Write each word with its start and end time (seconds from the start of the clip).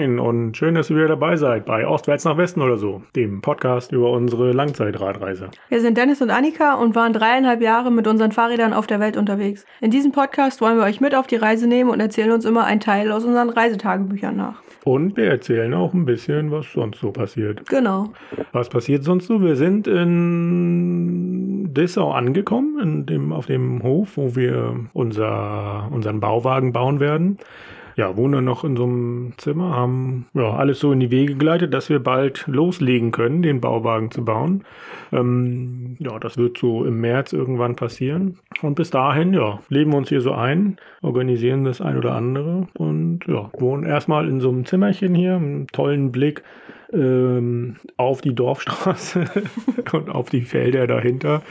Moin 0.00 0.18
und 0.18 0.56
schön, 0.56 0.74
dass 0.76 0.88
ihr 0.88 0.96
wieder 0.96 1.08
dabei 1.08 1.36
seid 1.36 1.66
bei 1.66 1.86
Ostwärts 1.86 2.24
nach 2.24 2.38
Westen 2.38 2.62
oder 2.62 2.78
so, 2.78 3.02
dem 3.14 3.42
Podcast 3.42 3.92
über 3.92 4.10
unsere 4.12 4.52
Langzeitradreise. 4.52 5.50
Wir 5.68 5.82
sind 5.82 5.98
Dennis 5.98 6.22
und 6.22 6.30
Annika 6.30 6.72
und 6.76 6.94
waren 6.94 7.12
dreieinhalb 7.12 7.60
Jahre 7.60 7.90
mit 7.90 8.06
unseren 8.06 8.32
Fahrrädern 8.32 8.72
auf 8.72 8.86
der 8.86 8.98
Welt 8.98 9.18
unterwegs. 9.18 9.66
In 9.82 9.90
diesem 9.90 10.10
Podcast 10.10 10.62
wollen 10.62 10.78
wir 10.78 10.84
euch 10.84 11.02
mit 11.02 11.14
auf 11.14 11.26
die 11.26 11.36
Reise 11.36 11.66
nehmen 11.66 11.90
und 11.90 12.00
erzählen 12.00 12.32
uns 12.32 12.46
immer 12.46 12.64
einen 12.64 12.80
Teil 12.80 13.12
aus 13.12 13.26
unseren 13.26 13.50
Reisetagebüchern 13.50 14.34
nach. 14.38 14.62
Und 14.84 15.18
wir 15.18 15.26
erzählen 15.26 15.74
auch 15.74 15.92
ein 15.92 16.06
bisschen, 16.06 16.50
was 16.50 16.72
sonst 16.72 17.00
so 17.00 17.10
passiert. 17.10 17.68
Genau. 17.68 18.10
Was 18.52 18.70
passiert 18.70 19.04
sonst 19.04 19.26
so? 19.26 19.42
Wir 19.42 19.56
sind 19.56 19.86
in 19.86 21.74
Dessau 21.74 22.10
angekommen, 22.12 22.80
in 22.80 23.04
dem, 23.04 23.32
auf 23.34 23.44
dem 23.44 23.82
Hof, 23.82 24.16
wo 24.16 24.34
wir 24.34 24.76
unser, 24.94 25.90
unseren 25.92 26.20
Bauwagen 26.20 26.72
bauen 26.72 27.00
werden 27.00 27.36
ja, 27.96 28.16
wohnen 28.16 28.44
noch 28.44 28.64
in 28.64 28.76
so 28.76 28.84
einem 28.84 29.32
Zimmer, 29.36 29.74
haben 29.74 30.26
ja, 30.34 30.52
alles 30.54 30.80
so 30.80 30.92
in 30.92 31.00
die 31.00 31.10
Wege 31.10 31.34
geleitet, 31.34 31.74
dass 31.74 31.88
wir 31.88 32.00
bald 32.00 32.44
loslegen 32.46 33.10
können, 33.10 33.42
den 33.42 33.60
Bauwagen 33.60 34.10
zu 34.10 34.24
bauen. 34.24 34.64
Ähm, 35.12 35.96
ja, 35.98 36.18
das 36.18 36.36
wird 36.36 36.58
so 36.58 36.84
im 36.84 37.00
März 37.00 37.32
irgendwann 37.32 37.76
passieren. 37.76 38.38
Und 38.62 38.74
bis 38.74 38.90
dahin, 38.90 39.34
ja, 39.34 39.60
leben 39.68 39.92
wir 39.92 39.98
uns 39.98 40.08
hier 40.08 40.20
so 40.20 40.32
ein, 40.32 40.76
organisieren 41.02 41.64
das 41.64 41.80
ein 41.80 41.96
oder 41.96 42.14
andere 42.14 42.68
und 42.74 43.26
ja, 43.26 43.50
wohnen 43.58 43.84
erstmal 43.84 44.28
in 44.28 44.40
so 44.40 44.48
einem 44.48 44.64
Zimmerchen 44.64 45.14
hier, 45.14 45.36
einen 45.36 45.66
tollen 45.68 46.12
Blick 46.12 46.42
ähm, 46.92 47.76
auf 47.96 48.20
die 48.20 48.34
Dorfstraße 48.34 49.24
und 49.92 50.10
auf 50.10 50.30
die 50.30 50.42
Felder 50.42 50.86
dahinter. 50.86 51.42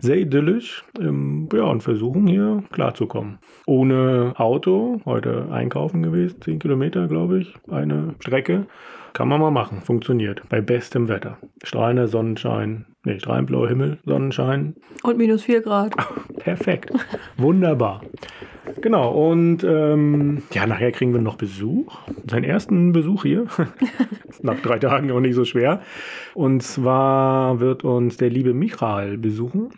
Sehr 0.00 0.16
idyllisch. 0.16 0.84
Ähm, 1.00 1.48
ja, 1.52 1.64
und 1.64 1.82
versuchen 1.82 2.26
hier 2.26 2.62
klarzukommen. 2.72 3.38
Ohne 3.66 4.34
Auto, 4.36 5.00
heute 5.04 5.48
einkaufen 5.50 6.02
gewesen, 6.02 6.40
10 6.40 6.58
Kilometer, 6.58 7.08
glaube 7.08 7.40
ich, 7.40 7.54
eine 7.70 8.14
Strecke. 8.20 8.66
Kann 9.12 9.28
man 9.28 9.40
mal 9.40 9.50
machen, 9.50 9.80
funktioniert. 9.82 10.42
Bei 10.48 10.60
bestem 10.60 11.08
Wetter. 11.08 11.38
Strahlender 11.62 12.08
Sonnenschein, 12.08 12.86
nee, 13.04 13.18
strahlend 13.18 13.46
blauer 13.46 13.68
Himmel, 13.68 13.98
Sonnenschein. 14.04 14.74
Und 15.02 15.18
minus 15.18 15.42
4 15.44 15.60
Grad. 15.62 15.94
Perfekt. 16.38 16.92
Wunderbar. 17.36 18.02
Genau, 18.80 19.10
und 19.10 19.64
ähm, 19.64 20.42
ja, 20.52 20.66
nachher 20.66 20.92
kriegen 20.92 21.12
wir 21.12 21.20
noch 21.20 21.36
Besuch. 21.36 21.98
Seinen 22.28 22.44
ersten 22.44 22.92
Besuch 22.92 23.22
hier. 23.22 23.46
Nach 24.42 24.60
drei 24.60 24.78
Tagen 24.78 25.10
auch 25.10 25.20
nicht 25.20 25.34
so 25.34 25.44
schwer. 25.44 25.80
Und 26.34 26.62
zwar 26.62 27.60
wird 27.60 27.84
uns 27.84 28.16
der 28.16 28.30
liebe 28.30 28.52
Michael 28.52 29.18
besuchen. 29.18 29.70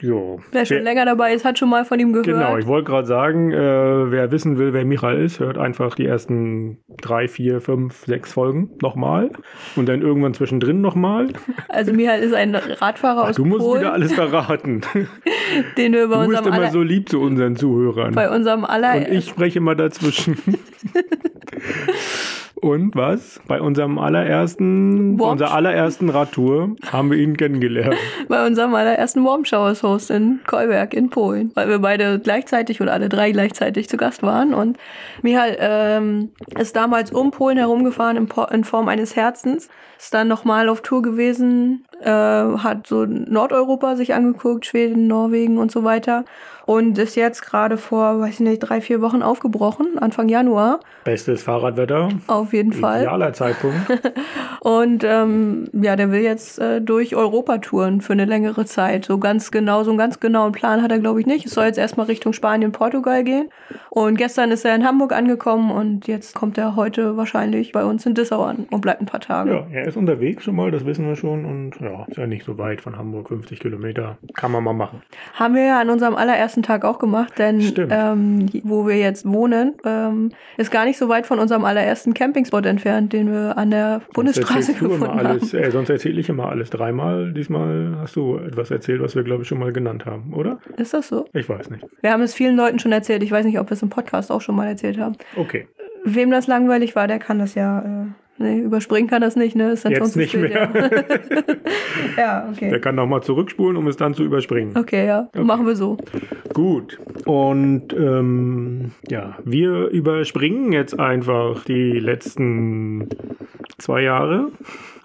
Jo. 0.00 0.40
Wer 0.50 0.66
schon 0.66 0.78
wer, 0.78 0.84
länger 0.84 1.04
dabei 1.04 1.34
ist, 1.34 1.44
hat 1.44 1.58
schon 1.58 1.70
mal 1.70 1.84
von 1.84 2.00
ihm 2.00 2.12
gehört. 2.12 2.26
Genau, 2.26 2.58
ich 2.58 2.66
wollte 2.66 2.90
gerade 2.90 3.06
sagen, 3.06 3.52
äh, 3.52 4.10
wer 4.10 4.30
wissen 4.32 4.58
will, 4.58 4.72
wer 4.72 4.84
Michael 4.84 5.24
ist, 5.24 5.40
hört 5.40 5.56
einfach 5.56 5.94
die 5.94 6.06
ersten 6.06 6.78
drei, 7.00 7.28
vier, 7.28 7.60
fünf, 7.60 8.04
sechs 8.04 8.32
Folgen 8.32 8.70
nochmal 8.82 9.30
und 9.76 9.88
dann 9.88 10.02
irgendwann 10.02 10.34
zwischendrin 10.34 10.80
nochmal. 10.80 11.28
Also 11.68 11.92
Michael 11.92 12.22
ist 12.22 12.34
ein 12.34 12.54
Radfahrer 12.54 13.24
Ach, 13.24 13.28
aus 13.30 13.36
Du 13.36 13.44
musst 13.44 13.64
Polen, 13.64 13.80
wieder 13.80 13.92
alles 13.92 14.12
verraten. 14.12 14.82
den 15.76 15.92
wir 15.92 16.08
bei 16.08 16.24
du 16.24 16.30
bist 16.30 16.46
immer 16.46 16.70
so 16.70 16.82
lieb 16.82 17.08
zu 17.08 17.20
unseren 17.20 17.56
Zuhörern. 17.56 18.14
Bei 18.14 18.30
unserem 18.30 18.64
aller... 18.64 18.96
Und 18.96 19.08
ich 19.08 19.28
spreche 19.28 19.58
immer 19.58 19.74
dazwischen. 19.74 20.38
Und 22.64 22.96
was? 22.96 23.42
Bei 23.46 23.60
unserem 23.60 23.98
allerersten, 23.98 25.20
Warm 25.20 25.32
unserer 25.32 25.52
allerersten 25.52 26.08
Radtour 26.08 26.76
haben 26.90 27.10
wir 27.10 27.18
ihn 27.18 27.36
kennengelernt. 27.36 27.94
Bei 28.28 28.46
unserem 28.46 28.74
allerersten 28.74 29.22
Warm 29.22 29.44
Showers 29.44 29.82
Host 29.82 30.10
in 30.10 30.40
Kolberg 30.46 30.94
in 30.94 31.10
Polen. 31.10 31.52
Weil 31.54 31.68
wir 31.68 31.78
beide 31.80 32.18
gleichzeitig 32.18 32.80
oder 32.80 32.94
alle 32.94 33.10
drei 33.10 33.32
gleichzeitig 33.32 33.90
zu 33.90 33.98
Gast 33.98 34.22
waren. 34.22 34.54
Und 34.54 34.78
Michael 35.20 35.58
ähm, 35.60 36.30
ist 36.58 36.74
damals 36.74 37.12
um 37.12 37.32
Polen 37.32 37.58
herumgefahren 37.58 38.16
in, 38.16 38.28
in 38.50 38.64
Form 38.64 38.88
eines 38.88 39.14
Herzens. 39.14 39.68
Ist 39.98 40.14
dann 40.14 40.28
nochmal 40.28 40.70
auf 40.70 40.80
Tour 40.80 41.02
gewesen, 41.02 41.84
äh, 42.00 42.08
hat 42.10 42.86
so 42.86 43.04
Nordeuropa 43.04 43.94
sich 43.96 44.14
angeguckt, 44.14 44.64
Schweden, 44.64 45.06
Norwegen 45.06 45.58
und 45.58 45.70
so 45.70 45.84
weiter 45.84 46.24
und 46.66 46.96
ist 46.98 47.14
jetzt 47.14 47.42
gerade 47.42 47.76
vor, 47.76 48.20
weiß 48.20 48.34
ich 48.34 48.40
nicht, 48.40 48.58
drei, 48.60 48.80
vier 48.80 49.02
Wochen 49.02 49.22
aufgebrochen, 49.22 49.98
Anfang 49.98 50.28
Januar. 50.28 50.80
Bestes 51.04 51.42
Fahrradwetter. 51.42 52.08
Auf 52.26 52.52
jeden 52.52 52.72
Fall. 52.72 53.02
Idealer 53.02 53.32
Zeitpunkt. 53.34 53.76
und 54.60 55.04
ähm, 55.04 55.68
ja, 55.72 55.96
der 55.96 56.10
will 56.10 56.22
jetzt 56.22 56.58
äh, 56.58 56.80
durch 56.80 57.14
Europa 57.14 57.58
touren 57.58 58.00
für 58.00 58.14
eine 58.14 58.24
längere 58.24 58.64
Zeit. 58.64 59.04
So 59.04 59.18
ganz 59.18 59.50
genau, 59.50 59.84
so 59.84 59.90
einen 59.90 59.98
ganz 59.98 60.20
genauen 60.20 60.52
Plan 60.52 60.82
hat 60.82 60.90
er, 60.90 60.98
glaube 60.98 61.20
ich, 61.20 61.26
nicht. 61.26 61.44
Es 61.46 61.52
soll 61.52 61.66
jetzt 61.66 61.78
erstmal 61.78 62.06
Richtung 62.06 62.32
Spanien, 62.32 62.72
Portugal 62.72 63.24
gehen. 63.24 63.50
Und 63.90 64.16
gestern 64.16 64.50
ist 64.50 64.64
er 64.64 64.74
in 64.74 64.86
Hamburg 64.86 65.12
angekommen 65.12 65.70
und 65.70 66.06
jetzt 66.06 66.34
kommt 66.34 66.56
er 66.56 66.76
heute 66.76 67.16
wahrscheinlich 67.16 67.72
bei 67.72 67.84
uns 67.84 68.06
in 68.06 68.14
Dissau 68.14 68.42
an 68.42 68.66
und 68.70 68.80
bleibt 68.80 69.02
ein 69.02 69.06
paar 69.06 69.20
Tage. 69.20 69.50
Ja, 69.50 69.66
er 69.70 69.86
ist 69.86 69.96
unterwegs 69.96 70.44
schon 70.44 70.56
mal, 70.56 70.70
das 70.70 70.86
wissen 70.86 71.06
wir 71.06 71.16
schon. 71.16 71.44
Und 71.44 71.78
ja, 71.80 72.04
ist 72.08 72.16
ja 72.16 72.26
nicht 72.26 72.44
so 72.44 72.56
weit 72.56 72.80
von 72.80 72.96
Hamburg, 72.96 73.28
50 73.28 73.60
Kilometer. 73.60 74.16
Kann 74.32 74.50
man 74.50 74.64
mal 74.64 74.72
machen. 74.72 75.02
Haben 75.34 75.54
wir 75.54 75.64
ja 75.64 75.80
an 75.80 75.90
unserem 75.90 76.14
allerersten 76.14 76.53
ersten 76.54 76.62
Tag 76.62 76.84
auch 76.84 76.98
gemacht, 77.00 77.38
denn 77.38 77.60
ähm, 77.90 78.46
wo 78.62 78.86
wir 78.86 78.96
jetzt 78.96 79.26
wohnen, 79.26 79.74
ähm, 79.84 80.30
ist 80.56 80.70
gar 80.70 80.84
nicht 80.84 80.98
so 80.98 81.08
weit 81.08 81.26
von 81.26 81.40
unserem 81.40 81.64
allerersten 81.64 82.14
Campingspot 82.14 82.64
entfernt, 82.64 83.12
den 83.12 83.32
wir 83.32 83.58
an 83.58 83.72
der 83.72 84.02
Bundesstraße 84.12 84.74
gefunden 84.74 85.04
alles, 85.04 85.52
haben. 85.52 85.62
Äh, 85.64 85.70
sonst 85.72 85.90
erzähle 85.90 86.20
ich 86.20 86.28
immer 86.28 86.48
alles 86.48 86.70
dreimal. 86.70 87.32
Diesmal 87.32 87.96
hast 88.00 88.14
du 88.14 88.38
etwas 88.38 88.70
erzählt, 88.70 89.02
was 89.02 89.16
wir, 89.16 89.24
glaube 89.24 89.42
ich, 89.42 89.48
schon 89.48 89.58
mal 89.58 89.72
genannt 89.72 90.06
haben, 90.06 90.32
oder? 90.32 90.60
Ist 90.76 90.94
das 90.94 91.08
so? 91.08 91.26
Ich 91.32 91.48
weiß 91.48 91.70
nicht. 91.70 91.84
Wir 92.00 92.12
haben 92.12 92.22
es 92.22 92.34
vielen 92.34 92.56
Leuten 92.56 92.78
schon 92.78 92.92
erzählt. 92.92 93.24
Ich 93.24 93.32
weiß 93.32 93.44
nicht, 93.44 93.58
ob 93.58 93.68
wir 93.70 93.74
es 93.74 93.82
im 93.82 93.90
Podcast 93.90 94.30
auch 94.30 94.40
schon 94.40 94.54
mal 94.54 94.68
erzählt 94.68 94.98
haben. 94.98 95.16
Okay. 95.36 95.66
Wem 96.04 96.30
das 96.30 96.46
langweilig 96.46 96.94
war, 96.94 97.08
der 97.08 97.18
kann 97.18 97.40
das 97.40 97.56
ja 97.56 97.80
äh, 97.80 98.06
Nee, 98.36 98.58
überspringen 98.58 99.08
kann 99.08 99.22
das 99.22 99.36
nicht, 99.36 99.54
ne? 99.54 99.72
Ist 99.72 99.84
dann 99.84 99.92
Jetzt 99.92 100.12
schon 100.12 100.20
nicht 100.20 100.32
spät, 100.32 100.52
mehr. 100.52 100.70
Ja. 102.16 102.16
ja, 102.18 102.48
okay. 102.50 102.68
Der 102.68 102.80
kann 102.80 102.96
nochmal 102.96 103.22
zurückspulen, 103.22 103.76
um 103.76 103.86
es 103.86 103.96
dann 103.96 104.14
zu 104.14 104.24
überspringen. 104.24 104.76
Okay, 104.76 105.06
ja. 105.06 105.28
Okay. 105.32 105.44
Machen 105.44 105.66
wir 105.66 105.76
so. 105.76 105.96
Gut. 106.52 106.98
Und 107.26 107.92
ähm, 107.92 108.90
ja, 109.08 109.38
wir 109.44 109.88
überspringen 109.88 110.72
jetzt 110.72 110.98
einfach 110.98 111.64
die 111.64 112.00
letzten 112.00 113.08
zwei 113.78 114.02
Jahre 114.02 114.50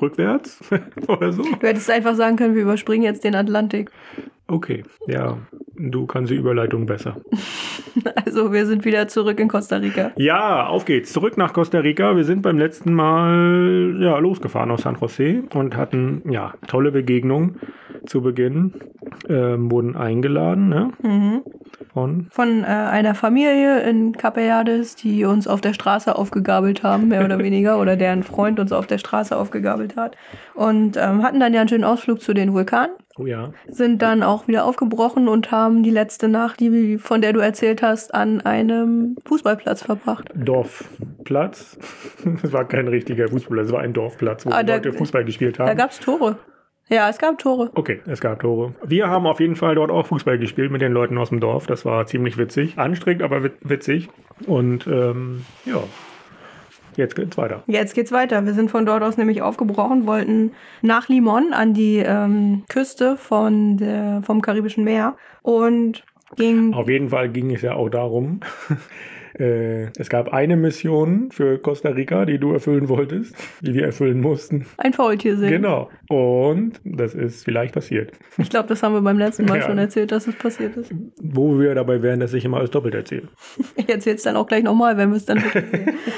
rückwärts 0.01 0.59
oder 1.07 1.31
so. 1.31 1.43
Du 1.43 1.67
hättest 1.67 1.91
einfach 1.91 2.15
sagen 2.15 2.35
können, 2.35 2.55
wir 2.55 2.63
überspringen 2.63 3.03
jetzt 3.03 3.23
den 3.23 3.35
Atlantik. 3.35 3.91
Okay, 4.49 4.83
ja, 5.05 5.37
du 5.77 6.07
kannst 6.07 6.31
die 6.31 6.35
Überleitung 6.35 6.85
besser. 6.85 7.17
Also 8.23 8.53
wir 8.53 8.65
sind 8.65 8.85
wieder 8.85 9.07
zurück 9.07 9.39
in 9.39 9.47
Costa 9.47 9.77
Rica. 9.77 10.11
Ja, 10.15 10.67
auf 10.67 10.85
geht's. 10.85 11.11
Zurück 11.11 11.37
nach 11.37 11.53
Costa 11.53 11.79
Rica. 11.79 12.15
Wir 12.15 12.23
sind 12.23 12.43
beim 12.43 12.57
letzten 12.57 12.93
Mal 12.93 13.97
ja, 13.99 14.17
losgefahren 14.19 14.71
aus 14.71 14.83
San 14.83 14.95
Jose 15.01 15.43
und 15.53 15.75
hatten 15.75 16.21
ja 16.29 16.53
tolle 16.67 16.91
Begegnungen 16.91 17.59
zu 18.09 18.21
Beginn. 18.21 18.73
Ähm, 19.27 19.69
wurden 19.71 19.95
eingeladen, 19.95 20.69
ne? 20.69 20.91
Mhm. 21.01 21.43
Von, 21.93 22.27
Von 22.31 22.63
äh, 22.63 22.67
einer 22.67 23.15
Familie 23.15 23.81
in 23.81 24.13
Capellades, 24.13 24.95
die 24.95 25.25
uns 25.25 25.47
auf 25.47 25.61
der 25.61 25.73
Straße 25.73 26.15
aufgegabelt 26.15 26.83
haben, 26.83 27.09
mehr 27.09 27.25
oder 27.25 27.39
weniger, 27.43 27.79
oder 27.79 27.95
deren 27.95 28.23
Freund 28.23 28.59
uns 28.59 28.71
auf 28.71 28.87
der 28.87 28.97
Straße 28.97 29.35
aufgegabelt 29.35 29.95
hat. 29.95 30.15
Und 30.53 30.97
ähm, 30.97 31.23
hatten 31.23 31.39
dann 31.39 31.53
ja 31.53 31.61
einen 31.61 31.69
schönen 31.69 31.83
Ausflug 31.83 32.21
zu 32.21 32.33
den 32.33 32.53
Vulkanen. 32.53 32.95
Oh 33.17 33.25
ja. 33.25 33.51
Sind 33.67 34.01
dann 34.01 34.23
auch 34.23 34.47
wieder 34.47 34.65
aufgebrochen 34.65 35.27
und 35.27 35.51
haben 35.51 35.83
die 35.83 35.89
letzte 35.89 36.29
Nacht, 36.29 36.59
die, 36.59 36.97
von 36.97 37.21
der 37.21 37.33
du 37.33 37.41
erzählt 37.41 37.81
hast, 37.81 38.13
an 38.13 38.41
einem 38.41 39.17
Fußballplatz 39.25 39.83
verbracht. 39.83 40.29
Dorfplatz? 40.35 41.77
Es 42.43 42.53
war 42.53 42.67
kein 42.67 42.87
richtiger 42.87 43.27
Fußballplatz, 43.27 43.67
es 43.67 43.73
war 43.73 43.81
ein 43.81 43.93
Dorfplatz, 43.93 44.45
wo 44.45 44.51
ah, 44.51 44.63
da, 44.63 44.75
Leute 44.75 44.93
Fußball 44.93 45.25
gespielt 45.25 45.59
haben. 45.59 45.67
Da 45.67 45.73
gab 45.73 45.91
es 45.91 45.99
Tore. 45.99 46.37
Ja, 46.89 47.07
es 47.07 47.19
gab 47.19 47.37
Tore. 47.37 47.69
Okay, 47.75 48.01
es 48.07 48.19
gab 48.19 48.39
Tore. 48.39 48.73
Wir 48.83 49.07
haben 49.07 49.27
auf 49.27 49.39
jeden 49.39 49.55
Fall 49.55 49.75
dort 49.75 49.91
auch 49.91 50.07
Fußball 50.07 50.39
gespielt 50.39 50.71
mit 50.71 50.81
den 50.81 50.91
Leuten 50.91 51.17
aus 51.17 51.29
dem 51.29 51.39
Dorf. 51.39 51.67
Das 51.67 51.85
war 51.85 52.07
ziemlich 52.07 52.37
witzig. 52.37 52.77
Anstrengend, 52.77 53.21
aber 53.21 53.51
witzig. 53.61 54.09
Und 54.47 54.87
ähm, 54.87 55.45
ja, 55.65 55.83
Jetzt 56.95 57.15
geht's 57.15 57.37
weiter. 57.37 57.63
Jetzt 57.65 57.93
geht's 57.93 58.11
weiter. 58.11 58.45
Wir 58.45 58.53
sind 58.53 58.69
von 58.71 58.85
dort 58.85 59.03
aus 59.03 59.15
nämlich 59.15 59.41
aufgebrochen, 59.41 60.05
wollten 60.05 60.51
nach 60.81 61.07
Limon 61.07 61.53
an 61.53 61.73
die 61.73 61.97
ähm, 61.97 62.63
Küste 62.67 63.15
von 63.15 63.77
der, 63.77 64.21
vom 64.25 64.41
Karibischen 64.41 64.83
Meer 64.83 65.15
und 65.41 66.03
ging. 66.35 66.73
Auf 66.73 66.89
jeden 66.89 67.09
Fall 67.09 67.29
ging 67.29 67.53
es 67.53 67.61
ja 67.61 67.73
auch 67.75 67.87
darum, 67.87 68.41
äh, 69.39 69.87
es 69.97 70.09
gab 70.09 70.33
eine 70.33 70.57
Mission 70.57 71.31
für 71.31 71.57
Costa 71.59 71.89
Rica, 71.89 72.25
die 72.25 72.39
du 72.39 72.51
erfüllen 72.51 72.89
wolltest, 72.89 73.35
die 73.61 73.73
wir 73.73 73.85
erfüllen 73.85 74.19
mussten. 74.19 74.65
Ein 74.77 74.93
Faultier 74.93 75.37
sehen. 75.37 75.49
Genau. 75.49 75.89
Und 76.09 76.79
das 76.83 77.13
ist 77.13 77.45
vielleicht 77.45 77.73
passiert. 77.73 78.11
Ich 78.37 78.49
glaube, 78.49 78.67
das 78.67 78.83
haben 78.83 78.93
wir 78.93 79.01
beim 79.01 79.17
letzten 79.17 79.45
Mal 79.45 79.59
ja. 79.59 79.65
schon 79.65 79.77
erzählt, 79.77 80.11
dass 80.11 80.27
es 80.27 80.35
passiert 80.35 80.75
ist. 80.75 80.91
Wo 81.21 81.57
wir 81.59 81.73
dabei 81.75 82.01
wären, 82.01 82.19
dass 82.19 82.33
ich 82.33 82.43
immer 82.43 82.57
alles 82.57 82.71
doppelt 82.71 82.95
erzähle. 82.95 83.29
Ich 83.75 83.87
erzähle 83.87 84.17
es 84.17 84.23
dann 84.23 84.35
auch 84.35 84.47
gleich 84.47 84.63
nochmal, 84.63 84.97
wenn 84.97 85.09
wir 85.09 85.17
es 85.17 85.25
dann. 85.25 85.41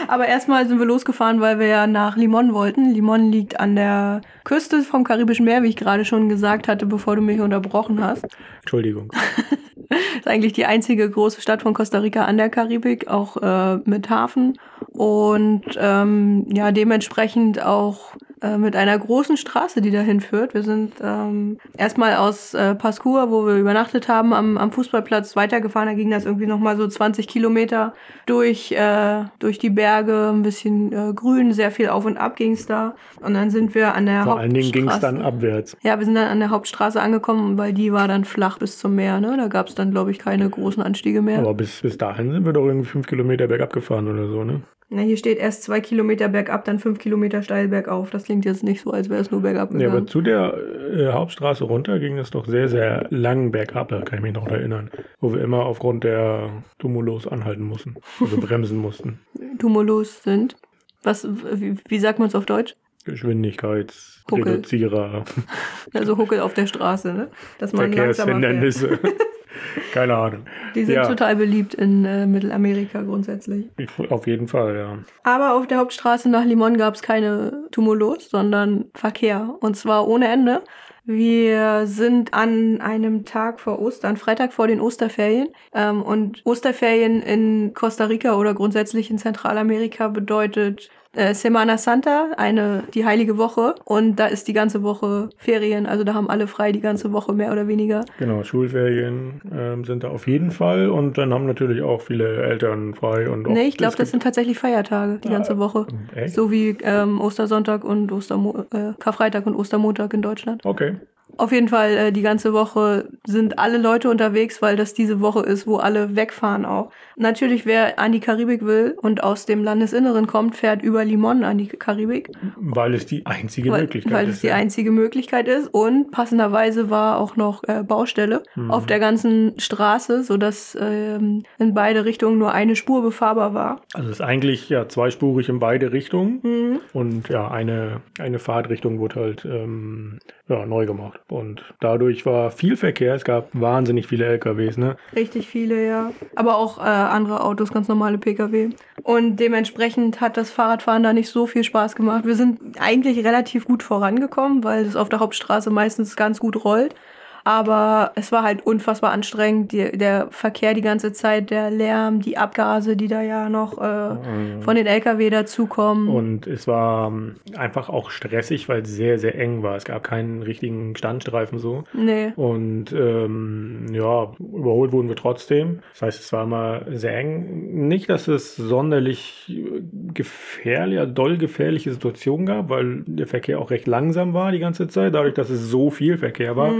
Aber 0.07 0.27
erstmal 0.27 0.67
sind 0.67 0.79
wir 0.79 0.85
losgefahren, 0.85 1.41
weil 1.41 1.59
wir 1.59 1.67
ja 1.67 1.88
nach 1.88 2.17
Limon 2.17 2.53
wollten. 2.53 2.91
Limon 2.91 3.31
liegt 3.31 3.59
an 3.59 3.75
der 3.75 4.21
Küste 4.44 4.81
vom 4.81 5.03
Karibischen 5.03 5.45
Meer, 5.45 5.63
wie 5.63 5.67
ich 5.67 5.75
gerade 5.75 6.06
schon 6.06 6.29
gesagt 6.29 6.67
hatte, 6.67 6.85
bevor 6.85 7.15
du 7.15 7.21
mich 7.21 7.39
unterbrochen 7.39 8.03
hast. 8.03 8.25
Entschuldigung. 8.62 9.12
ist 10.19 10.27
eigentlich 10.27 10.53
die 10.53 10.65
einzige 10.65 11.09
große 11.09 11.41
Stadt 11.41 11.62
von 11.62 11.74
Costa 11.74 12.00
Rica 12.00 12.25
an 12.25 12.38
der 12.38 12.50
Karibik, 12.50 13.07
auch 13.11 13.37
äh, 13.37 13.77
mit 13.85 14.09
Hafen. 14.09 14.57
und 14.93 15.63
ähm, 15.77 16.45
ja, 16.53 16.71
dementsprechend 16.71 17.63
auch 17.63 18.13
äh, 18.41 18.57
mit 18.57 18.75
einer 18.75 18.97
großen 18.97 19.38
Straße, 19.38 19.81
die 19.81 19.91
dahin 19.91 20.19
führt. 20.19 20.53
Wir 20.53 20.63
sind 20.63 20.93
ähm, 21.01 21.59
erstmal 21.77 22.15
aus 22.15 22.53
äh, 22.53 22.73
Pascua, 22.75 23.29
wo 23.29 23.45
wir 23.45 23.55
übernachtet 23.55 24.07
haben, 24.07 24.33
am, 24.33 24.57
am 24.57 24.71
Fußballplatz 24.71 25.35
weitergefahren. 25.35 25.88
Da 25.88 25.93
ging 25.93 26.09
das 26.09 26.25
irgendwie 26.25 26.47
nochmal 26.47 26.75
so 26.75 26.88
20 26.88 27.27
Kilometer 27.27 27.93
durch, 28.25 28.71
äh, 28.71 29.25
durch 29.39 29.59
die 29.59 29.69
Berge, 29.69 30.29
ein 30.33 30.41
bisschen 30.41 30.91
äh, 30.91 31.13
grün, 31.13 31.53
sehr 31.53 31.71
viel 31.71 31.89
auf 31.89 32.05
und 32.05 32.17
ab 32.17 32.35
ging's 32.35 32.65
da. 32.65 32.95
Und 33.21 33.35
dann 33.35 33.51
sind 33.51 33.75
wir 33.75 33.93
an 33.93 34.07
der 34.07 34.23
Vor 34.23 34.33
Hauptstraße. 34.33 34.41
allen 34.41 34.53
Dingen 34.53 34.71
ging 34.71 34.89
es 34.89 34.99
dann 34.99 35.21
abwärts. 35.21 35.77
Ja, 35.83 35.99
wir 35.99 36.05
sind 36.05 36.15
dann 36.15 36.27
an 36.27 36.39
der 36.39 36.49
Hauptstraße 36.49 36.99
angekommen, 36.99 37.57
weil 37.57 37.73
die 37.73 37.93
war 37.93 38.07
dann 38.07 38.25
flach 38.25 38.57
bis 38.57 38.79
zum 38.79 38.95
Meer. 38.95 39.19
Ne? 39.19 39.38
Da 39.38 39.47
gab's 39.47 39.75
dann, 39.75 39.91
glaube 39.91 40.11
ich, 40.11 40.19
keine 40.19 40.49
großen 40.49 40.81
Anstiege 40.81 41.21
mehr. 41.21 41.39
Aber 41.39 41.53
bis, 41.53 41.81
bis 41.81 41.97
dahin 41.97 42.31
sind 42.31 42.45
wir 42.45 42.53
doch 42.53 42.65
irgendwie 42.65 42.88
fünf 42.88 43.07
Kilometer 43.07 43.47
bergab 43.47 43.71
gefahren 43.73 44.07
oder 44.07 44.27
so, 44.27 44.43
ne? 44.43 44.61
Na, 44.93 45.01
hier 45.03 45.15
steht 45.15 45.38
erst 45.38 45.63
zwei 45.63 45.79
Kilometer 45.79 46.27
bergab, 46.27 46.65
dann 46.65 46.77
fünf 46.77 46.99
Kilometer 46.99 47.43
steil 47.43 47.69
bergauf. 47.69 48.09
Das 48.09 48.25
klingt 48.25 48.43
jetzt 48.43 48.61
nicht 48.61 48.81
so, 48.81 48.91
als 48.91 49.07
wäre 49.09 49.21
es 49.21 49.31
nur 49.31 49.41
bergab 49.41 49.71
Ja, 49.71 49.77
gegangen. 49.77 49.95
aber 49.97 50.05
zu 50.05 50.19
der 50.19 50.53
äh, 50.93 51.13
Hauptstraße 51.13 51.63
runter 51.63 51.97
ging 51.99 52.17
es 52.17 52.29
doch 52.31 52.45
sehr, 52.45 52.67
sehr 52.67 53.07
lang 53.09 53.51
bergab, 53.51 53.88
da 53.88 54.01
kann 54.01 54.17
ich 54.19 54.23
mich 54.23 54.33
noch 54.33 54.47
erinnern. 54.47 54.89
Wo 55.21 55.33
wir 55.33 55.39
immer 55.41 55.65
aufgrund 55.65 56.03
der 56.03 56.49
Tumulus 56.77 57.25
anhalten 57.25 57.63
mussten. 57.63 57.95
Also 58.19 58.35
bremsen 58.41 58.79
mussten. 58.79 59.21
Tumulus 59.59 60.23
sind. 60.23 60.57
Was, 61.03 61.25
wie, 61.25 61.77
wie 61.88 61.99
sagt 61.99 62.19
man 62.19 62.27
es 62.27 62.35
auf 62.35 62.45
Deutsch? 62.45 62.73
Geschwindigkeitsreduzierer, 63.05 65.23
Also 65.93 66.17
Huckel 66.17 66.41
auf 66.41 66.53
der 66.53 66.67
Straße, 66.67 67.13
ne? 67.13 67.29
Dass 67.59 67.71
man 67.73 67.91
langsamer 67.93 68.39
fährt. 68.39 68.99
Keine 69.94 70.15
Ahnung. 70.15 70.44
Die 70.75 70.86
sind 70.86 70.95
Ja. 70.95 71.07
total 71.07 71.36
beliebt 71.36 71.74
in 71.74 72.06
äh, 72.06 72.25
Mittelamerika 72.25 73.01
grundsätzlich. 73.01 73.69
Auf 74.09 74.27
jeden 74.27 74.48
Fall, 74.48 74.75
ja. 74.75 74.98
Aber 75.24 75.53
auf 75.56 75.68
der 75.68 75.77
Hauptstraße 75.80 76.30
nach 76.30 76.45
Limon 76.45 76.77
gab 76.77 76.95
es 76.95 77.01
keine 77.01 77.65
Tumulus, 77.71 78.30
sondern 78.30 78.86
Verkehr. 78.94 79.56
Und 79.59 79.75
zwar 79.75 80.07
ohne 80.07 80.27
Ende. 80.27 80.63
Wir 81.03 81.88
sind 81.88 82.33
an 82.33 82.80
einem 82.80 83.25
Tag 83.25 83.59
vor 83.59 83.80
Ostern, 83.81 84.18
Freitag 84.18 84.53
vor 84.53 84.68
den 84.68 84.80
Osterferien. 84.80 85.48
Ähm, 85.74 86.01
und 86.03 86.42
Osterferien 86.45 87.21
in 87.21 87.74
Costa 87.74 88.06
Rica 88.06 88.36
oder 88.38 88.53
grundsätzlich 88.53 89.09
in 89.09 89.18
Zentralamerika 89.18 90.07
bedeutet 90.09 90.89
äh, 91.13 91.33
Semana 91.33 91.77
Santa, 91.77 92.31
eine, 92.37 92.83
die 92.93 93.05
heilige 93.05 93.37
Woche. 93.37 93.75
Und 93.83 94.15
da 94.15 94.27
ist 94.27 94.47
die 94.47 94.53
ganze 94.53 94.83
Woche 94.83 95.29
Ferien. 95.37 95.85
Also 95.85 96.03
da 96.03 96.13
haben 96.13 96.29
alle 96.29 96.47
frei 96.47 96.71
die 96.71 96.81
ganze 96.81 97.11
Woche 97.11 97.33
mehr 97.33 97.51
oder 97.51 97.67
weniger. 97.67 98.05
Genau, 98.17 98.43
Schulferien 98.43 99.41
ähm, 99.53 99.83
sind 99.83 100.03
da 100.03 100.09
auf 100.09 100.27
jeden 100.27 100.51
Fall. 100.51 100.89
Und 100.89 101.17
dann 101.17 101.33
haben 101.33 101.45
natürlich 101.45 101.81
auch 101.81 102.01
viele 102.01 102.43
Eltern 102.43 102.93
frei. 102.93 103.29
Und 103.29 103.47
auch 103.47 103.51
Nee, 103.51 103.67
ich 103.67 103.77
glaube, 103.77 103.97
das 103.97 104.11
sind 104.11 104.23
tatsächlich 104.23 104.57
Feiertage 104.59 105.19
die 105.19 105.29
ganze 105.29 105.57
Woche. 105.57 105.87
Echt? 106.15 106.33
So 106.33 106.51
wie 106.51 106.77
ähm, 106.81 107.19
Ostersonntag 107.19 107.83
und 107.83 108.11
Ostermo 108.11 108.65
äh, 108.71 108.93
Karfreitag 108.99 109.45
und 109.45 109.55
Ostermontag 109.55 110.13
in 110.13 110.21
Deutschland. 110.21 110.65
Okay. 110.65 110.95
Auf 111.37 111.51
jeden 111.51 111.67
Fall, 111.69 111.91
äh, 111.97 112.11
die 112.11 112.21
ganze 112.21 112.53
Woche 112.53 113.09
sind 113.25 113.59
alle 113.59 113.77
Leute 113.77 114.09
unterwegs, 114.09 114.61
weil 114.61 114.75
das 114.75 114.93
diese 114.93 115.19
Woche 115.21 115.41
ist, 115.41 115.67
wo 115.67 115.77
alle 115.77 116.15
wegfahren 116.15 116.65
auch. 116.65 116.91
Natürlich, 117.17 117.65
wer 117.65 117.99
an 117.99 118.11
die 118.11 118.19
Karibik 118.19 118.65
will 118.65 118.95
und 119.01 119.23
aus 119.23 119.45
dem 119.45 119.63
Landesinneren 119.63 120.27
kommt, 120.27 120.55
fährt 120.55 120.81
über 120.81 121.05
Limon 121.05 121.43
an 121.43 121.57
die 121.57 121.67
Karibik, 121.67 122.29
Weil 122.57 122.93
es 122.93 123.05
die 123.05 123.25
einzige 123.25 123.71
weil, 123.71 123.81
Möglichkeit 123.81 124.13
weil 124.13 124.27
ist. 124.29 124.35
es 124.35 124.41
die 124.41 124.47
ja. 124.47 124.55
einzige 124.55 124.91
Möglichkeit 124.91 125.47
ist. 125.47 125.67
Und 125.73 126.11
passenderweise 126.11 126.89
war 126.89 127.19
auch 127.19 127.35
noch 127.35 127.63
äh, 127.67 127.83
Baustelle 127.83 128.43
Mhm. 128.55 128.71
auf 128.71 128.85
der 128.85 128.99
ganzen 128.99 129.53
Straße, 129.59 130.23
sodass 130.23 130.77
ähm, 130.79 131.43
in 131.59 131.73
beide 131.73 132.05
Richtungen 132.05 132.37
nur 132.37 132.51
eine 132.53 132.75
Spur 132.75 133.01
befahrbar 133.01 133.53
war. 133.53 133.81
Also 133.93 134.09
es 134.09 134.15
ist 134.15 134.21
eigentlich 134.21 134.69
ja 134.69 134.87
zweispurig 134.89 135.49
in 135.49 135.59
beide 135.59 135.91
Richtungen. 135.91 136.39
Mhm. 136.43 136.79
Und 136.93 137.29
ja, 137.29 137.49
eine, 137.49 138.01
eine 138.19 138.39
Fahrtrichtung 138.39 138.99
wurde 138.99 139.15
halt 139.15 139.45
ähm, 139.45 140.19
ja, 140.51 140.65
neu 140.65 140.86
gemacht. 140.86 141.19
Und 141.30 141.63
dadurch 141.80 142.25
war 142.25 142.51
viel 142.51 142.77
Verkehr. 142.77 143.15
Es 143.15 143.24
gab 143.24 143.50
wahnsinnig 143.53 144.07
viele 144.07 144.25
LKWs, 144.25 144.77
ne? 144.77 144.98
Richtig 145.15 145.48
viele, 145.48 145.88
ja. 145.88 146.12
Aber 146.36 146.57
auch 146.57 146.77
äh, 146.77 146.81
andere 146.81 147.44
Autos, 147.44 147.71
ganz 147.71 147.88
normale 147.88 148.18
Pkw. 148.18 148.69
Und 149.03 149.38
dementsprechend 149.38 150.21
hat 150.21 150.38
das 150.38 150.51
Fahrradfahren 150.51 151.03
da 151.03 151.13
nicht 151.13 151.30
so 151.30 151.48
viel 151.48 151.63
Spaß 151.63 151.95
gemacht. 151.95 152.25
Wir 152.25 152.36
sind 152.36 152.59
eigentlich 152.80 153.25
relativ 153.25 153.65
gut 153.65 153.81
vorangekommen, 153.83 154.63
weil 154.63 154.86
es 154.86 154.95
auf 154.95 155.09
der 155.09 155.19
Hauptstraße 155.19 155.69
meistens 155.69 156.15
ganz 156.15 156.39
gut 156.39 156.63
rollt. 156.63 156.95
Aber 157.43 158.11
es 158.15 158.31
war 158.31 158.43
halt 158.43 158.65
unfassbar 158.65 159.11
anstrengend. 159.11 159.71
Die, 159.71 159.97
der 159.97 160.27
Verkehr 160.31 160.73
die 160.73 160.81
ganze 160.81 161.13
Zeit, 161.13 161.49
der 161.49 161.71
Lärm, 161.71 162.21
die 162.21 162.38
Abgase, 162.38 162.95
die 162.95 163.07
da 163.07 163.21
ja 163.21 163.49
noch 163.49 163.77
äh, 163.77 164.61
von 164.61 164.75
den 164.75 164.85
Lkw 164.85 165.29
dazukommen. 165.29 166.07
Und 166.07 166.47
es 166.47 166.67
war 166.67 167.07
ähm, 167.07 167.35
einfach 167.55 167.89
auch 167.89 168.11
stressig, 168.11 168.69
weil 168.69 168.81
es 168.81 168.89
sehr, 168.89 169.19
sehr 169.19 169.38
eng 169.38 169.63
war. 169.63 169.75
Es 169.75 169.85
gab 169.85 170.03
keinen 170.03 170.43
richtigen 170.43 170.95
Standstreifen 170.95 171.59
so. 171.59 171.83
nee. 171.93 172.33
Und 172.35 172.91
ähm, 172.93 173.88
ja, 173.91 174.31
überholt 174.39 174.91
wurden 174.91 175.09
wir 175.09 175.15
trotzdem. 175.15 175.79
Das 175.93 176.01
heißt, 176.01 176.19
es 176.21 176.33
war 176.33 176.43
immer 176.43 176.81
sehr 176.93 177.17
eng. 177.17 177.88
Nicht, 177.88 178.09
dass 178.09 178.27
es 178.27 178.55
sonderlich 178.55 179.45
äh, 179.49 179.81
gefährlich, 180.13 180.99
doll 181.13 181.38
gefährliche 181.38 181.91
Situationen 181.91 182.45
gab, 182.45 182.69
weil 182.69 183.03
der 183.05 183.27
Verkehr 183.27 183.59
auch 183.59 183.71
recht 183.71 183.88
langsam 183.88 184.33
war 184.33 184.51
die 184.51 184.59
ganze 184.59 184.88
Zeit, 184.88 185.13
dadurch, 185.13 185.33
dass 185.33 185.49
es 185.49 185.69
so 185.69 185.89
viel 185.89 186.17
Verkehr 186.17 186.55
war. 186.55 186.71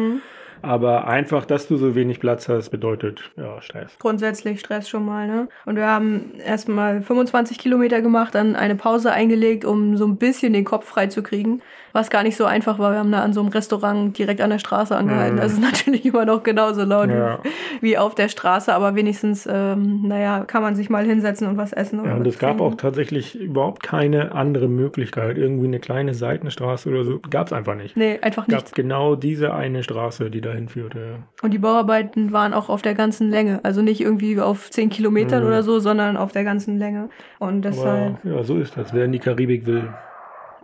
Aber 0.62 1.08
einfach, 1.08 1.46
dass 1.46 1.68
du 1.68 1.78
so 1.78 1.96
wenig 1.96 2.19
Platz 2.19 2.48
hast, 2.48 2.69
bedeutet 2.69 3.31
ja 3.36 3.62
Stress. 3.62 3.98
grundsätzlich 4.00 4.60
Stress 4.60 4.88
schon 4.90 5.06
mal, 5.06 5.28
ne? 5.28 5.48
Und 5.66 5.75
wir 5.75 5.88
haben 5.88 6.34
erstmal 6.46 7.02
25 7.02 7.58
Kilometer 7.58 8.02
gemacht, 8.02 8.36
dann 8.36 8.56
eine 8.56 8.75
Pause 8.75 9.12
eingelegt, 9.12 9.66
um 9.66 9.98
so 9.98 10.06
ein 10.06 10.18
bisschen 10.18 10.54
den 10.54 10.66
Kopf 10.66 10.86
frei 10.88 11.08
zu 11.08 11.24
kriegen. 11.24 11.62
Was 11.94 12.10
gar 12.10 12.24
nicht 12.24 12.38
so 12.38 12.46
einfach 12.46 12.80
war. 12.80 12.92
Wir 12.92 13.00
haben 13.00 13.12
da 13.12 13.22
an 13.22 13.34
so 13.34 13.42
einem 13.42 13.50
Restaurant 13.50 14.18
direkt 14.18 14.42
an 14.42 14.50
der 14.50 14.60
Straße 14.60 14.96
angehalten. 14.96 15.36
Mhm. 15.36 15.42
Das 15.42 15.54
ist 15.54 15.62
natürlich 15.62 16.06
immer 16.06 16.26
noch 16.26 16.44
genauso 16.44 16.84
laut 16.84 17.10
Ja. 17.10 17.40
wie 17.82 17.98
auf 17.98 18.16
der 18.16 18.30
Straße, 18.30 18.74
aber 18.74 18.96
wenigstens, 18.96 19.48
ähm, 19.52 20.02
naja, 20.08 20.44
kann 20.46 20.62
man 20.62 20.76
sich 20.76 20.90
mal 20.90 21.06
hinsetzen 21.06 21.48
und 21.48 21.58
was 21.58 21.74
essen. 21.74 22.00
Oder 22.00 22.12
Ja, 22.12 22.16
und 22.18 22.28
es 22.28 22.40
gab 22.40 22.62
auch 22.62 22.76
tatsächlich 22.76 23.36
überhaupt 23.40 23.84
keine 23.84 24.34
andere 24.34 24.68
Möglichkeit. 24.68 25.38
Irgendwie 25.38 25.68
eine 25.68 25.80
kleine 25.80 26.14
Seitenstraße 26.14 26.90
oder 26.90 27.04
so. 27.04 27.20
Gab 27.30 27.48
es 27.48 27.54
einfach 27.54 27.76
nicht. 27.76 27.98
Nee, 27.98 28.20
einfach 28.22 28.44
Es 28.44 28.48
nichts. 28.54 28.72
gab 28.72 28.76
genau 28.76 29.16
diese 29.16 29.54
eine 29.54 29.84
Straße, 29.84 30.30
die 30.30 30.42
dahin 30.42 30.70
führte. 30.70 31.18
Und 31.42 31.54
die 31.54 31.58
Bauarbeiten 31.60 32.32
waren 32.32 32.54
auch 32.54 32.70
auf 32.70 32.82
der 32.82 32.94
ganzen 32.96 33.30
Länge. 33.30 33.60
Also 33.63 33.82
nicht 33.82 34.01
irgendwie 34.01 34.39
auf 34.39 34.70
10 34.70 34.89
Kilometern 34.89 35.42
Mhm. 35.42 35.48
oder 35.48 35.63
so, 35.63 35.80
sondern 35.80 36.18
auf 36.18 36.32
der 36.32 36.44
ganzen 36.44 36.77
Länge. 36.77 37.10
Und 37.39 37.63
deshalb, 37.63 38.18
Aber 38.24 38.36
ja, 38.36 38.44
so 38.44 38.58
ist 38.58 38.77
das. 38.77 38.94
Wer 38.94 39.06
in 39.06 39.12
die 39.12 39.20
Karibik 39.20 39.65
will, 39.65 39.89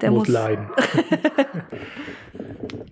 der 0.01 0.11
muss, 0.11 0.19
muss 0.19 0.27
leiden. 0.27 0.67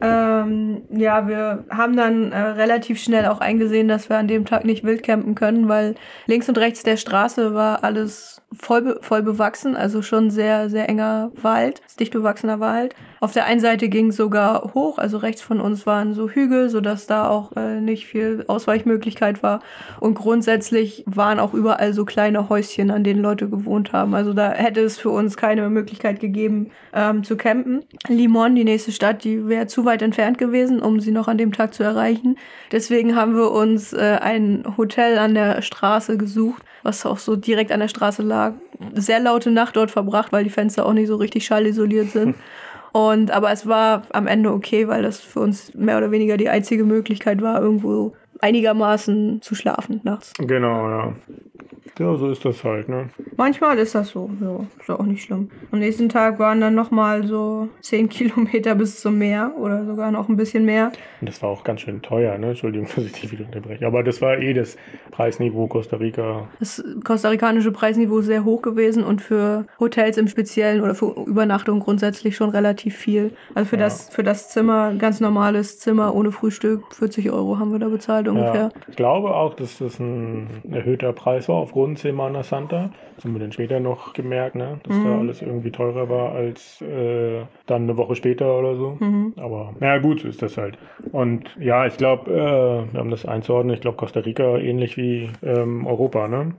Ähm, 0.02 0.84
ja, 0.90 1.28
wir 1.28 1.66
haben 1.70 1.96
dann 1.96 2.32
äh, 2.32 2.38
relativ 2.38 3.02
schnell 3.02 3.26
auch 3.26 3.40
eingesehen, 3.40 3.88
dass 3.88 4.10
wir 4.10 4.18
an 4.18 4.28
dem 4.28 4.46
Tag 4.46 4.66
nicht 4.66 4.84
wild 4.84 5.04
campen 5.04 5.36
können, 5.36 5.70
weil 5.70 5.96
links 6.28 6.50
und 6.50 6.58
rechts 6.58 6.84
der 6.84 6.98
Straße 6.98 7.54
war 7.54 7.84
alles 7.84 8.35
voll, 8.60 8.82
be 8.82 9.00
voll 9.02 9.22
bewachsen, 9.22 9.76
also 9.76 10.02
schon 10.02 10.30
sehr, 10.30 10.70
sehr 10.70 10.90
enger 10.90 11.32
Wald, 11.42 11.82
dicht 12.00 12.14
bewachsener 12.14 12.60
Wald. 12.60 12.96
Auf 13.20 13.32
der 13.32 13.46
einen 13.46 13.60
Seite 13.60 13.90
ging 13.90 14.10
es 14.10 14.18
sogar 14.18 14.74
hoch, 14.74 14.98
also 14.98 15.18
rechts 15.18 15.42
von 15.42 15.62
uns 15.62 15.86
waren 15.86 16.14
so 16.14 16.30
Hügel, 16.30 16.70
sodass 16.70 17.08
da 17.08 17.30
auch 17.30 17.56
äh, 17.56 17.82
nicht 17.82 18.06
viel 18.06 18.46
Ausweichmöglichkeit 18.48 19.42
war. 19.42 19.62
Und 20.00 20.16
grundsätzlich 20.16 21.04
waren 21.08 21.40
auch 21.40 21.54
überall 21.54 21.94
so 21.94 22.06
kleine 22.06 22.50
Häuschen, 22.50 22.92
an 22.92 23.04
denen 23.04 23.22
Leute 23.22 23.50
gewohnt 23.50 23.94
haben. 23.94 24.14
Also 24.14 24.34
da 24.34 24.52
hätte 24.52 24.82
es 24.82 24.98
für 24.98 25.10
uns 25.10 25.38
keine 25.38 25.70
Möglichkeit 25.70 26.20
gegeben, 26.20 26.72
ähm, 26.94 27.24
zu 27.24 27.38
campen. 27.38 27.84
Limon, 28.08 28.56
die 28.56 28.64
nächste 28.64 28.92
Stadt, 28.92 29.24
die 29.24 29.48
wäre 29.48 29.68
zu 29.68 29.86
weit 29.86 30.02
entfernt 30.02 30.38
gewesen, 30.38 30.82
um 30.82 31.00
sie 31.00 31.12
noch 31.12 31.28
an 31.28 31.38
dem 31.38 31.52
Tag 31.52 31.74
zu 31.74 31.84
erreichen. 31.84 32.38
Deswegen 32.72 33.16
haben 33.16 33.36
wir 33.36 33.52
uns 33.52 33.94
äh, 33.94 34.18
ein 34.22 34.64
Hotel 34.78 35.18
an 35.18 35.34
der 35.34 35.62
Straße 35.62 36.18
gesucht, 36.18 36.64
was 36.86 37.06
auch 37.06 37.18
so 37.18 37.36
direkt 37.36 37.72
an 37.72 37.80
der 37.80 37.88
Straße 37.88 38.22
lag. 38.22 38.54
Sehr 38.94 39.20
laute 39.20 39.50
Nacht 39.50 39.76
dort 39.76 39.92
verbracht, 39.92 40.32
weil 40.32 40.44
die 40.44 40.50
Fenster 40.50 40.86
auch 40.86 40.94
nicht 40.94 41.08
so 41.08 41.16
richtig 41.16 41.46
schallisoliert 41.46 42.12
sind. 42.12 42.36
Und 42.94 43.32
aber 43.32 43.52
es 43.52 43.68
war 43.68 44.04
am 44.14 44.26
Ende 44.26 44.52
okay, 44.52 44.88
weil 44.88 45.02
das 45.02 45.20
für 45.20 45.42
uns 45.42 45.74
mehr 45.74 45.98
oder 45.98 46.12
weniger 46.12 46.38
die 46.38 46.48
einzige 46.48 46.86
Möglichkeit 46.86 47.42
war, 47.42 47.62
irgendwo 47.62 48.14
einigermaßen 48.42 49.42
zu 49.42 49.56
schlafen 49.56 50.02
nachts. 50.04 50.34
Genau, 50.38 50.90
ja. 50.90 51.14
Ja, 51.98 52.14
so 52.18 52.30
ist 52.30 52.44
das 52.44 52.62
halt, 52.66 52.90
ne? 52.90 53.08
Manchmal 53.38 53.78
ist 53.78 53.96
das 53.96 54.10
so, 54.10 54.30
ja, 54.42 54.60
ist 54.82 54.90
auch 54.90 55.06
nicht 55.06 55.24
schlimm. 55.24 55.50
Am 55.72 55.80
nächsten 55.80 56.10
Tag 56.10 56.40
waren 56.40 56.60
dann 56.60 56.76
nochmal 56.76 57.26
so 57.26 57.70
10 57.84 58.10
Kilometer 58.10 58.76
bis 58.76 59.00
zum 59.00 59.18
Meer 59.18 59.54
oder 59.58 59.86
sogar 59.86 60.12
noch 60.12 60.28
ein 60.28 60.36
bisschen 60.36 60.66
mehr. 60.66 60.92
Und 61.22 61.30
das 61.30 61.42
war 61.42 61.50
auch 61.50 61.64
ganz 61.64 61.82
schön 61.82 62.02
teuer, 62.02 62.38
ne? 62.38 62.48
Entschuldigung, 62.50 62.88
dass 62.96 63.06
ich 63.06 63.14
dich 63.14 63.32
wieder 63.32 63.46
unterbreche. 63.46 63.88
Aber 63.88 64.04
das 64.04 64.22
war 64.22 64.38
eh 64.40 64.54
das 64.54 64.76
Preisniveau 65.12 65.68
Costa 65.68 65.96
Rica. 65.96 66.50
Das 66.60 66.84
kostarikanische 67.06 67.72
Preisniveau 67.72 68.18
ist 68.20 68.26
sehr 68.26 68.44
hoch 68.44 68.62
gewesen 68.62 69.02
und 69.06 69.22
für 69.22 69.66
Hotels 69.80 70.18
im 70.18 70.28
Speziellen 70.28 70.82
oder 70.82 70.96
für 70.96 71.14
Übernachtung 71.26 71.80
grundsätzlich 71.80 72.36
schon 72.36 72.50
relativ 72.50 72.98
viel. 72.98 73.32
Also 73.54 73.70
für, 73.70 73.78
Ja. 73.78 73.84
das, 73.84 74.10
für 74.10 74.24
das 74.24 74.50
Zimmer, 74.50 74.96
ganz 74.96 75.22
normales 75.22 75.80
Zimmer 75.80 76.14
ohne 76.14 76.34
Frühstück, 76.34 76.94
40 76.94 77.32
Euro 77.32 77.58
haben 77.58 77.72
wir 77.72 77.80
da 77.80 77.88
bezahlt 77.88 78.25
bezahlt 78.26 78.38
ungefähr. 78.38 78.62
Ja, 78.62 78.72
ich 78.88 78.96
glaube 78.96 79.34
auch, 79.36 79.54
dass 79.54 79.78
das 79.78 80.00
ein 80.00 80.48
erhöhter 80.72 81.14
Preis 81.14 81.48
war 81.50 81.56
aufgrund 81.56 82.00
Semana 82.00 82.44
Santa. 82.44 82.92
Das 83.16 83.26
haben 83.26 83.34
wir 83.34 83.40
dann 83.40 83.52
später 83.52 83.80
noch 83.80 84.14
gemerkt, 84.14 84.56
ne? 84.56 84.80
dass 84.84 84.96
da 85.04 85.18
alles 85.20 85.42
irgendwie 85.42 85.72
teurer 85.72 86.10
war 86.10 86.32
als 86.34 86.82
äh, 86.82 87.42
dann 87.66 87.84
eine 87.84 87.98
Woche 87.98 88.16
später 88.16 88.58
oder 88.60 88.76
so. 88.76 88.98
Aber 89.38 89.74
naja, 89.80 90.00
gut, 90.00 90.22
so 90.22 90.28
ist 90.28 90.42
das 90.42 90.58
halt. 90.58 90.78
Und 91.12 91.56
ja, 91.60 91.86
ich 91.86 91.98
glaube, 91.98 92.32
äh, 92.32 92.94
wir 92.94 93.00
haben 93.00 93.12
das 93.12 93.26
einzuordnen, 93.26 93.74
ich 93.74 93.82
glaube 93.82 93.98
Costa 93.98 94.20
Rica 94.20 94.58
ähnlich 94.58 94.98
wie 94.98 95.30
ähm, 95.44 95.86
Europa, 95.88 96.28
ne? 96.28 96.56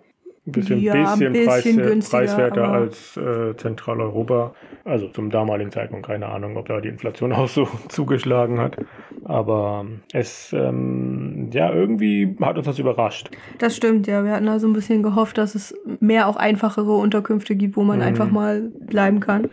Ein 0.47 0.53
bisschen, 0.53 0.81
Ja, 0.81 0.93
ein 0.93 1.19
bisschen, 1.19 1.33
bisschen 1.33 1.99
preis, 1.99 2.11
preiswerter 2.11 2.69
als 2.69 3.17
äh, 3.17 3.57
Zentraleuropa. 3.57 4.55
Also 4.85 5.09
zum 5.09 5.31
damaligen 5.31 5.73
Zeitpunkt 5.73 6.07
keine 6.07 6.27
Ahnung, 6.27 6.57
ob 6.57 6.69
da 6.69 6.81
die 6.81 6.89
Inflation 6.89 7.33
auch 7.35 7.49
so 7.49 7.69
zugeschlagen 7.89 8.61
hat. 8.61 8.77
Aber 9.25 9.87
es, 10.13 10.53
ähm, 10.57 11.51
ja, 11.53 11.73
irgendwie 11.73 12.37
hat 12.41 12.57
uns 12.57 12.67
das 12.67 12.79
überrascht. 12.79 13.31
Das 13.59 13.75
stimmt, 13.75 14.07
ja. 14.07 14.25
Wir 14.25 14.33
hatten 14.33 14.47
da 14.47 14.61
so 14.61 14.69
ein 14.69 14.73
bisschen 14.73 15.03
gehofft, 15.03 15.37
dass 15.39 15.57
es 15.57 15.75
mehr 15.99 16.29
auch 16.29 16.37
einfachere 16.37 16.93
Unterkünfte 16.93 17.57
gibt, 17.57 17.77
wo 17.77 17.83
man 17.83 18.01
einfach 18.01 18.31
mal 18.31 18.71
bleiben 18.81 19.19
kann. 19.19 19.49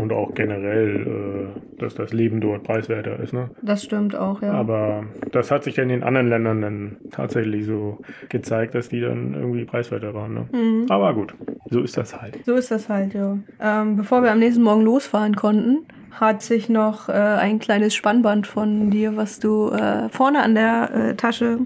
Und 0.00 0.12
auch 0.12 0.32
generell, 0.34 1.52
äh, 1.56 1.80
dass 1.80 1.94
das 1.94 2.12
Leben 2.12 2.40
dort 2.40 2.62
preiswerter 2.62 3.18
ist. 3.20 3.32
Ne? 3.32 3.50
Das 3.60 3.84
stimmt 3.84 4.14
auch, 4.16 4.40
ja. 4.40 4.52
Aber 4.52 5.04
das 5.32 5.50
hat 5.50 5.64
sich 5.64 5.76
ja 5.76 5.82
in 5.82 5.88
den 5.90 6.02
anderen 6.02 6.28
Ländern 6.28 6.62
dann 6.62 6.96
tatsächlich 7.10 7.66
so 7.66 7.98
gezeigt, 8.28 8.74
dass 8.74 8.88
die 8.88 9.00
dann 9.00 9.34
irgendwie 9.34 9.64
preiswerter 9.64 10.14
waren. 10.14 10.34
Ne? 10.34 10.37
Mhm. 10.52 10.86
Aber 10.88 11.14
gut, 11.14 11.34
so 11.70 11.80
ist 11.80 11.96
das 11.96 12.20
halt. 12.20 12.38
So 12.44 12.54
ist 12.54 12.70
das 12.70 12.88
halt, 12.88 13.14
ja. 13.14 13.38
Ähm, 13.60 13.96
bevor 13.96 14.22
wir 14.22 14.32
am 14.32 14.38
nächsten 14.38 14.62
Morgen 14.62 14.82
losfahren 14.82 15.34
konnten, 15.36 15.86
hat 16.12 16.42
sich 16.42 16.68
noch 16.68 17.08
äh, 17.08 17.12
ein 17.12 17.58
kleines 17.60 17.94
Spannband 17.94 18.46
von 18.46 18.90
dir, 18.90 19.16
was 19.16 19.38
du 19.38 19.70
äh, 19.70 20.08
vorne 20.08 20.42
an 20.42 20.54
der 20.54 20.90
äh, 20.94 21.14
Tasche 21.14 21.58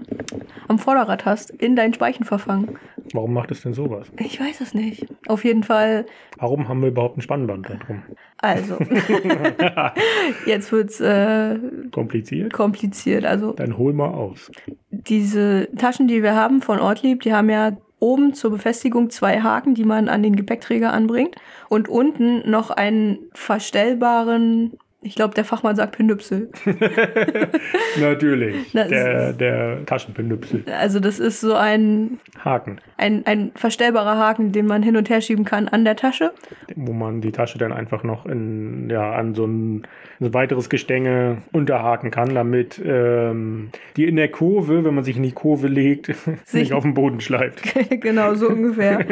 am 0.67 0.77
Vorderrad 0.79 1.25
hast, 1.25 1.49
in 1.49 1.75
deinen 1.75 1.93
Speichen 1.93 2.23
verfangen. 2.23 2.77
Warum 3.13 3.33
macht 3.33 3.51
es 3.51 3.61
denn 3.61 3.73
sowas? 3.73 4.07
Ich 4.17 4.39
weiß 4.39 4.61
es 4.61 4.73
nicht. 4.73 5.05
Auf 5.27 5.43
jeden 5.43 5.63
Fall, 5.63 6.05
Warum 6.37 6.67
haben 6.67 6.81
wir 6.81 6.87
überhaupt 6.89 7.17
ein 7.17 7.21
Spannband 7.21 7.69
da 7.69 7.75
drum? 7.75 8.03
also. 8.37 8.77
Jetzt 10.45 10.71
wird's 10.71 10.99
äh, 10.99 11.57
Kompliziert? 11.91 12.53
kompliziert. 12.53 13.25
Also 13.25 13.53
Dann 13.53 13.77
hol 13.77 13.93
mal 13.93 14.09
aus. 14.09 14.51
diese 14.89 15.67
Taschen, 15.77 16.07
die 16.07 16.23
wir 16.23 16.35
haben 16.35 16.61
von 16.61 16.79
Ortlieb, 16.79 17.21
die 17.21 17.33
haben 17.33 17.49
ja 17.49 17.71
oben 18.03 18.33
zur 18.33 18.51
Befestigung 18.51 19.09
zwei 19.09 19.39
Haken, 19.39 19.75
die 19.75 19.85
man 19.85 20.09
an 20.09 20.21
den 20.21 20.35
Gepäckträger 20.35 20.91
anbringt 20.91 21.35
und 21.69 21.87
unten 21.87 22.49
noch 22.49 22.69
einen 22.69 23.19
verstellbaren, 23.33 24.77
ich 25.03 25.15
glaube, 25.15 25.33
der 25.33 25.45
Fachmann 25.45 25.75
sagt 25.75 25.97
Penüpsel. 25.97 26.49
Natürlich. 27.99 28.71
Der, 28.73 29.33
der 29.33 29.85
Taschenpenüpsel. 29.85 30.63
Also 30.79 30.99
das 30.99 31.19
ist 31.19 31.41
so 31.41 31.53
ein, 31.53 32.19
Haken, 32.43 32.77
ein, 32.97 33.25
ein 33.25 33.51
verstellbarer 33.55 34.17
Haken, 34.17 34.51
den 34.51 34.65
man 34.65 34.83
hin 34.83 34.97
und 34.97 35.09
her 35.09 35.21
schieben 35.21 35.45
kann 35.45 35.67
an 35.67 35.83
der 35.83 35.95
Tasche. 35.95 36.31
wo 36.75 36.93
man 36.93 37.21
die 37.21 37.31
Tasche 37.31 37.57
dann 37.57 37.71
einfach 37.71 38.03
noch 38.03 38.25
in, 38.25 38.89
ja, 38.89 39.13
an 39.13 39.35
so 39.35 39.45
ein, 39.45 39.83
ein 40.19 40.33
weiteres 40.33 40.69
Gestänge 40.69 41.37
unterhaken 41.51 42.11
kann, 42.11 42.33
damit 42.33 42.81
ähm, 42.83 43.69
die 43.95 44.05
in 44.05 44.15
der 44.15 44.29
Kurve, 44.29 44.83
wenn 44.83 44.95
man 44.95 45.03
sich 45.03 45.17
in 45.17 45.23
die 45.23 45.31
Kurve 45.31 45.67
legt, 45.67 46.13
nicht 46.53 46.73
auf 46.73 46.83
den 46.83 46.93
Boden 46.93 47.21
schleift. 47.21 47.61
genau, 48.01 48.35
so 48.35 48.49
ungefähr. 48.49 49.05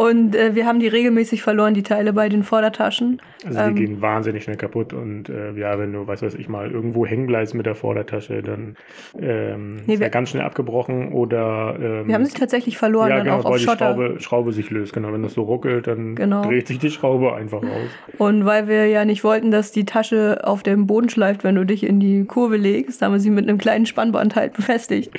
Und 0.00 0.34
äh, 0.34 0.54
wir 0.54 0.64
haben 0.64 0.80
die 0.80 0.88
regelmäßig 0.88 1.42
verloren, 1.42 1.74
die 1.74 1.82
Teile 1.82 2.14
bei 2.14 2.30
den 2.30 2.42
Vordertaschen. 2.42 3.20
Also 3.44 3.68
die 3.68 3.74
gehen 3.74 4.00
wahnsinnig 4.00 4.44
schnell 4.44 4.56
kaputt 4.56 4.94
und 4.94 5.19
äh, 5.28 5.52
ja, 5.58 5.78
wenn 5.78 5.92
du, 5.92 6.06
weiß 6.06 6.22
was 6.22 6.34
ich 6.34 6.48
mal, 6.48 6.70
irgendwo 6.70 7.04
hängen 7.04 7.26
bleibst 7.26 7.54
mit 7.54 7.66
der 7.66 7.74
Vordertasche, 7.74 8.42
dann 8.42 8.76
ähm, 9.20 9.80
Nee, 9.86 9.94
ist 9.94 10.00
ja 10.00 10.08
ganz 10.08 10.30
schnell 10.30 10.42
abgebrochen 10.44 11.12
oder 11.12 11.76
ähm, 11.80 12.08
Wir 12.08 12.14
haben 12.14 12.24
sie 12.24 12.32
tatsächlich 12.38 12.78
verloren, 12.78 13.10
ja, 13.10 13.16
dann 13.16 13.24
genau, 13.24 13.36
auch 13.40 13.44
auf 13.44 13.50
weil 13.52 13.58
die 13.58 13.64
Schotter. 13.64 13.94
Schraube, 13.94 14.20
Schraube 14.20 14.52
sich 14.52 14.70
löst. 14.70 14.92
Genau, 14.92 15.12
wenn 15.12 15.22
das 15.22 15.34
so 15.34 15.42
ruckelt, 15.42 15.86
dann 15.86 16.14
Genau. 16.14 16.42
dreht 16.44 16.68
sich 16.68 16.78
die 16.78 16.90
Schraube 16.90 17.34
einfach 17.34 17.62
raus. 17.62 17.90
Und 18.18 18.44
weil 18.46 18.68
wir 18.68 18.86
ja 18.86 19.04
nicht 19.04 19.24
wollten, 19.24 19.50
dass 19.50 19.72
die 19.72 19.84
Tasche 19.84 20.40
auf 20.44 20.62
dem 20.62 20.86
Boden 20.86 21.08
schleift, 21.10 21.44
wenn 21.44 21.54
du 21.56 21.64
dich 21.66 21.84
in 21.84 22.00
die 22.00 22.24
Kurve 22.24 22.56
legst, 22.56 23.02
haben 23.02 23.12
wir 23.12 23.20
sie 23.20 23.30
mit 23.30 23.48
einem 23.48 23.58
kleinen 23.58 23.86
Spannband 23.86 24.36
halt 24.36 24.52
befestigt. 24.54 25.12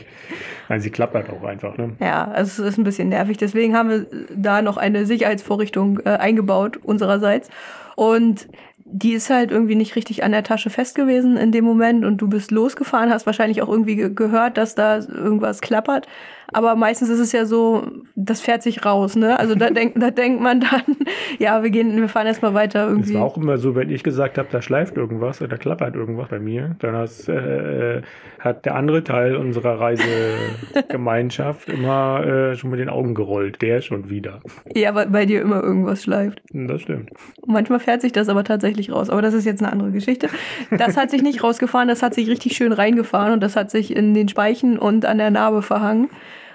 Nein, 0.70 0.79
sie 0.79 0.89
klappert 0.89 1.29
auch 1.29 1.43
einfach. 1.43 1.77
Ne? 1.77 1.91
Ja, 2.00 2.25
also 2.31 2.63
es 2.63 2.70
ist 2.70 2.77
ein 2.77 2.86
bisschen 2.86 3.10
nervig. 3.10 3.38
Deswegen 3.38 3.75
haben 3.75 3.89
wir 3.89 4.05
da 4.34 4.62
noch 4.62 4.77
eine 4.77 5.05
Sicherheitsvorrichtung 5.05 6.00
äh, 6.05 6.10
eingebaut 6.12 6.77
unsererseits. 6.81 7.50
Und 7.96 8.48
die 8.91 9.13
ist 9.13 9.29
halt 9.29 9.51
irgendwie 9.51 9.75
nicht 9.75 9.95
richtig 9.95 10.24
an 10.24 10.33
der 10.33 10.43
Tasche 10.43 10.69
fest 10.69 10.95
gewesen 10.95 11.38
in 11.38 11.51
dem 11.51 11.63
Moment 11.63 12.03
und 12.03 12.17
du 12.17 12.27
bist 12.27 12.51
losgefahren, 12.51 13.10
hast 13.10 13.25
wahrscheinlich 13.25 13.62
auch 13.62 13.69
irgendwie 13.69 13.95
ge 13.95 14.12
gehört, 14.13 14.57
dass 14.57 14.75
da 14.75 14.98
irgendwas 14.98 15.62
klappert. 15.62 16.07
Aber 16.53 16.75
meistens 16.75 17.10
ist 17.10 17.20
es 17.20 17.31
ja 17.31 17.46
so, 17.46 17.84
das 18.15 18.41
fährt 18.41 18.63
sich 18.63 18.86
raus, 18.86 19.15
ne? 19.15 19.39
Also 19.39 19.55
da 19.55 19.70
denkt, 19.70 20.01
da 20.01 20.12
denkt 20.12 20.41
man 20.41 20.62
dann, 20.62 20.98
ja, 21.39 21.63
wir 21.63 21.70
gehen, 21.70 21.96
wir 21.98 22.10
fahren 22.10 22.27
erstmal 22.27 22.53
weiter 22.53 22.86
Es 22.86 22.91
irgendwie. 22.91 23.13
war 23.15 23.24
auch 23.24 23.38
immer 23.38 23.58
so, 23.58 23.75
wenn 23.75 23.89
ich 23.89 24.03
gesagt 24.03 24.38
habe, 24.38 24.48
da 24.51 24.62
schleift 24.62 24.98
irgendwas 24.98 25.41
oder 25.41 25.50
da 25.50 25.58
klappert 25.58 25.96
irgendwas 25.96 26.29
bei 26.29 26.39
mir, 26.39 26.75
dann 26.79 26.96
hast, 26.96 27.29
äh, 27.29 28.01
hat 28.39 28.65
der 28.65 28.75
andere 28.75 29.03
Teil 29.03 29.36
unserer 29.36 29.79
Reisegemeinschaft 29.79 31.70
immer 31.70 32.25
äh, 32.25 32.55
schon 32.55 32.70
mit 32.70 32.79
den 32.79 32.89
Augen 32.89 33.13
gerollt. 33.15 33.62
Der 33.62 33.81
schon 33.81 34.10
wieder. 34.10 34.39
Ja, 34.75 34.96
weil 34.96 35.08
bei 35.08 35.25
dir 35.25 35.41
immer 35.41 35.62
irgendwas 35.62 36.03
schleift. 36.03 36.41
Das 36.51 36.81
stimmt. 36.81 37.10
Manchmal 37.46 37.79
fährt 37.79 38.01
sich 38.01 38.12
das 38.12 38.29
aber 38.29 38.43
tatsächlich 38.43 38.91
raus. 38.91 39.10
Aber 39.10 39.22
das 39.22 39.34
ist 39.34 39.46
jetzt 39.46 39.62
eine 39.62 39.72
andere 39.72 39.91
Geschichte. 39.91 40.27
Das 40.72 40.98
hat 40.98 41.12
sich 41.12 41.22
nicht 41.22 41.43
rausgefahren, 41.43 41.88
das 41.88 42.03
hat 42.03 42.13
sich 42.13 42.27
richtig 42.27 42.55
schön 42.55 42.72
reingefahren 42.74 43.34
und 43.34 43.41
das 43.41 43.55
hat 43.55 43.72
sich 43.72 43.96
in 43.96 44.13
den 44.13 44.27
Speichen 44.27 44.77
und 44.77 45.05
an 45.05 45.17
der 45.17 45.31
Narbe 45.31 45.62
verhangen, 45.62 46.10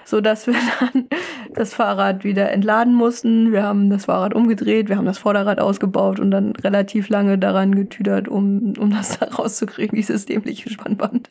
sodass 0.07 0.47
wir 0.47 0.55
dann 0.79 1.07
das 1.53 1.73
Fahrrad 1.73 2.23
wieder 2.23 2.49
entladen 2.51 2.93
mussten. 2.93 3.51
Wir 3.51 3.63
haben 3.63 3.89
das 3.89 4.05
Fahrrad 4.05 4.33
umgedreht, 4.33 4.87
wir 4.87 4.95
haben 4.95 5.05
das 5.05 5.17
Vorderrad 5.17 5.59
ausgebaut 5.59 6.19
und 6.21 6.31
dann 6.31 6.55
relativ 6.55 7.09
lange 7.09 7.37
daran 7.37 7.75
getüdert, 7.75 8.29
um, 8.29 8.73
um 8.79 8.89
das 8.89 9.19
da 9.19 9.25
rauszukriegen, 9.27 9.97
dieses 9.97 10.25
dämliche 10.25 10.69
Spannband. 10.69 11.29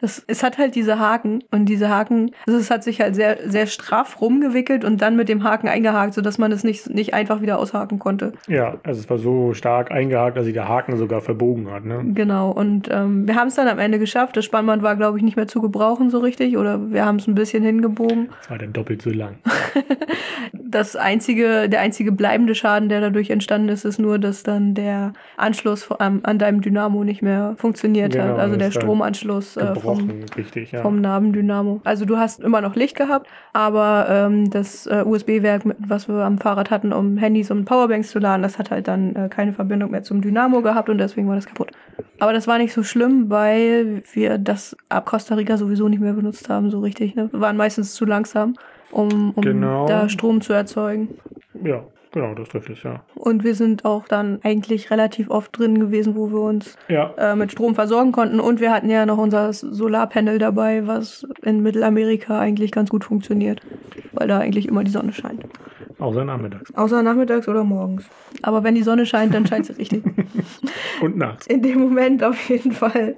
Das, 0.00 0.22
es 0.26 0.42
hat 0.42 0.58
halt 0.58 0.74
diese 0.74 0.98
Haken 0.98 1.42
und 1.50 1.66
diese 1.66 1.88
Haken, 1.88 2.30
also 2.46 2.58
es 2.58 2.70
hat 2.70 2.84
sich 2.84 3.00
halt 3.00 3.14
sehr, 3.14 3.38
sehr 3.48 3.66
straff 3.66 4.20
rumgewickelt 4.20 4.84
und 4.84 5.02
dann 5.02 5.16
mit 5.16 5.28
dem 5.28 5.44
Haken 5.44 5.68
eingehakt, 5.68 6.14
sodass 6.14 6.38
man 6.38 6.52
es 6.52 6.64
nicht, 6.64 6.88
nicht 6.90 7.14
einfach 7.14 7.40
wieder 7.40 7.58
aushaken 7.58 7.98
konnte. 7.98 8.32
Ja, 8.48 8.76
also 8.84 9.00
es 9.00 9.10
war 9.10 9.18
so 9.18 9.54
stark 9.54 9.90
eingehakt, 9.90 10.36
dass 10.36 10.44
sich 10.44 10.54
der 10.54 10.68
Haken 10.68 10.96
sogar 10.96 11.20
verbogen 11.20 11.70
hat. 11.70 11.84
Ne? 11.84 12.02
Genau, 12.14 12.50
und 12.50 12.88
ähm, 12.90 13.26
wir 13.26 13.34
haben 13.36 13.48
es 13.48 13.54
dann 13.54 13.68
am 13.68 13.78
Ende 13.78 13.98
geschafft. 13.98 14.36
Das 14.36 14.44
Spannband 14.44 14.82
war, 14.82 14.96
glaube 14.96 15.18
ich, 15.18 15.24
nicht 15.24 15.36
mehr 15.36 15.48
zu 15.48 15.60
gebrauchen 15.60 16.10
so 16.10 16.18
richtig 16.18 16.56
oder 16.56 16.90
wir 16.90 17.04
haben 17.04 17.16
es 17.16 17.26
ein 17.26 17.34
bisschen 17.34 17.62
hingebogen. 17.62 18.28
Das 18.40 18.50
war 18.50 18.58
dann 18.58 18.72
doppelt 18.72 19.02
so 19.02 19.10
lang. 19.10 19.36
Das 20.52 20.96
einzige, 20.96 21.68
der 21.68 21.80
einzige 21.80 22.12
bleibende 22.12 22.54
Schaden, 22.54 22.88
der 22.88 23.00
dadurch 23.00 23.30
entstanden 23.30 23.68
ist, 23.68 23.84
ist 23.84 23.98
nur, 23.98 24.18
dass 24.18 24.42
dann 24.42 24.74
der 24.74 25.12
Anschluss 25.36 25.90
an, 25.90 26.20
an 26.24 26.38
deinem 26.38 26.60
Dynamo 26.60 27.04
nicht 27.04 27.22
mehr 27.22 27.54
funktioniert 27.56 28.12
Genau, 28.12 28.24
hat. 28.24 28.38
Also 28.38 28.56
der 28.56 28.70
Stromanschluss 28.70 29.56
äh, 29.56 29.74
vom, 29.86 30.08
Gebrochen, 30.08 30.24
richtig, 30.36 30.72
ja. 30.72 30.82
vom 30.82 31.00
Nabendynamo. 31.00 31.80
Also 31.84 32.04
du 32.04 32.16
hast 32.18 32.40
immer 32.40 32.60
noch 32.60 32.76
Licht 32.76 32.96
gehabt, 32.96 33.26
aber 33.52 34.06
ähm, 34.10 34.50
das 34.50 34.86
äh, 34.86 35.02
USB-Werk, 35.04 35.62
was 35.78 36.08
wir 36.08 36.16
am 36.24 36.38
Fahrrad 36.38 36.70
hatten, 36.70 36.92
um 36.92 37.16
Handys 37.16 37.50
und 37.50 37.64
Powerbanks 37.64 38.10
zu 38.10 38.18
laden, 38.18 38.42
das 38.42 38.58
hat 38.58 38.70
halt 38.70 38.88
dann 38.88 39.16
äh, 39.16 39.28
keine 39.28 39.52
Verbindung 39.52 39.90
mehr 39.90 40.02
zum 40.02 40.20
Dynamo 40.20 40.62
gehabt 40.62 40.88
und 40.88 40.98
deswegen 40.98 41.28
war 41.28 41.36
das 41.36 41.46
kaputt. 41.46 41.72
Aber 42.18 42.32
das 42.32 42.46
war 42.46 42.58
nicht 42.58 42.72
so 42.72 42.82
schlimm, 42.82 43.30
weil 43.30 44.02
wir 44.12 44.38
das 44.38 44.76
ab 44.88 45.06
Costa 45.06 45.34
Rica 45.34 45.56
sowieso 45.56 45.88
nicht 45.88 46.00
mehr 46.00 46.12
benutzt 46.14 46.48
haben, 46.48 46.70
so 46.70 46.80
richtig. 46.80 47.14
Ne? 47.14 47.28
Wir 47.32 47.40
waren 47.40 47.56
meistens 47.56 47.94
zu 47.94 48.04
langsam, 48.04 48.54
um, 48.90 49.32
um 49.34 49.42
Genau. 49.42 49.86
da 49.86 50.08
Strom 50.08 50.40
zu 50.40 50.52
erzeugen. 50.52 51.08
Ja, 51.62 51.82
genau, 52.16 52.34
das 52.34 52.48
trifft 52.48 52.70
es, 52.70 52.82
ja. 52.82 53.04
Und 53.14 53.44
wir 53.44 53.54
sind 53.54 53.84
auch 53.84 54.08
dann 54.08 54.40
eigentlich 54.42 54.90
relativ 54.90 55.30
oft 55.30 55.56
drin 55.58 55.78
gewesen, 55.78 56.16
wo 56.16 56.30
wir 56.30 56.40
uns 56.40 56.76
Ja, 56.88 57.12
äh, 57.16 57.36
mit 57.36 57.52
Strom 57.52 57.74
versorgen 57.74 58.10
konnten. 58.12 58.40
Und 58.40 58.60
wir 58.60 58.72
hatten 58.72 58.90
ja 58.90 59.06
noch 59.06 59.18
unser 59.18 59.52
Solarpanel 59.52 60.38
dabei, 60.38 60.86
was 60.86 61.26
in 61.42 61.62
Mittelamerika 61.62 62.38
eigentlich 62.40 62.72
ganz 62.72 62.90
gut 62.90 63.04
funktioniert, 63.04 63.60
weil 64.12 64.26
da 64.28 64.38
eigentlich 64.38 64.66
immer 64.66 64.82
die 64.82 64.90
Sonne 64.90 65.12
scheint. 65.12 65.44
außer 65.98 66.24
nachmittags. 66.24 66.74
Außer 66.74 67.02
nachmittags 67.02 67.48
oder 67.48 67.64
morgens. 67.64 68.04
Aber 68.42 68.64
wenn 68.64 68.74
die 68.74 68.82
Sonne 68.82 69.06
scheint, 69.06 69.32
dann 69.34 69.46
scheint 69.46 69.66
sie 69.66 69.72
richtig. 69.74 70.02
Und 71.02 71.16
nachts. 71.16 71.46
In 71.46 71.62
dem 71.62 71.80
Moment 71.80 72.22
auf 72.24 72.48
jeden 72.48 72.72
Fall. 72.72 73.16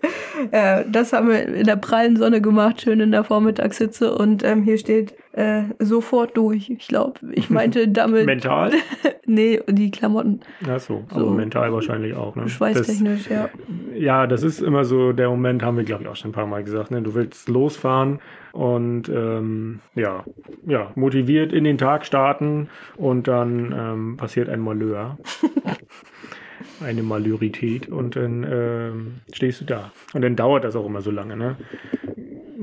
Äh, 0.50 0.85
das 0.90 1.12
haben 1.12 1.28
wir 1.28 1.47
in 1.47 1.67
der 1.67 1.76
prallen 1.76 2.17
Sonne 2.17 2.40
gemacht, 2.40 2.83
schön 2.83 3.00
in 3.00 3.11
der 3.12 3.25
Vormittagshitze. 3.25 4.14
Und 4.17 4.45
ähm, 4.45 4.62
hier 4.62 4.78
steht 4.78 5.14
äh, 5.38 5.62
sofort 5.78 6.37
durch. 6.37 6.68
Ich 6.68 6.88
glaube, 6.88 7.21
ich 7.33 7.49
meinte 7.50 7.87
damit. 7.87 8.26
Mental? 8.26 8.73
nee, 9.26 9.61
die 9.68 9.92
Klamotten. 9.92 10.40
Ja, 10.66 10.80
so. 10.80 11.04
So. 11.12 11.16
Aber 11.16 11.30
mental 11.30 11.73
wahrscheinlich 11.73 12.14
auch. 12.14 12.35
Ne? 12.35 12.49
Schweißtechnisch, 12.49 13.30
ja. 13.30 13.49
Das, 13.49 14.00
ja, 14.00 14.26
das 14.26 14.42
ist 14.42 14.61
immer 14.61 14.85
so 14.85 15.12
der 15.12 15.28
Moment, 15.28 15.62
haben 15.62 15.76
wir, 15.76 15.85
glaube 15.85 16.02
ich, 16.02 16.09
auch 16.09 16.16
schon 16.16 16.30
ein 16.30 16.35
paar 16.35 16.47
Mal 16.47 16.64
gesagt. 16.64 16.90
Ne? 16.90 17.02
Du 17.02 17.14
willst 17.14 17.49
losfahren 17.49 18.18
und 18.52 19.09
ähm, 19.09 19.78
ja, 19.95 20.25
ja, 20.66 20.90
motiviert 20.97 21.52
in 21.52 21.62
den 21.62 21.78
Tag 21.78 22.04
starten 22.04 22.68
und 22.97 23.28
dann 23.28 23.73
ähm, 23.78 24.16
passiert 24.16 24.49
ein 24.49 24.61
Malheur. 24.61 25.18
eine 26.80 27.02
Malheurität 27.02 27.88
und 27.88 28.16
dann 28.16 28.45
ähm, 28.50 29.14
stehst 29.33 29.61
du 29.61 29.64
da. 29.64 29.92
Und 30.14 30.23
dann 30.23 30.37
dauert 30.37 30.64
das 30.64 30.75
auch 30.75 30.87
immer 30.87 31.02
so 31.02 31.11
lange. 31.11 31.37
Ne? 31.37 31.57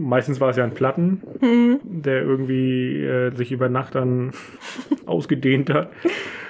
Meistens 0.05 0.39
war 0.39 0.49
es 0.51 0.57
ja 0.57 0.63
ein 0.63 0.73
Platten, 0.73 1.21
Mhm. 1.41 1.79
der 1.83 2.21
irgendwie 2.21 3.03
äh, 3.03 3.35
sich 3.35 3.51
über 3.51 3.69
Nacht 3.69 3.95
dann 3.95 4.31
ausgedehnt 5.05 5.69
hat. 5.69 5.89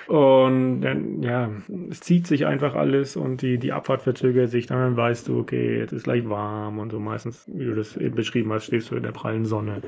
Und 0.08 0.82
dann, 0.82 1.24
ja, 1.24 1.50
es 1.90 2.00
zieht 2.02 2.28
sich 2.28 2.46
einfach 2.46 2.76
alles 2.76 3.16
und 3.16 3.42
die, 3.42 3.58
die 3.58 3.72
Abfahrt 3.74 4.04
verzögert 4.04 4.52
sich. 4.52 4.68
Dann 4.68 4.96
weißt 4.96 5.28
du, 5.28 5.40
okay, 5.40 5.80
jetzt 5.80 5.94
ist 5.94 6.04
gleich 6.04 6.30
warm 6.30 6.78
und 6.78 6.92
so. 6.92 7.00
Meistens, 7.00 7.50
wie 7.52 7.66
du 7.66 7.74
das 7.74 7.98
eben 7.98 8.14
beschrieben 8.14 8.54
hast, 8.54 8.66
stehst 8.66 8.92
du 8.92 8.96
in 8.96 9.02
der 9.04 9.12
prallen 9.14 9.46
Sonne. 9.46 9.82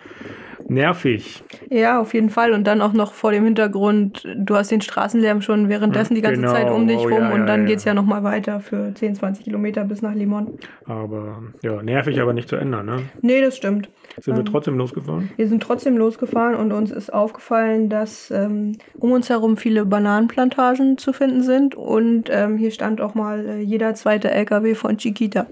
Nervig. 0.70 1.44
Ja, 1.70 2.00
auf 2.00 2.14
jeden 2.14 2.30
Fall. 2.30 2.52
Und 2.52 2.66
dann 2.66 2.82
auch 2.82 2.94
noch 2.94 3.14
vor 3.14 3.32
dem 3.32 3.46
Hintergrund, 3.46 4.28
du 4.36 4.56
hast 4.56 4.70
den 4.70 4.82
Straßenlärm 4.82 5.42
schon 5.42 5.70
währenddessen 5.70 6.14
die 6.16 6.22
ganze 6.22 6.42
Genau. 6.42 6.54
Zeit 6.54 6.70
um 6.70 6.88
dich 6.88 6.98
Oh, 6.98 7.04
rum 7.04 7.12
ja, 7.24 7.34
und 7.34 7.40
ja, 7.42 7.46
dann 7.46 7.62
ja. 7.62 7.68
geht's 7.68 7.86
ja 7.86 7.94
nochmal 7.94 8.24
weiter 8.24 8.60
für 8.60 8.94
10, 8.94 9.16
20 9.16 9.46
Kilometer 9.46 9.84
bis 9.86 10.02
nach 10.02 10.14
Limon. 10.14 10.58
Aber 10.86 11.42
ja, 11.62 11.82
nervig, 11.82 12.20
aber 12.20 12.34
nicht 12.34 12.50
zu 12.50 12.56
ändern, 12.58 12.86
ne? 12.86 13.04
Nee, 13.22 13.42
das 13.42 13.56
stimmt. 13.56 13.90
Sind 14.20 14.36
wir 14.36 14.46
trotzdem 14.46 14.78
losgefahren? 14.78 15.30
Wir 15.36 15.48
sind 15.48 15.62
trotzdem 15.62 15.96
losgefahren 15.96 16.56
und 16.56 16.72
uns 16.72 16.90
ist 16.92 17.14
aufgefallen, 17.14 17.88
dass 17.88 18.32
ähm, 18.32 18.72
um 18.98 19.12
uns 19.12 19.30
herum 19.30 19.58
viele 19.58 19.86
Bananenplantagen 19.86 20.98
zu 20.98 21.14
finden 21.14 21.44
sind 21.44 21.76
und 21.76 22.30
ähm, 22.32 22.58
hier 22.58 22.72
stand 22.72 23.00
auch 23.00 23.14
mal 23.14 23.46
äh, 23.46 23.60
jeder 23.60 23.94
zweite 23.94 24.32
LKW 24.32 24.74
von 24.74 24.98
Chiquita. 24.98 25.46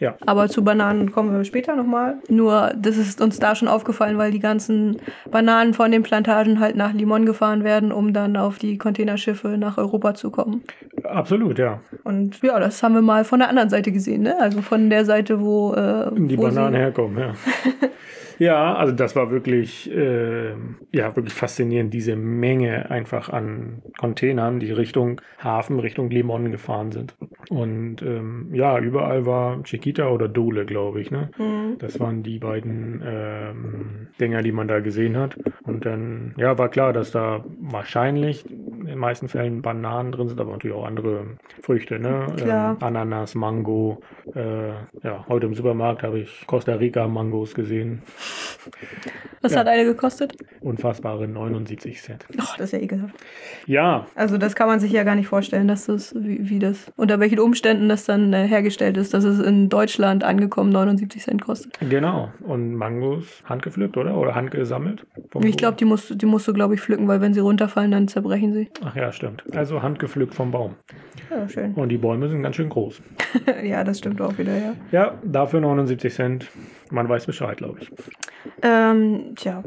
Ja. 0.00 0.16
Aber 0.26 0.48
zu 0.48 0.62
Bananen 0.62 1.12
kommen 1.12 1.32
wir 1.32 1.44
später 1.44 1.76
nochmal. 1.76 2.18
Nur, 2.28 2.72
das 2.76 2.98
ist 2.98 3.20
uns 3.22 3.38
da 3.38 3.54
schon 3.54 3.68
aufgefallen, 3.68 4.18
weil 4.18 4.32
die 4.32 4.38
ganzen 4.60 5.00
Bananen 5.30 5.72
von 5.72 5.90
den 5.90 6.02
Plantagen 6.02 6.60
halt 6.60 6.76
nach 6.76 6.92
Limon 6.92 7.24
gefahren 7.24 7.64
werden, 7.64 7.92
um 7.92 8.12
dann 8.12 8.36
auf 8.36 8.58
die 8.58 8.76
Containerschiffe 8.76 9.48
nach 9.56 9.78
Europa 9.78 10.14
zu 10.14 10.30
kommen. 10.30 10.62
Absolut, 11.04 11.58
ja. 11.58 11.80
Und 12.04 12.42
ja, 12.42 12.58
das 12.60 12.82
haben 12.82 12.94
wir 12.94 13.02
mal 13.02 13.24
von 13.24 13.38
der 13.38 13.48
anderen 13.48 13.70
Seite 13.70 13.90
gesehen, 13.90 14.22
ne? 14.22 14.38
Also 14.38 14.60
von 14.60 14.90
der 14.90 15.04
Seite, 15.06 15.40
wo, 15.40 15.72
äh, 15.72 16.10
Die 16.14 16.36
wo 16.36 16.42
Bananen 16.42 16.74
herkommen, 16.74 17.18
ja. 17.18 17.34
ja, 18.40 18.74
also 18.74 18.94
das 18.94 19.14
war 19.16 19.30
wirklich, 19.30 19.94
äh, 19.94 20.52
ja, 20.92 21.14
wirklich 21.14 21.34
faszinierend, 21.34 21.92
diese 21.92 22.16
Menge 22.16 22.90
einfach 22.90 23.28
an 23.28 23.82
Containern, 23.98 24.60
die 24.60 24.72
Richtung 24.72 25.20
Hafen, 25.44 25.78
Richtung 25.78 26.08
Limon 26.08 26.50
gefahren 26.50 26.90
sind. 26.90 27.14
Und 27.50 28.00
ähm, 28.00 28.48
ja, 28.54 28.78
überall 28.78 29.26
war 29.26 29.62
Chiquita 29.64 30.08
oder 30.08 30.26
Dole, 30.26 30.64
glaube 30.64 31.02
ich, 31.02 31.10
ne? 31.10 31.30
Mhm. 31.36 31.76
Das 31.80 32.00
waren 32.00 32.22
die 32.22 32.38
beiden 32.38 33.02
ähm, 33.04 34.08
Dinger, 34.18 34.42
die 34.42 34.52
man 34.52 34.68
da 34.68 34.80
gesehen 34.80 35.18
hat. 35.18 35.36
Und 35.64 35.84
dann, 35.84 36.34
ja, 36.38 36.56
war 36.56 36.70
klar, 36.70 36.94
dass 36.94 37.10
da 37.10 37.44
wahrscheinlich 37.60 38.50
in 38.50 38.86
den 38.86 38.98
meisten 38.98 39.28
Fällen 39.28 39.60
Bananen 39.60 40.12
drin 40.12 40.28
sind, 40.28 40.40
aber 40.40 40.52
natürlich 40.52 40.76
auch 40.76 40.86
andere 40.86 41.26
Früchte, 41.60 41.98
ne? 41.98 42.26
Ähm, 42.40 42.76
Ananas, 42.80 43.34
Mango. 43.34 44.00
Äh, 44.34 44.70
ja, 45.02 45.26
heute 45.28 45.46
im 45.46 45.54
Supermarkt 45.54 46.02
habe 46.02 46.20
ich 46.20 46.46
Costa 46.46 46.74
Rica 46.74 47.06
Mangos 47.06 47.54
gesehen. 47.54 48.00
Was 49.42 49.52
Ja. 49.52 49.60
hat 49.60 49.68
eine 49.68 49.84
gekostet? 49.84 50.34
Unfassbare 50.60 51.26
79 51.26 52.02
Cent. 52.02 52.26
Oh, 52.34 52.42
das 52.58 52.60
ist 52.60 52.72
ja 52.72 52.78
ekelhaft. 52.80 53.14
Ja, 53.66 54.06
Also 54.14 54.36
das 54.36 54.54
kann 54.54 54.68
man 54.68 54.80
sich 54.80 54.92
ja 54.92 55.02
gar 55.02 55.14
nicht 55.14 55.28
vorstellen, 55.28 55.66
dass 55.66 55.86
das, 55.86 56.14
wie, 56.14 56.50
wie 56.50 56.58
das, 56.58 56.92
unter 56.96 57.20
welchen 57.20 57.38
Umständen 57.38 57.88
das 57.88 58.04
dann 58.04 58.34
äh, 58.34 58.46
hergestellt 58.46 58.98
ist, 58.98 59.14
dass 59.14 59.24
es 59.24 59.38
in 59.40 59.70
Deutschland 59.70 60.24
angekommen 60.24 60.70
79 60.70 61.22
Cent 61.22 61.42
kostet. 61.42 61.78
genau. 61.88 62.30
Und 62.40 62.74
Mangos 62.74 63.42
handgepflückt, 63.46 63.96
oder? 63.96 64.14
Oder 64.18 64.34
handgesammelt? 64.34 65.06
vom 65.30 65.42
Ich 65.44 65.56
glaube, 65.56 65.78
die 65.78 65.86
musst, 65.86 66.20
die 66.20 66.26
musst 66.26 66.46
du, 66.46 66.52
glaube 66.52 66.74
ich, 66.74 66.82
pflücken, 66.82 67.08
weil 67.08 67.22
wenn 67.22 67.32
sie 67.32 67.40
runterfallen, 67.40 67.90
dann 67.92 68.08
zerbrechen 68.08 68.52
sie. 68.52 68.68
Ach 68.84 68.94
ja, 68.94 69.10
stimmt. 69.10 69.42
Also 69.56 69.80
handgepflückt 69.82 70.34
vom 70.34 70.50
Baum. 70.50 70.74
Ja, 71.30 71.48
schön. 71.48 71.72
Und 71.74 71.88
die 71.88 71.96
Bäume 71.98 72.28
sind 72.28 72.42
ganz 72.42 72.56
schön 72.56 72.68
groß. 72.68 73.00
ja, 73.64 73.84
das 73.84 73.98
stimmt 73.98 74.20
auch 74.20 74.36
wieder, 74.36 74.54
ja. 74.54 74.74
Ja, 74.92 75.14
dafür 75.24 75.60
79 75.60 76.12
Cent. 76.12 76.50
Man 76.90 77.08
weiß 77.08 77.26
Bescheid, 77.26 77.58
glaube 77.58 77.80
ich. 77.80 77.90
Ähm, 78.62 79.34
tja, 79.36 79.62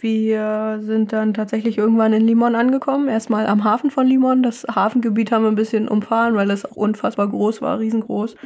wir 0.00 0.78
sind 0.82 1.12
dann 1.12 1.34
tatsächlich 1.34 1.78
irgendwann 1.78 2.12
in 2.12 2.26
Limon 2.26 2.54
angekommen. 2.54 3.08
Erstmal 3.08 3.46
am 3.46 3.64
Hafen 3.64 3.90
von 3.90 4.06
Limon. 4.06 4.42
Das 4.42 4.66
Hafengebiet 4.68 5.32
haben 5.32 5.42
wir 5.44 5.50
ein 5.50 5.56
bisschen 5.56 5.88
umfahren, 5.88 6.34
weil 6.34 6.48
das 6.48 6.64
auch 6.64 6.76
unfassbar 6.76 7.28
groß 7.28 7.62
war, 7.62 7.78
riesengroß. 7.78 8.36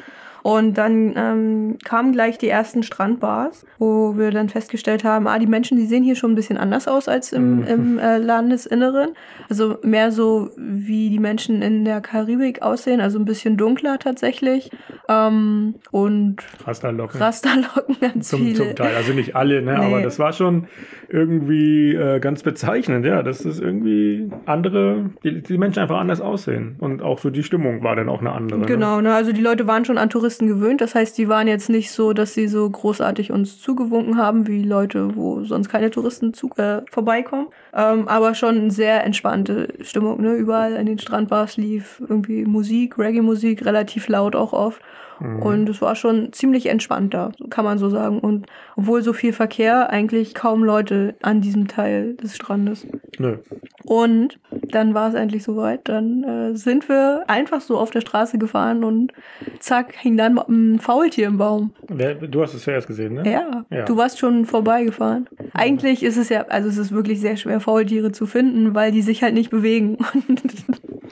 Und 0.42 0.78
dann 0.78 1.12
ähm, 1.16 1.78
kamen 1.84 2.12
gleich 2.12 2.38
die 2.38 2.48
ersten 2.48 2.82
Strandbars, 2.82 3.66
wo 3.78 4.16
wir 4.16 4.30
dann 4.30 4.48
festgestellt 4.48 5.04
haben, 5.04 5.26
ah, 5.26 5.38
die 5.38 5.46
Menschen, 5.46 5.76
die 5.76 5.86
sehen 5.86 6.02
hier 6.02 6.16
schon 6.16 6.32
ein 6.32 6.34
bisschen 6.34 6.56
anders 6.56 6.88
aus 6.88 7.08
als 7.08 7.32
im, 7.32 7.64
im 7.64 7.98
äh, 7.98 8.18
Landesinneren. 8.18 9.10
Also 9.48 9.78
mehr 9.82 10.12
so, 10.12 10.50
wie 10.56 11.10
die 11.10 11.18
Menschen 11.18 11.62
in 11.62 11.84
der 11.84 12.00
Karibik 12.00 12.62
aussehen, 12.62 13.00
also 13.00 13.18
ein 13.18 13.24
bisschen 13.24 13.56
dunkler 13.56 13.98
tatsächlich. 13.98 14.70
Ähm, 15.08 15.74
und 15.90 16.36
Rasterlocken. 16.64 17.20
Rasterlocken 17.20 17.96
ganz 18.00 18.28
Zum, 18.28 18.40
viele. 18.40 18.54
zum 18.54 18.76
Teil. 18.76 18.96
Also 18.96 19.12
nicht 19.12 19.36
alle, 19.36 19.62
ne? 19.62 19.78
Nee. 19.78 19.84
aber 19.84 20.02
das 20.02 20.18
war 20.18 20.32
schon 20.32 20.66
irgendwie 21.08 21.94
äh, 21.94 22.20
ganz 22.20 22.42
bezeichnend, 22.42 23.04
ja, 23.04 23.22
dass 23.22 23.44
es 23.44 23.58
irgendwie 23.60 24.30
andere, 24.46 25.10
die, 25.24 25.42
die 25.42 25.58
Menschen 25.58 25.80
einfach 25.80 25.98
anders 25.98 26.20
aussehen. 26.20 26.76
Und 26.78 27.02
auch 27.02 27.18
so 27.18 27.30
die 27.30 27.42
Stimmung 27.42 27.82
war 27.82 27.96
dann 27.96 28.08
auch 28.08 28.20
eine 28.20 28.32
andere. 28.32 28.60
Ne? 28.60 28.66
Genau, 28.66 29.00
ne? 29.00 29.12
also 29.12 29.32
die 29.32 29.40
Leute 29.40 29.66
waren 29.66 29.84
schon 29.84 29.98
an 29.98 30.08
Touristen 30.08 30.29
gewöhnt. 30.38 30.80
Das 30.80 30.94
heißt, 30.94 31.16
die 31.18 31.28
waren 31.28 31.48
jetzt 31.48 31.68
nicht 31.68 31.90
so, 31.90 32.12
dass 32.12 32.34
sie 32.34 32.48
so 32.48 32.68
großartig 32.68 33.32
uns 33.32 33.60
zugewunken 33.60 34.16
haben, 34.16 34.46
wie 34.46 34.62
Leute, 34.62 35.16
wo 35.16 35.44
sonst 35.44 35.68
keine 35.68 35.90
Touristen 35.90 36.32
zu, 36.32 36.50
äh, 36.56 36.82
vorbeikommen. 36.90 37.48
Ähm, 37.74 38.08
aber 38.08 38.34
schon 38.34 38.56
eine 38.56 38.70
sehr 38.70 39.04
entspannte 39.04 39.74
Stimmung. 39.82 40.20
Ne? 40.20 40.34
Überall 40.34 40.74
in 40.74 40.86
den 40.86 40.98
Strandbars 40.98 41.56
lief 41.56 42.02
irgendwie 42.08 42.44
Musik, 42.44 42.98
Reggae-Musik, 42.98 43.64
relativ 43.64 44.08
laut 44.08 44.36
auch 44.36 44.52
oft. 44.52 44.80
Und 45.20 45.68
es 45.68 45.82
war 45.82 45.94
schon 45.96 46.32
ziemlich 46.32 46.66
entspannt 46.66 47.12
da, 47.12 47.32
kann 47.50 47.64
man 47.64 47.78
so 47.78 47.90
sagen. 47.90 48.20
Und 48.20 48.46
obwohl 48.76 49.02
so 49.02 49.12
viel 49.12 49.32
Verkehr, 49.32 49.90
eigentlich 49.90 50.34
kaum 50.34 50.64
Leute 50.64 51.14
an 51.20 51.40
diesem 51.40 51.68
Teil 51.68 52.14
des 52.14 52.34
Strandes. 52.36 52.86
Nö. 53.18 53.36
Und 53.84 54.38
dann 54.50 54.94
war 54.94 55.08
es 55.08 55.14
endlich 55.14 55.42
soweit. 55.42 55.88
Dann 55.88 56.24
äh, 56.24 56.56
sind 56.56 56.88
wir 56.88 57.24
einfach 57.26 57.60
so 57.60 57.78
auf 57.78 57.90
der 57.90 58.00
Straße 58.00 58.38
gefahren 58.38 58.84
und 58.84 59.12
zack, 59.58 59.94
hing 59.96 60.16
dann 60.16 60.38
ein 60.38 60.78
Faultier 60.78 61.26
im 61.26 61.38
Baum. 61.38 61.72
Wer, 61.88 62.14
du 62.14 62.42
hast 62.42 62.54
es 62.54 62.62
zuerst 62.62 62.86
gesehen, 62.86 63.14
ne? 63.14 63.30
Ja, 63.30 63.64
Ja. 63.70 63.84
du 63.84 63.96
warst 63.96 64.18
schon 64.18 64.46
vorbeigefahren. 64.46 65.28
Eigentlich 65.52 66.02
ist 66.02 66.16
es 66.16 66.28
ja, 66.28 66.46
also 66.48 66.68
es 66.68 66.78
ist 66.78 66.92
wirklich 66.92 67.20
sehr 67.20 67.36
schwer, 67.36 67.60
Faultiere 67.60 68.12
zu 68.12 68.26
finden, 68.26 68.74
weil 68.74 68.92
die 68.92 69.02
sich 69.02 69.22
halt 69.22 69.34
nicht 69.34 69.50
bewegen. 69.50 69.98
Und 70.28 70.42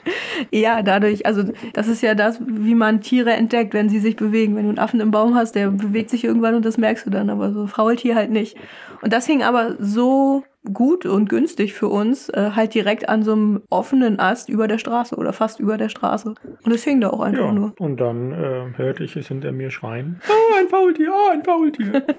ja, 0.51 0.81
dadurch, 0.81 1.25
also 1.25 1.43
das 1.73 1.87
ist 1.87 2.01
ja 2.01 2.15
das, 2.15 2.39
wie 2.45 2.75
man 2.75 3.01
Tiere 3.01 3.31
entdeckt, 3.33 3.73
wenn 3.73 3.89
sie 3.89 3.98
sich 3.99 4.15
bewegen. 4.15 4.55
Wenn 4.55 4.63
du 4.63 4.69
einen 4.69 4.79
Affen 4.79 4.99
im 4.99 5.11
Baum 5.11 5.35
hast, 5.35 5.53
der 5.55 5.69
bewegt 5.69 6.09
sich 6.09 6.23
irgendwann 6.23 6.55
und 6.55 6.65
das 6.65 6.77
merkst 6.77 7.05
du 7.05 7.09
dann, 7.09 7.29
aber 7.29 7.51
so 7.51 7.67
Faultier 7.67 8.15
halt 8.15 8.31
nicht. 8.31 8.57
Und 9.01 9.13
das 9.13 9.25
hing 9.25 9.43
aber 9.43 9.75
so 9.79 10.43
gut 10.73 11.05
und 11.05 11.29
günstig 11.29 11.73
für 11.73 11.87
uns, 11.87 12.27
äh, 12.29 12.51
halt 12.55 12.73
direkt 12.73 13.07
an 13.07 13.23
so 13.23 13.31
einem 13.31 13.61
offenen 13.69 14.19
Ast 14.19 14.49
über 14.49 14.67
der 14.67 14.77
Straße 14.77 15.15
oder 15.15 15.31
fast 15.31 15.59
über 15.59 15.77
der 15.77 15.87
Straße. 15.89 16.33
Und 16.63 16.71
es 16.73 16.83
hing 16.83 16.99
da 16.99 17.09
auch 17.11 17.21
einfach 17.21 17.45
Ja, 17.45 17.51
nur. 17.53 17.73
und 17.79 17.99
dann 18.01 18.31
äh, 18.33 18.65
hörte 18.75 19.03
ich 19.05 19.15
es 19.15 19.27
hinter 19.29 19.51
mir 19.53 19.71
schreien. 19.71 20.19
Ah, 20.27 20.59
ein 20.59 20.67
Faultier, 20.67 21.11
ah, 21.13 21.31
ein 21.33 21.43
Faultier. 21.43 22.03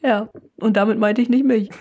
Ja, 0.00 0.28
und 0.60 0.76
damit 0.76 0.96
meinte 1.00 1.20
ich 1.22 1.28
nicht 1.28 1.44
mich. 1.44 1.70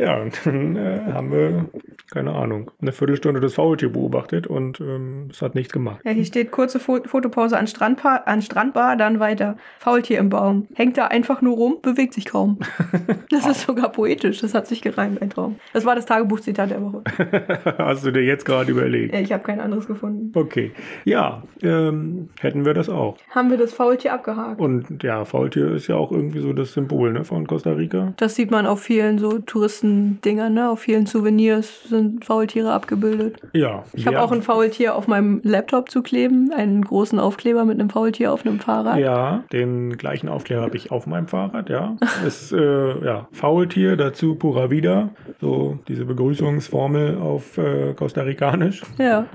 ja, 0.00 0.16
und 0.22 0.40
dann 0.44 0.76
äh, 0.76 1.00
haben 1.12 1.30
wir, 1.30 1.66
keine 2.10 2.32
Ahnung, 2.32 2.70
eine 2.80 2.92
Viertelstunde 2.92 3.40
das 3.40 3.54
Faultier 3.54 3.90
beobachtet 3.90 4.46
und 4.46 4.80
ähm, 4.80 5.28
es 5.30 5.42
hat 5.42 5.54
nichts 5.54 5.72
gemacht. 5.72 6.00
Ja, 6.04 6.12
hier 6.12 6.24
steht 6.24 6.50
kurze 6.50 6.80
Fo 6.80 7.00
Fotopause 7.04 7.58
an, 7.58 7.66
Strandpa 7.66 8.22
an 8.24 8.40
Strandbar, 8.40 8.96
dann 8.96 9.20
weiter. 9.20 9.56
Faultier 9.78 10.18
im 10.18 10.30
Baum. 10.30 10.66
Hängt 10.74 10.96
da 10.96 11.06
einfach 11.06 11.42
nur 11.42 11.56
rum, 11.56 11.78
bewegt 11.82 12.14
sich 12.14 12.24
kaum. 12.26 12.58
Das 13.30 13.46
ist 13.46 13.60
sogar 13.60 13.92
poetisch, 13.92 14.40
das 14.40 14.54
hat 14.54 14.66
sich 14.66 14.82
gereimt, 14.82 15.22
ein 15.22 15.30
Traum. 15.30 15.56
Das 15.72 15.84
war 15.84 15.94
das 15.94 16.04
Tagebuchzitat 16.06 16.70
der 16.70 16.82
Woche. 16.82 17.02
Hast 17.78 18.04
du 18.04 18.10
dir 18.10 18.24
jetzt 18.24 18.44
gerade 18.44 18.70
überlegt? 18.72 19.14
Ja, 19.14 19.20
Ich 19.20 19.32
habe 19.32 19.44
kein 19.44 19.60
anderes 19.60 19.86
gefunden. 19.86 20.32
Okay. 20.34 20.72
Ja, 21.04 21.42
ähm, 21.62 22.28
hätten 22.40 22.64
wir 22.64 22.74
das 22.74 22.88
auch. 22.88 23.16
Haben 23.30 23.50
wir 23.50 23.56
das 23.56 23.72
Faultier 23.72 24.14
abgehakt? 24.14 24.60
Und 24.60 25.02
ja, 25.02 25.24
Faultier 25.24 25.70
ist 25.72 25.86
ja 25.86 25.94
auch 25.94 26.10
irgendwie 26.10 26.40
so 26.40 26.52
das 26.52 26.72
Symbol 26.72 27.12
ne, 27.12 27.24
von 27.24 27.46
Costa 27.46 27.70
Rica. 27.70 28.14
Das 28.16 28.34
sieht 28.34 28.50
man 28.50 28.66
auf 28.66 28.80
vielen 28.80 29.18
so 29.18 29.38
Touristendingern, 29.90 30.54
ne? 30.54 30.70
Auf 30.70 30.80
vielen 30.80 31.06
Souvenirs 31.06 31.84
sind 31.88 32.24
Faultiere 32.24 32.72
abgebildet. 32.72 33.36
Ja. 33.52 33.84
Ich 33.92 34.06
habe 34.06 34.16
wir- 34.16 34.22
auch 34.24 34.32
ein 34.32 34.42
Faultier 34.42 34.94
auf 34.94 35.08
meinem 35.08 35.40
Laptop 35.42 35.90
zu 35.90 36.02
kleben, 36.02 36.52
einen 36.52 36.82
großen 36.82 37.18
Aufkleber 37.18 37.64
mit 37.64 37.78
einem 37.80 37.90
Faultier 37.90 38.32
auf 38.32 38.44
einem 38.46 38.60
Fahrrad. 38.60 38.98
Ja, 38.98 39.44
den 39.52 39.96
gleichen 39.96 40.28
Aufkleber 40.28 40.62
habe 40.62 40.76
ich 40.76 40.90
auf 40.90 41.06
meinem 41.06 41.26
Fahrrad, 41.28 41.68
ja. 41.70 41.96
Ist, 42.26 42.52
äh, 42.52 43.04
ja, 43.04 43.28
Faultier, 43.32 43.96
dazu 43.96 44.34
Pura 44.34 44.70
Vida, 44.70 45.10
so 45.40 45.78
diese 45.88 46.04
Begrüßungsformel 46.04 47.18
auf 47.18 47.58
äh, 47.58 47.94
Costa 47.94 48.22
Ricanisch. 48.22 48.82
Ja. 48.98 49.26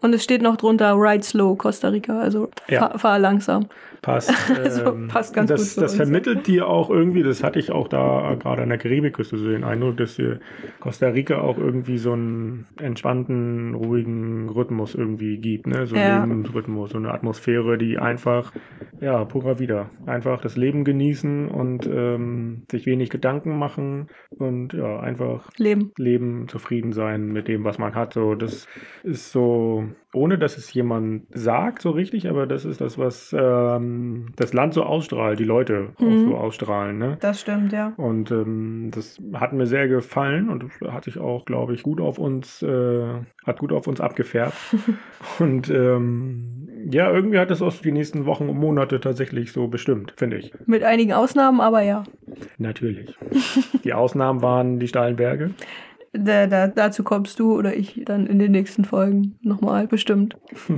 Und 0.00 0.14
es 0.14 0.22
steht 0.22 0.42
noch 0.42 0.56
drunter 0.56 0.94
Ride 0.96 1.22
Slow 1.24 1.56
Costa 1.56 1.88
Rica, 1.88 2.18
also 2.20 2.48
Ja. 2.68 2.80
fahr, 2.80 2.98
fahr 2.98 3.18
langsam. 3.18 3.66
Passt. 4.04 4.30
Also, 4.54 4.86
ähm, 4.86 5.08
passt 5.08 5.34
ganz 5.34 5.48
das, 5.48 5.74
gut 5.74 5.82
Das 5.84 5.94
vermittelt 5.96 6.46
dir 6.46 6.68
auch 6.68 6.90
irgendwie, 6.90 7.22
das 7.22 7.42
hatte 7.42 7.58
ich 7.58 7.70
auch 7.72 7.88
da 7.88 8.36
gerade 8.38 8.62
an 8.62 8.68
der 8.68 8.78
Karibikküste 8.78 9.38
so 9.38 9.48
den 9.48 9.64
Eindruck, 9.64 9.96
dass 9.96 10.16
dir 10.16 10.40
Costa 10.78 11.08
Rica 11.08 11.40
auch 11.40 11.56
irgendwie 11.58 11.96
so 11.96 12.12
einen 12.12 12.66
entspannten, 12.78 13.74
ruhigen 13.74 14.48
Rhythmus 14.50 14.94
irgendwie 14.94 15.38
gibt, 15.38 15.66
ne? 15.66 15.86
So 15.86 15.96
Ja. 15.96 16.22
einen 16.22 16.44
Lebensrhythmus, 16.44 16.90
so 16.90 16.98
eine 16.98 17.12
Atmosphäre, 17.12 17.78
die 17.78 17.98
einfach 17.98 18.52
ja, 19.00 19.24
purer 19.24 19.58
wieder. 19.58 19.90
Einfach 20.06 20.40
das 20.40 20.56
Leben 20.56 20.84
genießen 20.84 21.48
und 21.48 21.86
ähm, 21.86 22.64
sich 22.70 22.86
wenig 22.86 23.10
Gedanken 23.10 23.58
machen 23.58 24.08
und 24.38 24.72
ja, 24.72 25.00
einfach 25.00 25.50
Leben. 25.56 25.92
leben, 25.98 26.48
zufrieden 26.48 26.92
sein 26.92 27.26
mit 27.32 27.48
dem, 27.48 27.64
was 27.64 27.78
man 27.78 27.94
hat. 27.94 28.14
So, 28.14 28.34
das 28.34 28.66
ist 29.02 29.32
so, 29.32 29.84
ohne 30.14 30.38
dass 30.38 30.56
es 30.56 30.72
jemand 30.72 31.24
sagt, 31.32 31.82
so 31.82 31.90
richtig, 31.90 32.28
aber 32.28 32.46
das 32.46 32.64
ist 32.64 32.80
das, 32.80 32.98
was 32.98 33.34
ähm, 33.38 34.26
das 34.36 34.52
Land 34.52 34.74
so 34.74 34.82
ausstrahlt, 34.84 35.38
die 35.38 35.44
Leute 35.44 35.88
auch 35.96 36.00
Mhm. 36.02 36.24
so 36.26 36.34
ausstrahlen. 36.36 36.98
Ne? 36.98 37.16
Das 37.20 37.40
stimmt, 37.40 37.72
ja. 37.72 37.92
Und 37.96 38.30
ähm, 38.30 38.90
das 38.94 39.20
hat 39.34 39.52
mir 39.52 39.66
sehr 39.66 39.88
gefallen 39.88 40.48
und 40.48 40.64
hat 40.90 41.04
sich 41.04 41.18
auch, 41.18 41.44
glaube 41.44 41.74
ich, 41.74 41.82
gut 41.82 42.00
auf 42.00 42.18
uns, 42.18 42.62
äh, 42.62 43.04
hat 43.46 43.58
gut 43.58 43.72
auf 43.72 43.86
uns 43.86 44.00
abgefärbt. 44.00 44.54
und 45.38 45.70
ähm, 45.70 46.68
ja, 46.90 47.10
irgendwie 47.10 47.38
hat 47.38 47.50
es 47.50 47.62
auch 47.62 47.72
die 47.74 47.92
nächsten 47.92 48.26
Wochen 48.26 48.48
und 48.48 48.58
Monate 48.58 49.00
tatsächlich 49.00 49.52
so 49.52 49.68
bestimmt, 49.68 50.12
finde 50.16 50.36
ich. 50.36 50.52
Mit 50.66 50.82
einigen 50.82 51.12
Ausnahmen, 51.12 51.60
aber 51.60 51.80
ja. 51.82 52.04
Natürlich. 52.58 53.14
die 53.84 53.92
Ausnahmen 53.94 54.42
waren 54.42 54.78
die 54.78 54.88
steilen 54.88 55.16
Berge. 55.16 55.50
Da, 56.16 56.46
da, 56.46 56.68
dazu 56.68 57.02
kommst 57.02 57.40
du 57.40 57.58
oder 57.58 57.76
ich 57.76 58.02
dann 58.04 58.26
in 58.26 58.38
den 58.38 58.52
nächsten 58.52 58.84
Folgen 58.84 59.36
nochmal 59.42 59.88
bestimmt. 59.88 60.36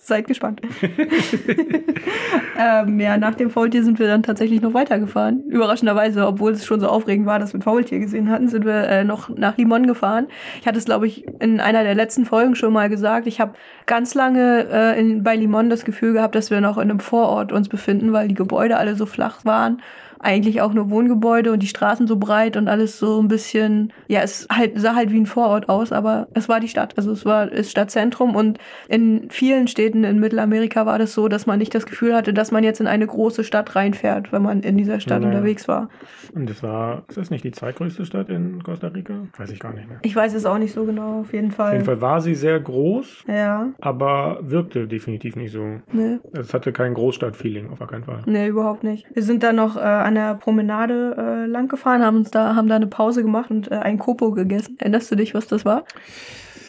Seid 0.00 0.26
gespannt. 0.26 0.62
ähm, 2.58 2.98
ja, 2.98 3.16
nach 3.18 3.34
dem 3.34 3.50
Faultier 3.50 3.84
sind 3.84 3.98
wir 3.98 4.08
dann 4.08 4.22
tatsächlich 4.22 4.60
noch 4.62 4.72
weitergefahren. 4.74 5.44
Überraschenderweise, 5.44 6.26
obwohl 6.26 6.52
es 6.52 6.64
schon 6.64 6.80
so 6.80 6.88
aufregend 6.88 7.26
war, 7.26 7.38
dass 7.38 7.52
wir 7.52 7.60
ein 7.60 7.62
Faultier 7.62 8.00
gesehen 8.00 8.30
hatten, 8.30 8.48
sind 8.48 8.64
wir 8.64 8.88
äh, 8.88 9.04
noch 9.04 9.28
nach 9.28 9.56
Limon 9.56 9.86
gefahren. 9.86 10.26
Ich 10.60 10.66
hatte 10.66 10.78
es, 10.78 10.86
glaube 10.86 11.06
ich, 11.06 11.26
in 11.38 11.60
einer 11.60 11.84
der 11.84 11.94
letzten 11.94 12.24
Folgen 12.24 12.56
schon 12.56 12.72
mal 12.72 12.88
gesagt. 12.88 13.26
Ich 13.26 13.40
habe 13.40 13.52
ganz 13.86 14.14
lange 14.14 14.66
äh, 14.72 14.98
in, 14.98 15.22
bei 15.22 15.36
Limon 15.36 15.70
das 15.70 15.84
Gefühl 15.84 16.14
gehabt, 16.14 16.34
dass 16.34 16.50
wir 16.50 16.60
noch 16.60 16.78
in 16.78 16.90
einem 16.90 17.00
Vorort 17.00 17.52
uns 17.52 17.68
befinden, 17.68 18.12
weil 18.12 18.26
die 18.26 18.34
Gebäude 18.34 18.78
alle 18.78 18.96
so 18.96 19.06
flach 19.06 19.44
waren 19.44 19.80
eigentlich 20.22 20.60
auch 20.60 20.72
nur 20.74 20.90
Wohngebäude 20.90 21.50
und 21.52 21.62
die 21.62 21.66
Straßen 21.66 22.06
so 22.06 22.16
breit 22.16 22.56
und 22.56 22.68
alles 22.68 22.98
so 22.98 23.20
ein 23.22 23.28
bisschen, 23.28 23.92
ja, 24.06 24.20
es 24.20 24.46
halt, 24.52 24.78
sah 24.78 24.94
halt 24.94 25.10
wie 25.10 25.18
ein 25.20 25.26
Vorort 25.26 25.68
aus, 25.68 25.92
aber 25.92 26.28
es 26.34 26.48
war 26.48 26.60
die 26.60 26.68
Stadt. 26.68 26.94
Also 26.96 27.12
es 27.12 27.24
war 27.24 27.46
das 27.46 27.70
Stadtzentrum 27.70 28.36
und 28.36 28.58
in 28.88 29.28
vielen 29.30 29.66
Städten 29.66 30.04
in 30.04 30.20
Mittelamerika 30.20 30.84
war 30.86 30.98
das 30.98 31.14
so, 31.14 31.28
dass 31.28 31.46
man 31.46 31.58
nicht 31.58 31.74
das 31.74 31.86
Gefühl 31.86 32.14
hatte, 32.14 32.32
dass 32.34 32.50
man 32.50 32.64
jetzt 32.64 32.80
in 32.80 32.86
eine 32.86 33.06
große 33.06 33.44
Stadt 33.44 33.74
reinfährt, 33.76 34.32
wenn 34.32 34.42
man 34.42 34.60
in 34.60 34.76
dieser 34.76 35.00
Stadt 35.00 35.20
Nee. 35.22 35.26
unterwegs 35.28 35.66
war. 35.68 35.88
Und 36.34 36.48
das 36.50 36.62
war, 36.62 37.02
ist 37.08 37.16
das 37.16 37.30
nicht 37.30 37.42
die 37.44 37.50
zweitgrößte 37.50 38.04
Stadt 38.04 38.28
in 38.28 38.62
Costa 38.62 38.88
Rica? 38.88 39.14
Weiß 39.36 39.50
ich 39.50 39.58
gar 39.58 39.72
nicht 39.72 39.88
mehr. 39.88 39.98
Ich 40.02 40.14
weiß 40.14 40.34
es 40.34 40.44
auch 40.46 40.58
nicht 40.58 40.72
so 40.74 40.84
genau, 40.84 41.20
auf 41.20 41.32
jeden 41.32 41.50
Fall. 41.50 41.68
Auf 41.68 41.72
jeden 41.72 41.84
Fall 41.84 42.00
war 42.00 42.20
sie 42.20 42.34
sehr 42.34 42.60
groß, 42.60 43.24
Ja, 43.26 43.68
aber 43.80 44.38
wirkte 44.42 44.86
definitiv 44.86 45.36
nicht 45.36 45.52
so. 45.52 45.80
ne, 45.92 46.20
Es 46.32 46.52
hatte 46.54 46.72
kein 46.72 46.94
Großstadtfeeling, 46.94 47.70
auf 47.70 47.78
gar 47.78 47.88
keinen 47.88 48.04
Fall. 48.04 48.22
ne, 48.26 48.46
überhaupt 48.46 48.84
nicht. 48.84 49.06
Wir 49.14 49.22
sind 49.22 49.42
dann 49.42 49.56
noch 49.56 49.76
äh, 49.76 49.80
an 50.10 50.16
der 50.16 50.34
Promenade 50.34 51.14
äh, 51.16 51.46
lang 51.46 51.68
gefahren, 51.68 52.02
haben 52.02 52.16
uns 52.16 52.32
da, 52.32 52.56
haben 52.56 52.68
da 52.68 52.74
eine 52.74 52.88
Pause 52.88 53.22
gemacht 53.22 53.50
und 53.50 53.70
äh, 53.70 53.76
ein 53.76 53.98
Kopo 53.98 54.32
gegessen. 54.32 54.76
Erinnerst 54.78 55.10
du 55.12 55.14
dich, 55.14 55.34
was 55.34 55.46
das 55.46 55.64
war? 55.64 55.84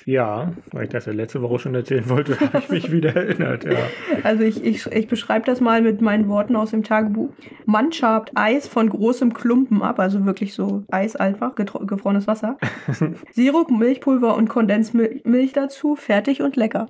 Ja, 0.06 0.52
weil 0.72 0.86
ich 0.86 0.90
das 0.90 1.06
ja 1.06 1.14
letzte 1.14 1.42
Woche 1.42 1.60
schon 1.60 1.76
erzählen 1.76 2.10
wollte, 2.10 2.40
habe 2.40 2.58
ich 2.60 2.70
mich 2.70 2.92
wieder 2.92 3.16
erinnert, 3.16 3.66
ja. 3.66 3.78
Also 4.24 4.44
ich, 4.44 4.64
ich, 4.64 4.86
ich 4.88 5.08
beschreibe 5.08 5.46
das 5.46 5.62
mal 5.62 5.82
mit 5.82 6.02
meinen 6.02 6.28
Worten 6.28 6.56
aus 6.56 6.72
dem 6.72 6.84
Tagebuch. 6.84 7.30
Man 7.66 7.92
schabt 7.92 8.32
Eis 8.36 8.68
von 8.68 8.90
großem 8.90 9.34
Klumpen 9.34 9.82
ab, 9.82 10.00
also 10.00 10.26
wirklich 10.26 10.54
so 10.54 10.84
Eis 10.92 11.16
einfach, 11.16 11.56
gefrorenes 11.56 12.28
Wasser. 12.28 12.58
Sirup, 13.32 13.70
Milchpulver 13.72 14.36
und 14.36 14.50
Kondensmilch 14.50 15.54
dazu, 15.54 15.96
fertig 15.96 16.42
und 16.42 16.56
lecker. 16.56 16.88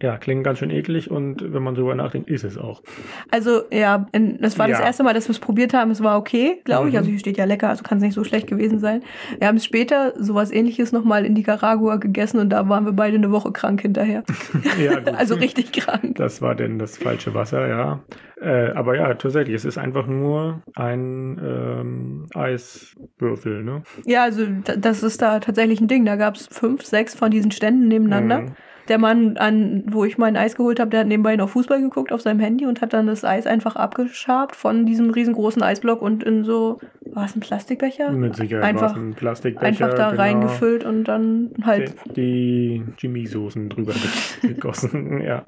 Ja, 0.00 0.16
klingt 0.16 0.44
ganz 0.44 0.58
schön 0.60 0.70
eklig 0.70 1.10
und 1.10 1.52
wenn 1.52 1.62
man 1.62 1.74
drüber 1.74 1.94
nachdenkt, 1.94 2.30
ist 2.30 2.44
es 2.44 2.56
auch. 2.56 2.82
Also 3.30 3.62
ja, 3.72 4.06
in, 4.12 4.38
das 4.40 4.58
war 4.58 4.68
das 4.68 4.78
Ja. 4.78 4.86
erste 4.86 5.02
Mal, 5.02 5.14
dass 5.14 5.26
wir 5.26 5.32
es 5.32 5.40
probiert 5.40 5.74
haben. 5.74 5.90
Es 5.90 6.02
war 6.02 6.18
okay, 6.18 6.60
glaube 6.64 6.88
ich. 6.88 6.92
Mhm. 6.94 6.98
Also 6.98 7.10
hier 7.10 7.18
steht 7.18 7.36
ja 7.36 7.44
lecker, 7.44 7.68
also 7.68 7.82
kann 7.82 7.98
es 7.98 8.04
nicht 8.04 8.14
so 8.14 8.22
schlecht 8.22 8.46
gewesen 8.46 8.78
sein. 8.78 9.02
Wir 9.38 9.48
haben 9.48 9.56
es 9.56 9.64
später 9.64 10.12
sowas 10.16 10.52
ähnliches 10.52 10.92
nochmal 10.92 11.24
in 11.24 11.32
Nicaragua 11.32 11.96
gegessen 11.96 12.38
und 12.38 12.47
da 12.48 12.68
waren 12.68 12.84
wir 12.84 12.92
beide 12.92 13.16
eine 13.16 13.30
Woche 13.30 13.52
krank 13.52 13.80
hinterher. 13.82 14.22
Ja, 14.78 14.98
gut. 15.00 15.14
Also 15.14 15.34
richtig 15.34 15.72
krank. 15.72 16.16
Das 16.16 16.40
war 16.42 16.54
denn 16.54 16.78
das 16.78 16.98
falsche 16.98 17.34
Wasser, 17.34 17.66
ja. 17.68 18.00
Äh, 18.40 18.70
aber 18.72 18.96
ja, 18.96 19.14
tatsächlich, 19.14 19.54
es 19.56 19.64
ist 19.64 19.78
einfach 19.78 20.06
nur 20.06 20.62
ein 20.74 21.38
ähm, 21.42 22.26
Eiswürfel, 22.34 23.62
ne? 23.64 23.82
Ja, 24.04 24.22
also 24.24 24.46
da- 24.64 24.76
das 24.76 25.02
ist 25.02 25.20
da 25.22 25.40
tatsächlich 25.40 25.80
ein 25.80 25.88
Ding. 25.88 26.04
Da 26.04 26.16
gab 26.16 26.36
es 26.36 26.46
fünf, 26.46 26.84
sechs 26.84 27.14
von 27.14 27.30
diesen 27.30 27.50
Ständen 27.50 27.88
nebeneinander. 27.88 28.40
Mhm. 28.42 28.52
Der 28.88 28.98
Mann, 28.98 29.36
an, 29.36 29.84
wo 29.86 30.04
ich 30.04 30.16
mein 30.18 30.36
Eis 30.36 30.56
geholt 30.56 30.80
habe, 30.80 30.90
der 30.90 31.00
hat 31.00 31.06
nebenbei 31.06 31.36
noch 31.36 31.48
Fußball 31.50 31.80
geguckt 31.80 32.12
auf 32.12 32.22
seinem 32.22 32.40
Handy 32.40 32.64
und 32.66 32.80
hat 32.80 32.92
dann 32.92 33.06
das 33.06 33.24
Eis 33.24 33.46
einfach 33.46 33.76
abgeschabt 33.76 34.56
von 34.56 34.86
diesem 34.86 35.10
riesengroßen 35.10 35.62
Eisblock 35.62 36.00
und 36.02 36.22
in 36.22 36.44
so, 36.44 36.78
war 37.04 37.24
es 37.26 37.36
ein 37.36 37.40
Plastikbecher? 37.40 38.10
Mit 38.12 38.36
Sicherheit 38.36 38.64
Einfach- 38.64 38.96
ein 38.96 39.14
Plastikbecher. 39.14 39.66
Einfach 39.66 39.94
da 39.94 40.10
genau. 40.10 40.22
reingefüllt 40.22 40.84
und 40.84 41.04
dann 41.04 41.50
halt. 41.64 41.94
Die, 42.16 42.82
die 42.82 42.84
Jimmy-Soßen 42.98 43.68
drüber 43.68 43.92
ge- 43.92 44.52
gegossen, 44.54 45.20
ja. 45.22 45.44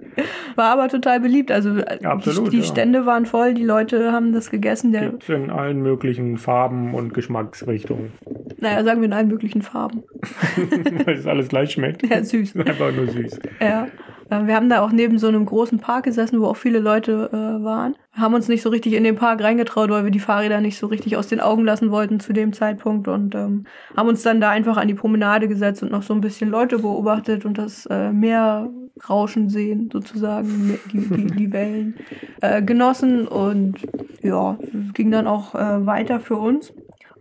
War 0.57 0.73
aber 0.73 0.89
total 0.89 1.21
beliebt. 1.21 1.51
Also 1.51 1.77
äh, 1.79 2.05
Absolut, 2.05 2.49
die, 2.49 2.57
die 2.57 2.63
ja. 2.63 2.65
Stände 2.65 3.07
waren 3.07 3.27
voll, 3.27 3.55
die 3.55 3.65
Leute 3.65 4.13
haben 4.13 4.33
das 4.33 4.51
gegessen. 4.51 4.93
Der, 4.93 5.11
Gibt's 5.11 5.29
in 5.29 5.51
allen 5.51 5.81
möglichen 5.83 6.37
Farben 6.39 6.95
und 6.95 7.15
Geschmacksrichtungen. 7.15 8.13
naja, 8.59 8.83
sagen 8.85 9.01
wir 9.01 9.07
in 9.07 9.13
allen 9.13 9.29
möglichen 9.29 9.63
Farben. 9.63 10.03
Weil 11.07 11.15
es 11.17 11.27
alles 11.27 11.49
gleich 11.49 11.73
schmeckt. 11.73 12.07
Ja, 12.09 12.23
süß. 12.25 12.57
Einfach 12.57 12.93
nur 12.95 13.07
süß. 13.09 13.30
Ja. 13.61 13.87
Äh, 14.31 14.47
Wir 14.47 14.55
haben 14.55 14.69
da 14.69 14.81
auch 14.81 14.93
neben 14.93 15.19
so 15.19 15.29
einem 15.29 15.45
großen 15.45 15.81
Park 15.81 16.05
gesessen, 16.05 16.41
wo 16.41 16.47
auch 16.47 16.57
viele 16.57 16.79
Leute 16.79 17.31
äh, 17.33 17.65
waren. 17.65 17.97
Haben 18.13 18.35
uns 18.35 18.49
nicht 18.49 18.63
so 18.63 18.71
richtig 18.71 18.93
in 18.95 19.05
den 19.05 19.17
Park 19.17 19.43
reingetraut, 19.43 19.91
weil 19.91 20.05
wir 20.05 20.11
die 20.11 20.21
Fahrräder 20.21 20.61
nicht 20.61 20.79
so 20.79 20.87
richtig 20.87 21.17
aus 21.17 21.29
den 21.29 21.41
Augen 21.41 21.65
lassen 21.65 21.91
wollten 21.91 22.21
zu 22.21 22.33
dem 22.33 22.53
Zeitpunkt 22.53 23.09
und 23.09 23.35
ähm, 23.35 23.67
haben 23.97 24.09
uns 24.09 24.23
dann 24.23 24.41
da 24.41 24.51
einfach 24.51 24.77
an 24.77 24.89
die 24.89 24.95
Promenade 24.95 25.49
gesetzt 25.49 25.83
und 25.83 25.91
noch 25.91 26.03
so 26.03 26.15
ein 26.15 26.21
bisschen 26.21 26.51
Leute 26.51 26.79
beobachtet 26.79 27.45
und 27.45 27.59
das 27.59 27.87
äh, 27.87 28.13
Meer 28.13 28.71
rauschen 29.09 29.49
sehen, 29.49 29.89
sozusagen, 29.93 30.79
die, 30.93 31.09
die, 31.09 31.27
die 31.27 31.53
Wellen 31.53 31.97
äh, 32.41 32.63
genossen 32.63 33.27
und 33.27 33.77
ja, 34.23 34.59
ging 34.93 35.11
dann 35.11 35.27
auch 35.27 35.55
äh, 35.55 35.87
weiter 35.87 36.21
für 36.21 36.37
uns. 36.37 36.73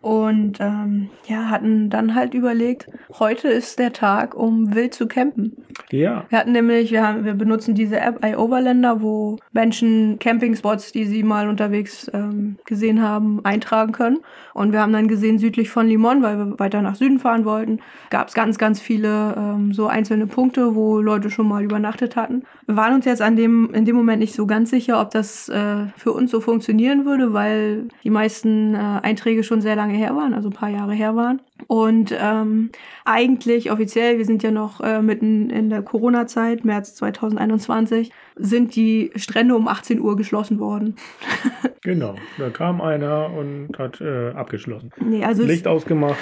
Und 0.01 0.59
ähm, 0.61 1.09
ja, 1.27 1.49
hatten 1.49 1.89
dann 1.89 2.15
halt 2.15 2.33
überlegt, 2.33 2.87
heute 3.17 3.49
ist 3.49 3.79
der 3.79 3.91
Tag, 3.91 4.33
um 4.33 4.73
wild 4.73 4.93
zu 4.93 5.07
campen. 5.07 5.57
Ja, 5.91 6.25
Wir 6.29 6.39
hatten 6.39 6.53
nämlich, 6.53 6.91
wir, 6.91 7.05
haben, 7.05 7.25
wir 7.25 7.33
benutzen 7.33 7.75
diese 7.75 7.99
App 7.99 8.23
iOverlander, 8.23 9.01
wo 9.01 9.37
Menschen 9.51 10.17
Campingspots, 10.19 10.91
die 10.93 11.05
sie 11.05 11.23
mal 11.23 11.49
unterwegs 11.49 12.09
ähm, 12.13 12.57
gesehen 12.65 13.01
haben, 13.01 13.43
eintragen 13.43 13.91
können. 13.91 14.19
Und 14.53 14.71
wir 14.71 14.81
haben 14.81 14.93
dann 14.93 15.07
gesehen, 15.07 15.37
südlich 15.37 15.69
von 15.69 15.87
Limon, 15.87 16.21
weil 16.21 16.37
wir 16.37 16.59
weiter 16.59 16.81
nach 16.81 16.95
Süden 16.95 17.19
fahren 17.19 17.45
wollten, 17.45 17.79
gab 18.09 18.29
es 18.29 18.33
ganz, 18.33 18.57
ganz 18.57 18.79
viele 18.79 19.35
ähm, 19.37 19.73
so 19.73 19.87
einzelne 19.87 20.27
Punkte, 20.27 20.75
wo 20.75 20.99
Leute 20.99 21.29
schon 21.29 21.47
mal 21.47 21.63
übernachtet 21.63 22.15
hatten. 22.15 22.43
Wir 22.65 22.75
waren 22.75 22.93
uns 22.93 23.05
jetzt 23.05 23.21
an 23.21 23.35
dem, 23.35 23.73
in 23.73 23.85
dem 23.85 23.95
Moment 23.95 24.19
nicht 24.19 24.33
so 24.35 24.45
ganz 24.45 24.69
sicher, 24.69 25.01
ob 25.01 25.11
das 25.11 25.49
äh, 25.49 25.87
für 25.97 26.11
uns 26.11 26.31
so 26.31 26.41
funktionieren 26.41 27.05
würde, 27.05 27.33
weil 27.33 27.87
die 28.03 28.09
meisten 28.09 28.75
äh, 28.75 28.99
Einträge 29.01 29.43
schon 29.43 29.61
sehr 29.61 29.75
lange 29.75 29.88
her 29.93 30.15
waren, 30.15 30.33
also 30.33 30.49
ein 30.49 30.53
paar 30.53 30.69
Jahre 30.69 30.93
her 30.93 31.15
waren. 31.15 31.41
Und 31.67 32.15
ähm, 32.19 32.69
eigentlich 33.05 33.71
offiziell, 33.71 34.17
wir 34.17 34.25
sind 34.25 34.43
ja 34.43 34.51
noch 34.51 34.81
äh, 34.81 35.01
mitten 35.01 35.49
in 35.49 35.69
der 35.69 35.81
Corona-Zeit, 35.81 36.65
März 36.65 36.95
2021, 36.95 38.11
sind 38.35 38.75
die 38.75 39.11
Strände 39.15 39.55
um 39.55 39.67
18 39.67 39.99
Uhr 39.99 40.15
geschlossen 40.15 40.59
worden. 40.59 40.95
genau. 41.81 42.15
Da 42.37 42.49
kam 42.49 42.81
einer 42.81 43.31
und 43.33 43.77
hat 43.77 43.99
äh, 44.01 44.29
abgeschlossen. 44.29 44.91
Nee, 45.03 45.23
also 45.23 45.43
es, 45.43 45.49
Licht 45.49 45.67
ausgemacht. 45.67 46.17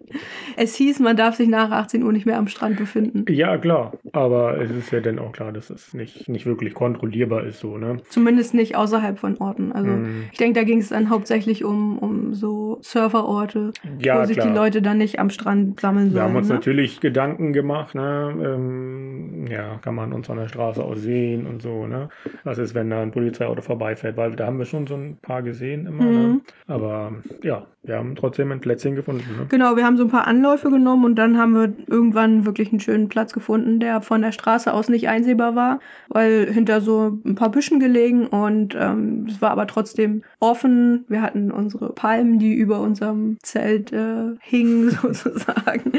es 0.56 0.74
hieß, 0.74 0.98
man 1.00 1.16
darf 1.16 1.36
sich 1.36 1.48
nach 1.48 1.70
18 1.70 2.02
Uhr 2.02 2.12
nicht 2.12 2.26
mehr 2.26 2.38
am 2.38 2.48
Strand 2.48 2.76
befinden. 2.76 3.24
Ja, 3.28 3.56
klar. 3.58 3.92
Aber 4.12 4.60
es 4.60 4.70
ist 4.70 4.90
ja 4.90 5.00
dann 5.00 5.18
auch 5.18 5.32
klar, 5.32 5.52
dass 5.52 5.70
es 5.70 5.94
nicht, 5.94 6.28
nicht 6.28 6.46
wirklich 6.46 6.74
kontrollierbar 6.74 7.44
ist, 7.44 7.60
so, 7.60 7.78
ne? 7.78 7.98
Zumindest 8.08 8.54
nicht 8.54 8.76
außerhalb 8.76 9.18
von 9.18 9.36
Orten. 9.38 9.72
Also 9.72 9.90
Mhm. 9.90 10.24
ich 10.32 10.38
denke, 10.38 10.58
da 10.60 10.64
ging 10.64 10.78
es 10.80 10.88
dann 10.88 11.10
hauptsächlich 11.10 11.64
um, 11.64 11.98
um 11.98 12.34
so 12.34 12.78
Surferorte, 12.82 13.72
Ja, 14.00 14.20
wo 14.20 14.26
sich 14.26 14.36
klar. 14.36 14.48
die 14.48 14.54
Leute 14.54 14.79
dann 14.82 14.98
nicht 14.98 15.18
am 15.18 15.30
Strand 15.30 15.80
sammeln 15.80 16.06
Wir 16.06 16.12
sollen. 16.12 16.24
haben 16.24 16.36
uns 16.36 16.48
ne? 16.48 16.54
natürlich 16.54 17.00
Gedanken 17.00 17.52
gemacht, 17.52 17.94
ne? 17.94 18.34
Ähm, 18.42 19.46
ja, 19.48 19.78
kann 19.78 19.94
man 19.94 20.12
uns 20.12 20.28
an 20.30 20.36
der 20.38 20.48
Straße 20.48 20.82
aus 20.82 21.00
sehen 21.00 21.46
und 21.46 21.62
so, 21.62 21.86
ne? 21.86 22.08
Was 22.44 22.58
ist, 22.58 22.74
wenn 22.74 22.90
da 22.90 23.02
ein 23.02 23.10
Polizeiauto 23.10 23.62
vorbeifährt? 23.62 24.16
Weil 24.16 24.36
da 24.36 24.46
haben 24.46 24.58
wir 24.58 24.66
schon 24.66 24.86
so 24.86 24.94
ein 24.94 25.18
paar 25.20 25.42
gesehen 25.42 25.86
immer, 25.86 26.04
ne? 26.04 26.18
Mhm. 26.28 26.40
Aber 26.66 27.12
ja, 27.42 27.66
wir 27.82 27.96
haben 27.96 28.14
trotzdem 28.14 28.52
ein 28.52 28.60
Plätzchen 28.60 28.94
gefunden, 28.94 29.24
ne? 29.38 29.46
Genau, 29.48 29.76
wir 29.76 29.84
haben 29.84 29.96
so 29.96 30.04
ein 30.04 30.10
paar 30.10 30.26
Anläufe 30.26 30.68
genommen 30.70 31.04
und 31.04 31.14
dann 31.16 31.38
haben 31.38 31.54
wir 31.54 31.72
irgendwann 31.86 32.44
wirklich 32.44 32.70
einen 32.70 32.80
schönen 32.80 33.08
Platz 33.08 33.32
gefunden, 33.32 33.80
der 33.80 34.02
von 34.02 34.20
der 34.20 34.32
Straße 34.32 34.72
aus 34.72 34.88
nicht 34.90 35.08
einsehbar 35.08 35.54
war, 35.56 35.80
weil 36.08 36.52
hinter 36.52 36.80
so 36.82 37.18
ein 37.24 37.34
paar 37.36 37.50
Büschen 37.50 37.80
gelegen 37.80 38.26
und 38.26 38.76
ähm, 38.78 39.26
es 39.28 39.40
war 39.40 39.50
aber 39.50 39.66
trotzdem 39.66 40.22
offen. 40.40 41.04
Wir 41.08 41.22
hatten 41.22 41.50
unsere 41.50 41.92
Palmen, 41.94 42.38
die 42.38 42.52
über 42.54 42.80
unserem 42.80 43.38
Zelt 43.42 43.92
äh, 43.92 44.34
hingen 44.40 44.90
sozusagen. 45.02 45.92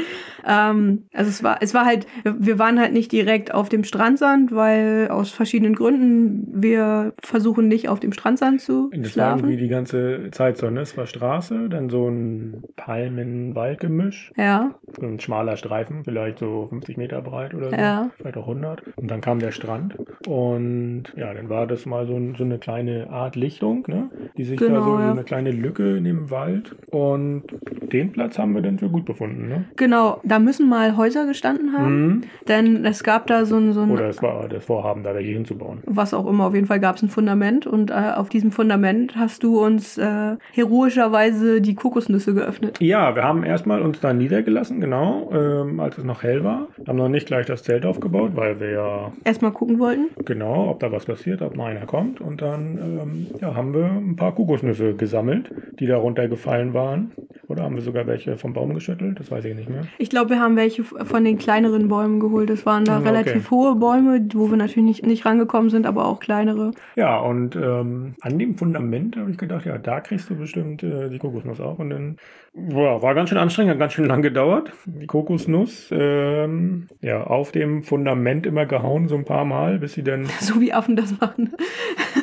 Ähm, 0.46 1.04
also 1.12 1.28
es 1.30 1.42
war, 1.42 1.58
es 1.62 1.74
war 1.74 1.84
halt, 1.84 2.06
wir 2.24 2.58
waren 2.58 2.78
halt 2.78 2.92
nicht 2.92 3.10
direkt 3.10 3.52
auf 3.52 3.68
dem 3.68 3.84
Strandsand, 3.84 4.52
weil 4.52 5.08
aus 5.10 5.30
verschiedenen 5.30 5.74
Gründen 5.74 6.46
wir 6.62 7.14
versuchen 7.22 7.68
nicht 7.68 7.88
auf 7.88 7.98
dem 8.00 8.12
Strandsand 8.12 8.60
zu 8.60 8.88
Das 8.92 9.00
war 9.02 9.08
schlafen. 9.10 9.38
irgendwie 9.40 9.56
die 9.56 9.68
ganze 9.68 10.28
Zeit 10.30 10.58
so, 10.58 10.70
ne? 10.70 10.80
Es 10.82 10.96
war 10.96 11.06
Straße, 11.06 11.68
dann 11.72 11.90
so 11.90 12.08
ein 12.08 12.62
Palmen-Waldgemisch, 12.76 14.32
Ja, 14.36 14.74
ein 15.00 15.18
schmaler 15.20 15.56
Streifen, 15.56 16.04
vielleicht 16.04 16.38
so 16.38 16.66
50 16.68 16.96
Meter 16.98 17.22
breit 17.22 17.54
oder 17.54 17.70
so, 17.70 17.76
Ja. 17.76 18.10
vielleicht 18.18 18.36
auch 18.36 18.46
100. 18.46 18.82
Und 18.96 19.10
dann 19.10 19.20
kam 19.22 19.38
der 19.38 19.50
Strand 19.52 19.96
und 20.26 21.04
ja, 21.16 21.32
dann 21.32 21.48
war 21.48 21.66
das 21.66 21.86
mal 21.86 22.06
so, 22.06 22.14
ein, 22.14 22.34
so 22.36 22.44
eine 22.44 22.58
kleine 22.58 23.08
Art 23.10 23.34
Lichtung, 23.36 23.84
ne? 23.88 24.10
Die 24.36 24.44
sich 24.44 24.58
da 24.60 24.66
Genau, 24.66 24.82
so, 24.84 24.98
ja. 24.98 25.06
so 25.06 25.10
eine 25.12 25.24
kleine 25.24 25.50
Lücke 25.50 25.96
in 25.96 26.04
dem 26.04 26.30
Wald 26.30 26.76
und 26.90 27.44
den 27.90 28.12
Platz 28.12 28.38
haben 28.38 28.54
wir 28.54 28.60
dann 28.62 28.78
für 28.78 28.88
gut 28.90 29.04
befunden, 29.06 29.48
ne? 29.48 29.64
genau. 29.76 30.20
Da 30.24 30.38
müssen 30.38 30.68
mal 30.68 30.96
Häuser 30.96 31.26
gestanden 31.26 31.72
haben, 31.72 32.02
Mhm. 32.06 32.20
denn 32.48 32.84
es 32.84 33.02
gab 33.02 33.26
da 33.26 33.44
so 33.46 33.56
ein, 33.56 33.72
so 33.72 33.80
ein 33.80 33.90
Oder 33.90 34.08
es 34.10 34.22
war 34.22 34.46
das 34.48 34.64
Vorhaben, 34.64 35.02
da 35.04 35.14
welche 35.14 35.32
hinzubauen. 35.32 35.80
was 35.86 36.12
auch 36.12 36.26
immer, 36.26 36.46
auf 36.46 36.54
jeden 36.54 36.66
Fall 36.66 36.80
gab 36.80 36.96
es 36.96 37.02
ein 37.02 37.08
Fundament 37.08 37.66
und 37.66 37.90
äh, 37.90 38.12
auf 38.14 38.28
diesem 38.28 38.52
Fundament 38.52 39.16
hast 39.16 39.42
du 39.42 39.58
uns 39.58 39.96
äh, 39.96 40.36
heroischerweise 40.52 41.60
die 41.62 41.74
Kokosnüsse 41.74 42.34
geöffnet. 42.34 42.78
Ja, 42.80 43.14
wir 43.14 43.22
haben 43.22 43.44
erstmal 43.44 43.80
uns 43.82 44.00
da 44.00 44.12
niedergelassen, 44.12 44.80
genau, 44.80 45.30
ähm, 45.32 45.80
als 45.80 45.98
es 45.98 46.04
noch 46.04 46.22
hell 46.22 46.44
war. 46.44 46.68
Haben 46.86 46.98
noch 46.98 47.08
nicht 47.08 47.26
gleich 47.26 47.46
das 47.46 47.62
Zelt 47.62 47.86
aufgebaut, 47.86 48.32
weil 48.34 48.60
wir 48.60 48.70
ja 48.70 49.12
Erstmal 49.24 49.52
gucken 49.52 49.78
wollten. 49.78 50.06
genau, 50.24 50.68
ob 50.70 50.80
da 50.80 50.92
was 50.92 51.04
passiert, 51.06 51.42
ob 51.42 51.56
noch 51.56 51.66
einer 51.66 51.86
kommt. 51.86 52.20
Und 52.20 52.42
dann 52.42 52.78
ähm, 52.78 53.26
ja, 53.40 53.54
haben 53.54 53.74
wir 53.74 53.86
ein 53.86 54.16
paar 54.16 54.34
Kokosnüsse 54.34 54.94
gesammelt, 54.94 55.50
die 55.80 55.86
da 55.86 55.96
runtergefallen 55.96 56.74
waren. 56.74 57.12
Oder 57.48 57.64
haben 57.64 57.74
wir 57.74 57.82
sogar 57.82 58.06
welche 58.06 58.36
vom 58.36 58.52
Baum 58.54 58.72
geschüttelt? 58.74 59.18
Das 59.20 59.30
weiß 59.30 59.44
ich 59.44 59.54
nicht 59.54 59.68
mehr. 59.68 59.82
Ich 59.98 60.08
glaube, 60.10 60.30
wir 60.30 60.40
haben 60.40 60.56
welche 60.56 60.84
von 60.84 61.24
den 61.24 61.38
kleineren 61.38 61.88
Bäumen 61.88 62.18
geholt. 62.20 62.48
Das 62.50 62.64
waren 62.66 62.84
da 62.84 62.92
Hm, 62.96 63.00
okay. 63.02 63.08
relativ 63.10 63.50
hohe 63.50 63.74
Bäume, 63.76 64.24
wo 64.34 64.50
wir 64.50 64.56
natürlich 64.56 64.86
nicht, 65.02 65.06
nicht 65.06 65.24
rangekommen 65.26 65.70
sind, 65.70 65.86
aber 65.86 66.06
auch 66.06 66.20
kleinere. 66.20 66.70
Ja, 66.96 67.18
und 67.20 67.56
ähm, 67.56 68.14
an 68.20 68.38
dem 68.38 68.56
Fundament 68.56 69.16
habe 69.16 69.30
ich 69.30 69.38
gedacht, 69.38 69.66
ja, 69.66 69.76
da 69.78 70.00
kriegst 70.00 70.30
du 70.30 70.36
bestimmt 70.36 70.82
äh, 70.82 71.08
die 71.10 71.18
Kokosnuss 71.52 71.60
auch. 71.60 71.78
Und 71.78 71.90
dann 71.90 72.16
boah, 72.54 73.02
war 73.02 73.14
ganz 73.14 73.28
schön 73.28 73.38
anstrengend, 73.38 73.72
hat 73.72 73.78
ganz 73.78 73.92
schön 73.92 74.06
lang 74.06 74.22
gedauert. 74.22 74.72
Die 74.86 75.06
Kokosnuss, 75.06 75.88
ähm, 75.92 76.88
ja, 77.00 77.24
auf 77.24 77.52
dem 77.52 77.82
Fundament 77.82 78.46
immer 78.46 78.66
gehauen, 78.66 79.08
so 79.08 79.16
ein 79.16 79.24
paar 79.24 79.44
Mal, 79.44 79.78
bis 79.78 79.94
sie 79.94 80.02
dann 80.02 80.26
So 80.40 80.60
wie 80.60 80.72
Affen 80.72 80.96
das 80.96 81.18
machen. 81.18 81.54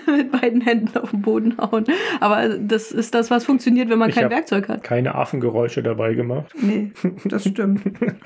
Mit 0.18 0.32
beiden 0.32 0.62
Händen 0.62 0.98
auf 0.98 1.12
den 1.12 1.22
Boden 1.22 1.58
hauen. 1.58 1.86
Aber 2.20 2.58
das 2.58 2.92
ist 2.92 3.14
das, 3.14 3.30
was 3.32 3.46
funktioniert, 3.46 3.90
wenn 3.90 4.00
man 4.00 4.10
Ich 4.10 4.16
kein 4.16 4.30
Werkzeug 4.30 4.68
hat. 4.70 4.84
keine 4.84 5.16
Affengeräusche 5.16 5.84
dabei 5.84 6.14
gemacht. 6.14 6.54
Nee, 6.62 6.92
das 7.26 7.48
stimmt. 7.48 7.82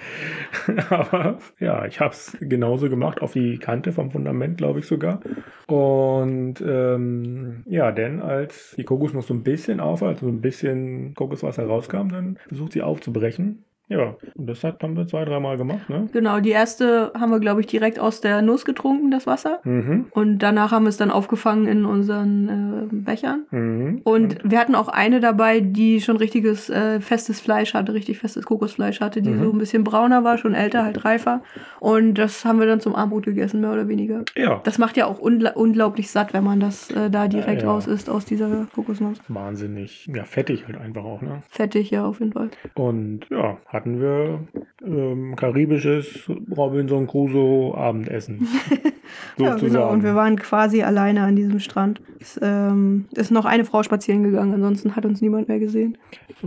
Aber 0.89 1.39
ja, 1.60 1.86
ich 1.86 2.00
habe 2.00 2.13
es 2.13 2.38
genauso 2.39 2.89
gemacht, 2.89 3.22
auf 3.22 3.34
die 3.34 3.58
Kante 3.58 3.91
vom 3.91 4.12
Fundament, 4.12 4.58
glaube 4.58 4.80
ich 4.80 4.86
sogar. 4.86 5.22
Und 5.67 6.62
ähm, 6.65 7.63
ja, 7.65 7.91
denn 7.91 8.22
als 8.22 8.76
die 8.78 8.84
Kokosnuss 8.84 9.28
so 9.28 9.34
ein 9.34 9.43
bisschen 9.43 9.80
auf, 9.80 10.04
also 10.04 10.26
so 10.28 10.32
ein 10.32 10.41
bisschen 10.41 11.13
Kokoswasser 11.15 11.65
rauskam, 11.65 12.10
dann 12.10 12.38
versucht 12.48 12.74
sie 12.74 12.82
aufzubrechen. 12.82 13.63
Ja, 13.89 14.15
und 14.36 14.48
das 14.50 14.63
hat, 14.63 14.82
haben 14.82 14.96
wir 14.96 15.06
zwei, 15.08 15.26
dreimal 15.26 15.58
gemacht, 15.58 15.89
ne? 15.89 16.08
Genau, 16.13 16.39
die 16.39 16.50
erste 16.52 17.12
haben 17.19 17.32
wir, 17.32 17.39
glaube 17.39 17.60
ich, 17.62 17.67
direkt 17.67 18.00
aus 18.00 18.22
der 18.22 18.41
Nuss 18.41 18.63
getrunken, 18.65 19.12
das 19.12 19.28
Wasser. 19.28 19.60
Mhm. 19.65 20.06
Und 20.12 20.39
danach 20.39 20.72
haben 20.72 20.84
wir 20.86 20.89
es 20.89 20.98
dann 20.98 21.12
aufgefangen 21.12 21.67
in 21.67 21.86
unseren 21.86 22.50
äh, 22.89 22.96
Bechern. 22.96 23.43
Mhm. 23.52 24.02
Und 24.06 24.38
wir 24.50 24.58
hatten 24.60 24.74
auch 24.76 24.88
eine 24.88 25.19
dabei, 25.19 25.60
die 25.60 26.00
schon 26.02 26.17
richtiges 26.17 26.69
äh, 26.69 27.02
festes 27.02 27.41
Fleisch 27.41 27.74
hatte, 27.74 27.93
richtig 27.93 28.19
festes 28.19 28.46
Kokosfleisch 28.46 29.02
hatte, 29.02 29.22
die 29.22 29.30
Mhm. 29.30 29.43
so 29.43 29.52
ein 29.52 29.58
bisschen 29.58 29.84
brauner 29.84 30.24
war, 30.24 30.38
schon 30.38 30.54
älter, 30.54 30.84
halt 30.86 31.04
reifer. 31.06 31.41
Und 31.80 32.15
das 32.15 32.46
haben 32.46 32.60
wir 32.60 32.67
dann 32.67 32.80
zum 32.80 32.96
Abendbrot 32.96 33.26
gegessen, 33.26 33.60
mehr 33.62 33.74
oder 33.74 33.88
weniger. 33.89 34.24
Ja, 34.36 34.62
Das 34.63 34.78
macht 34.78 34.96
ja 34.98 35.06
auch 35.08 35.19
ungla 35.19 35.52
unglaublich 35.52 36.10
satt, 36.10 36.34
wenn 36.34 36.43
man 36.46 36.60
das 36.60 36.89
äh, 36.91 37.10
da 37.10 37.28
direkt 37.28 37.62
Ja, 37.62 37.67
ja. 37.67 37.74
raus 37.74 37.88
isst 37.88 38.10
aus 38.10 38.26
dieser 38.26 38.65
Kokosnuss. 38.74 39.19
wahnsinnig. 39.28 40.08
Ja, 40.13 40.24
fettig 40.24 40.65
halt 40.67 40.78
einfach 40.78 41.04
auch, 41.04 41.22
ne? 41.22 41.41
Fettig, 41.50 41.91
ja, 41.91 42.06
auf 42.06 42.19
jeden 42.22 42.32
Fall. 42.32 42.50
Und 42.76 43.22
ja, 43.30 43.58
hatten 43.73 43.99
wir 43.99 44.47
ähm, 44.86 45.36
karibisches 45.36 46.29
Robinson 46.55 47.07
Crusoe 47.07 47.75
Abendessen. 47.75 48.47
Ja, 49.38 49.56
genau. 49.56 49.89
Und 49.91 50.04
wir 50.04 50.15
waren 50.15 50.38
quasi 50.38 50.84
alleine 50.84 51.21
an 51.23 51.36
diesem 51.36 51.60
Strand. 51.60 52.02
Es 52.19 52.39
ähm, 52.41 53.06
ist 53.15 53.32
noch 53.32 53.45
eine 53.45 53.65
Frau 53.65 53.84
spazieren 53.84 54.23
gegangen, 54.23 54.54
ansonsten 54.54 54.95
hat 54.95 55.06
uns 55.06 55.21
niemand 55.21 55.47
mehr 55.47 55.60
gesehen. 55.60 55.97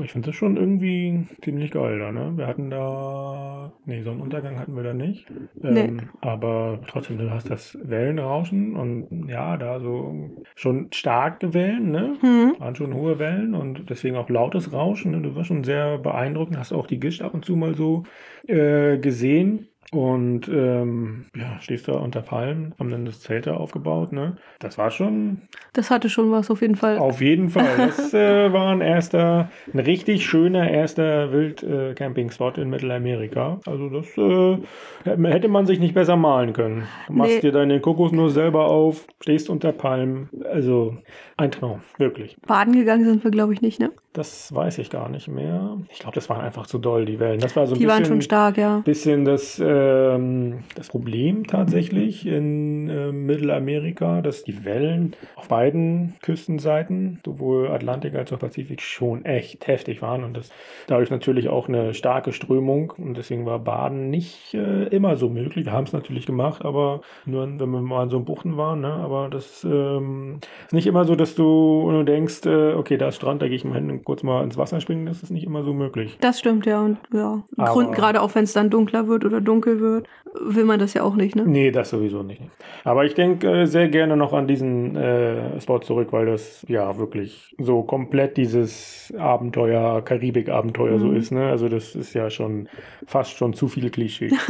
Ich 0.02 0.12
finde 0.12 0.26
das 0.26 0.36
schon 0.36 0.56
irgendwie 0.56 1.26
ziemlich 1.42 1.70
geil 1.70 1.98
da, 1.98 2.12
ne? 2.12 2.32
Wir 2.36 2.46
hatten 2.46 2.70
da, 2.70 3.72
nee, 3.86 4.02
Sonnenuntergang 4.02 4.58
hatten 4.58 4.76
wir 4.76 4.82
da 4.82 4.94
nicht. 4.94 5.26
Ähm, 5.62 5.76
Nee. 5.76 5.92
Aber 6.20 6.80
trotzdem, 6.88 7.18
du 7.18 7.30
hast 7.30 7.50
das 7.50 7.78
Wellenrauschen 7.82 8.76
und 8.76 9.28
ja, 9.28 9.56
da 9.56 9.80
so 9.80 10.30
schon 10.54 10.88
starke 10.92 11.54
Wellen, 11.54 11.90
ne? 11.90 12.16
Hm. 12.20 12.54
Waren 12.58 12.76
schon 12.76 12.94
hohe 12.94 13.18
Wellen 13.18 13.54
und 13.54 13.88
deswegen 13.90 14.16
auch 14.16 14.28
lautes 14.28 14.72
Rauschen. 14.72 15.12
Ne? 15.12 15.20
Du 15.20 15.34
warst 15.34 15.48
schon 15.48 15.64
sehr 15.64 15.98
beeindruckend, 15.98 16.58
hast 16.58 16.72
auch 16.72 16.86
die 16.86 17.00
Gischt 17.00 17.22
ab 17.22 17.34
und 17.34 17.44
zu 17.44 17.56
mal 17.56 17.74
so 17.74 18.04
äh, 18.46 18.98
gesehen. 18.98 19.68
Und 19.92 20.48
ähm, 20.48 21.26
ja, 21.36 21.58
stehst 21.60 21.86
da 21.88 21.92
unter 21.92 22.20
Palmen, 22.20 22.74
haben 22.78 22.90
dann 22.90 23.04
das 23.04 23.20
Zelt 23.20 23.46
da 23.46 23.54
aufgebaut, 23.56 24.12
ne? 24.12 24.36
Das 24.58 24.78
war 24.78 24.90
schon 24.90 25.42
Das 25.74 25.90
hatte 25.90 26.10
schon 26.10 26.32
was 26.32 26.50
auf 26.50 26.60
jeden 26.60 26.74
Fall. 26.76 26.98
auf 26.98 27.20
jeden 27.20 27.50
Fall. 27.50 27.76
Das 27.78 28.12
äh, 28.14 28.52
war 28.52 28.72
ein 28.72 28.80
erster, 28.80 29.48
ein 29.72 29.78
richtig 29.78 30.26
schöner 30.26 30.68
erster 30.68 31.32
Wild-Camping-Spot 31.32 32.50
in 32.56 32.68
Mittelamerika. 32.70 33.60
Also 33.64 33.88
das 33.88 34.06
äh, 34.18 34.58
hätte 35.04 35.48
man 35.48 35.66
sich 35.66 35.78
nicht 35.78 35.94
besser 35.94 36.16
malen 36.16 36.52
können. 36.52 36.84
Machst 37.08 37.34
Nee. 37.36 37.40
dir 37.40 37.52
deine 37.52 37.80
Kokosnuss 37.80 38.34
selber 38.34 38.66
auf, 38.68 39.06
stehst 39.20 39.48
unter 39.50 39.72
Palmen. 39.72 40.28
Also 40.50 40.96
ein 41.36 41.50
Traum, 41.52 41.80
wirklich. 41.98 42.36
Baden 42.46 42.72
gegangen 42.74 43.04
sind 43.04 43.22
wir, 43.24 43.30
glaube 43.30 43.52
ich, 43.52 43.60
nicht, 43.62 43.78
ne? 43.78 43.90
Das 44.14 44.54
weiß 44.54 44.78
ich 44.78 44.88
gar 44.88 45.10
nicht 45.10 45.28
mehr. 45.28 45.76
Ich 45.92 45.98
glaube, 45.98 46.14
das 46.14 46.30
waren 46.30 46.40
einfach 46.40 46.66
zu 46.66 46.78
doll, 46.78 47.04
die 47.04 47.20
Wellen. 47.20 47.38
Das 47.40 47.54
war 47.54 47.66
so 47.66 47.74
ein 47.74 47.78
Die 47.78 47.84
bisschen, 47.84 47.98
waren 48.00 48.04
schon 48.06 48.22
stark, 48.22 48.56
ja. 48.56 48.78
bisschen 48.78 49.26
das, 49.26 49.58
ähm, 49.76 50.64
das 50.74 50.88
Problem 50.88 51.46
tatsächlich 51.46 52.26
in 52.26 52.88
äh, 52.88 53.12
Mittelamerika, 53.12 54.22
dass 54.22 54.44
die 54.44 54.64
Wellen 54.64 55.14
auf 55.36 55.48
beiden 55.48 56.14
Küstenseiten, 56.22 57.20
sowohl 57.24 57.68
Atlantik 57.68 58.14
als 58.14 58.32
auch 58.32 58.38
Pazifik, 58.38 58.80
schon 58.80 59.24
echt 59.24 59.66
heftig 59.66 60.02
waren 60.02 60.24
und 60.24 60.36
das 60.36 60.50
dadurch 60.86 61.10
natürlich 61.10 61.48
auch 61.48 61.68
eine 61.68 61.94
starke 61.94 62.32
Strömung 62.32 62.92
und 62.96 63.16
deswegen 63.16 63.46
war 63.46 63.58
Baden 63.58 64.10
nicht 64.10 64.54
äh, 64.54 64.84
immer 64.88 65.16
so 65.16 65.28
möglich. 65.28 65.66
Wir 65.66 65.72
haben 65.72 65.84
es 65.84 65.92
natürlich 65.92 66.26
gemacht, 66.26 66.64
aber 66.64 67.00
nur 67.24 67.42
wenn 67.42 67.58
wir 67.58 67.80
mal 67.80 68.04
in 68.04 68.10
so 68.10 68.20
Buchten 68.20 68.56
waren, 68.56 68.80
ne? 68.80 68.92
aber 68.92 69.28
das 69.28 69.64
ähm, 69.64 70.40
ist 70.66 70.72
nicht 70.72 70.86
immer 70.86 71.04
so, 71.04 71.16
dass 71.16 71.34
du, 71.34 71.90
du 71.90 72.02
denkst, 72.04 72.46
äh, 72.46 72.72
okay, 72.74 72.96
da 72.96 73.08
ist 73.08 73.16
Strand, 73.16 73.42
da 73.42 73.48
gehe 73.48 73.56
ich 73.56 73.64
mal 73.64 73.74
hin 73.74 73.90
und 73.90 74.04
kurz 74.04 74.22
mal 74.22 74.42
ins 74.44 74.56
Wasser 74.56 74.80
springen, 74.80 75.06
das 75.06 75.22
ist 75.22 75.30
nicht 75.30 75.44
immer 75.44 75.62
so 75.62 75.72
möglich. 75.72 76.16
Das 76.20 76.38
stimmt, 76.38 76.66
ja. 76.66 76.80
Und 76.80 76.98
ja, 77.12 77.42
Aber- 77.56 77.70
Grund, 77.70 77.92
gerade 77.94 78.20
auch 78.22 78.34
wenn 78.34 78.44
es 78.44 78.52
dann 78.52 78.70
dunkler 78.70 79.08
wird 79.08 79.24
oder 79.24 79.40
dunkel 79.40 79.65
wird, 79.80 80.06
will 80.40 80.64
man 80.64 80.78
das 80.78 80.94
ja 80.94 81.02
auch 81.02 81.14
nicht, 81.16 81.34
ne? 81.36 81.44
Nee, 81.46 81.70
das 81.70 81.90
sowieso 81.90 82.22
nicht. 82.22 82.40
Aber 82.84 83.04
ich 83.04 83.14
denke 83.14 83.48
äh, 83.62 83.66
sehr 83.66 83.88
gerne 83.88 84.16
noch 84.16 84.32
an 84.32 84.46
diesen 84.46 84.96
äh, 84.96 85.60
Spot 85.60 85.78
zurück, 85.80 86.08
weil 86.12 86.26
das 86.26 86.64
ja 86.68 86.96
wirklich 86.98 87.54
so 87.58 87.82
komplett 87.82 88.36
dieses 88.36 89.12
Abenteuer, 89.18 90.02
Karibik-Abenteuer 90.04 90.98
so 90.98 91.06
Mhm. 91.06 91.16
ist. 91.16 91.32
Ne? 91.32 91.48
Also 91.48 91.68
das 91.68 91.94
ist 91.94 92.14
ja 92.14 92.30
schon 92.30 92.68
fast 93.06 93.36
schon 93.36 93.52
zu 93.54 93.68
viel 93.68 93.90
Klischee. 93.90 94.30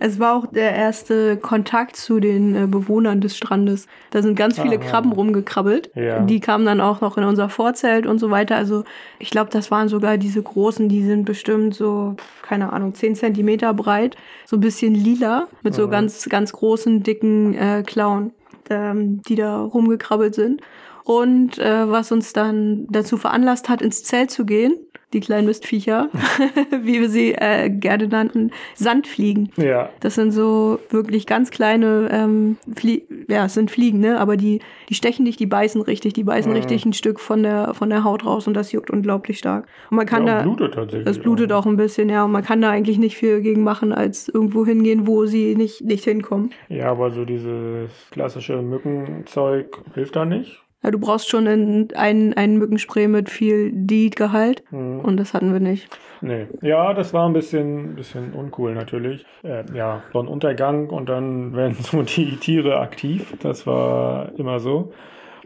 Es 0.00 0.18
war 0.18 0.36
auch 0.36 0.46
der 0.46 0.74
erste 0.74 1.36
Kontakt 1.36 1.94
zu 1.94 2.18
den 2.18 2.56
äh, 2.56 2.66
Bewohnern 2.66 3.20
des 3.20 3.36
Strandes. 3.36 3.86
Da 4.10 4.22
sind 4.22 4.34
ganz 4.34 4.60
viele 4.60 4.80
Aha. 4.80 4.84
Krabben 4.90 5.12
rumgekrabbelt. 5.12 5.90
Ja. 5.94 6.18
Die 6.20 6.40
kamen 6.40 6.66
dann 6.66 6.80
auch 6.80 7.00
noch 7.00 7.16
in 7.16 7.22
unser 7.22 7.48
Vorzelt 7.48 8.04
und 8.04 8.18
so 8.18 8.28
weiter. 8.30 8.56
Also 8.56 8.82
ich 9.20 9.30
glaube, 9.30 9.50
das 9.52 9.70
waren 9.70 9.88
sogar 9.88 10.18
diese 10.18 10.42
großen, 10.42 10.88
die 10.88 11.04
sind 11.04 11.24
bestimmt 11.24 11.74
so, 11.74 12.16
keine 12.44 12.72
Ahnung, 12.72 12.94
10 12.94 13.16
Zentimeter 13.16 13.72
breit, 13.74 14.16
so 14.44 14.56
ein 14.56 14.60
bisschen 14.60 14.94
lila, 14.94 15.48
mit 15.62 15.74
so 15.74 15.86
Mhm. 15.86 15.90
ganz, 15.90 16.28
ganz 16.28 16.52
großen, 16.52 17.02
dicken 17.02 17.54
äh, 17.54 17.82
Klauen, 17.84 18.32
ähm, 18.70 19.22
die 19.22 19.34
da 19.34 19.60
rumgekrabbelt 19.60 20.34
sind. 20.34 20.60
Und 21.04 21.58
äh, 21.58 21.90
was 21.90 22.12
uns 22.12 22.32
dann 22.32 22.86
dazu 22.90 23.16
veranlasst 23.16 23.68
hat, 23.68 23.82
ins 23.82 24.04
Zelt 24.04 24.30
zu 24.30 24.44
gehen, 24.44 24.74
die 25.14 25.20
kleinen 25.20 25.46
Mistviecher, 25.46 26.10
wie 26.82 27.00
wir 27.00 27.08
sie 27.08 27.32
äh, 27.32 27.70
gerne 27.70 28.08
nannten, 28.08 28.50
Sandfliegen. 28.74 29.50
ja, 29.56 29.88
Das 30.00 30.14
sind 30.16 30.32
so 30.32 30.78
wirklich 30.90 31.26
ganz 31.26 31.50
kleine, 31.50 32.08
ähm, 32.12 32.56
Flie 32.76 33.02
ja, 33.28 33.46
es 33.46 33.54
sind 33.54 33.70
Fliegen, 33.70 34.00
ne? 34.00 34.20
Aber 34.20 34.36
die, 34.36 34.60
die 34.88 34.94
stechen 34.94 35.24
dich, 35.24 35.36
die 35.36 35.46
beißen 35.46 35.80
richtig, 35.80 36.12
die 36.12 36.24
beißen 36.24 36.50
Mhm. 36.50 36.56
richtig 36.58 36.84
ein 36.84 36.92
Stück 36.92 37.20
von 37.20 37.42
der, 37.42 37.72
von 37.74 37.88
der 37.88 38.04
Haut 38.04 38.26
raus 38.26 38.46
und 38.46 38.54
das 38.54 38.72
juckt 38.72 38.90
unglaublich 38.90 39.38
stark. 39.38 39.66
Und 39.90 39.96
man 39.96 40.06
kann 40.06 40.26
ja 40.26 40.38
da, 40.38 40.42
blutet 40.42 40.74
tatsächlich. 40.74 41.08
es 41.08 41.18
blutet 41.18 41.52
auch 41.52 41.64
ein 41.66 41.76
bisschen, 41.76 42.08
ja, 42.10 42.24
und 42.24 42.32
man 42.32 42.44
kann 42.44 42.60
da 42.60 42.70
eigentlich 42.70 42.98
nicht 42.98 43.16
viel 43.16 43.40
gegen 43.40 43.62
machen, 43.62 43.92
als 43.92 44.28
irgendwo 44.28 44.66
hingehen, 44.66 45.06
wo 45.06 45.24
sie 45.26 45.54
nicht, 45.54 45.82
nicht 45.82 46.04
hinkommen. 46.04 46.50
Ja, 46.68 46.90
aber 46.90 47.10
so 47.10 47.24
dieses 47.24 47.90
klassische 48.10 48.60
Mückenzeug 48.60 49.78
hilft 49.94 50.16
da 50.16 50.24
nicht. 50.24 50.60
Ja, 50.84 50.90
du 50.90 50.98
brauchst 50.98 51.30
schon 51.30 51.46
ein, 51.48 51.88
ein, 51.96 52.34
ein 52.34 52.58
Mückenspray 52.58 53.08
mit 53.08 53.30
viel 53.30 53.72
DEET-Gehalt 53.72 54.62
Mhm. 54.70 55.00
und 55.00 55.16
das 55.16 55.32
hatten 55.34 55.52
wir 55.52 55.60
nicht. 55.60 55.88
Nee. 56.20 56.46
Ja, 56.62 56.92
das 56.94 57.12
war 57.14 57.26
ein 57.26 57.32
bisschen, 57.32 57.96
bisschen 57.96 58.32
uncool 58.34 58.74
natürlich. 58.74 59.24
Äh, 59.42 59.64
ja, 59.74 60.02
Sonnenuntergang 60.12 60.90
und 60.90 61.08
dann 61.08 61.52
werden 61.56 61.76
so 61.80 62.02
die 62.02 62.36
Tiere 62.36 62.78
aktiv. 62.80 63.34
Das 63.40 63.66
war 63.66 64.32
immer 64.38 64.60
so. 64.60 64.92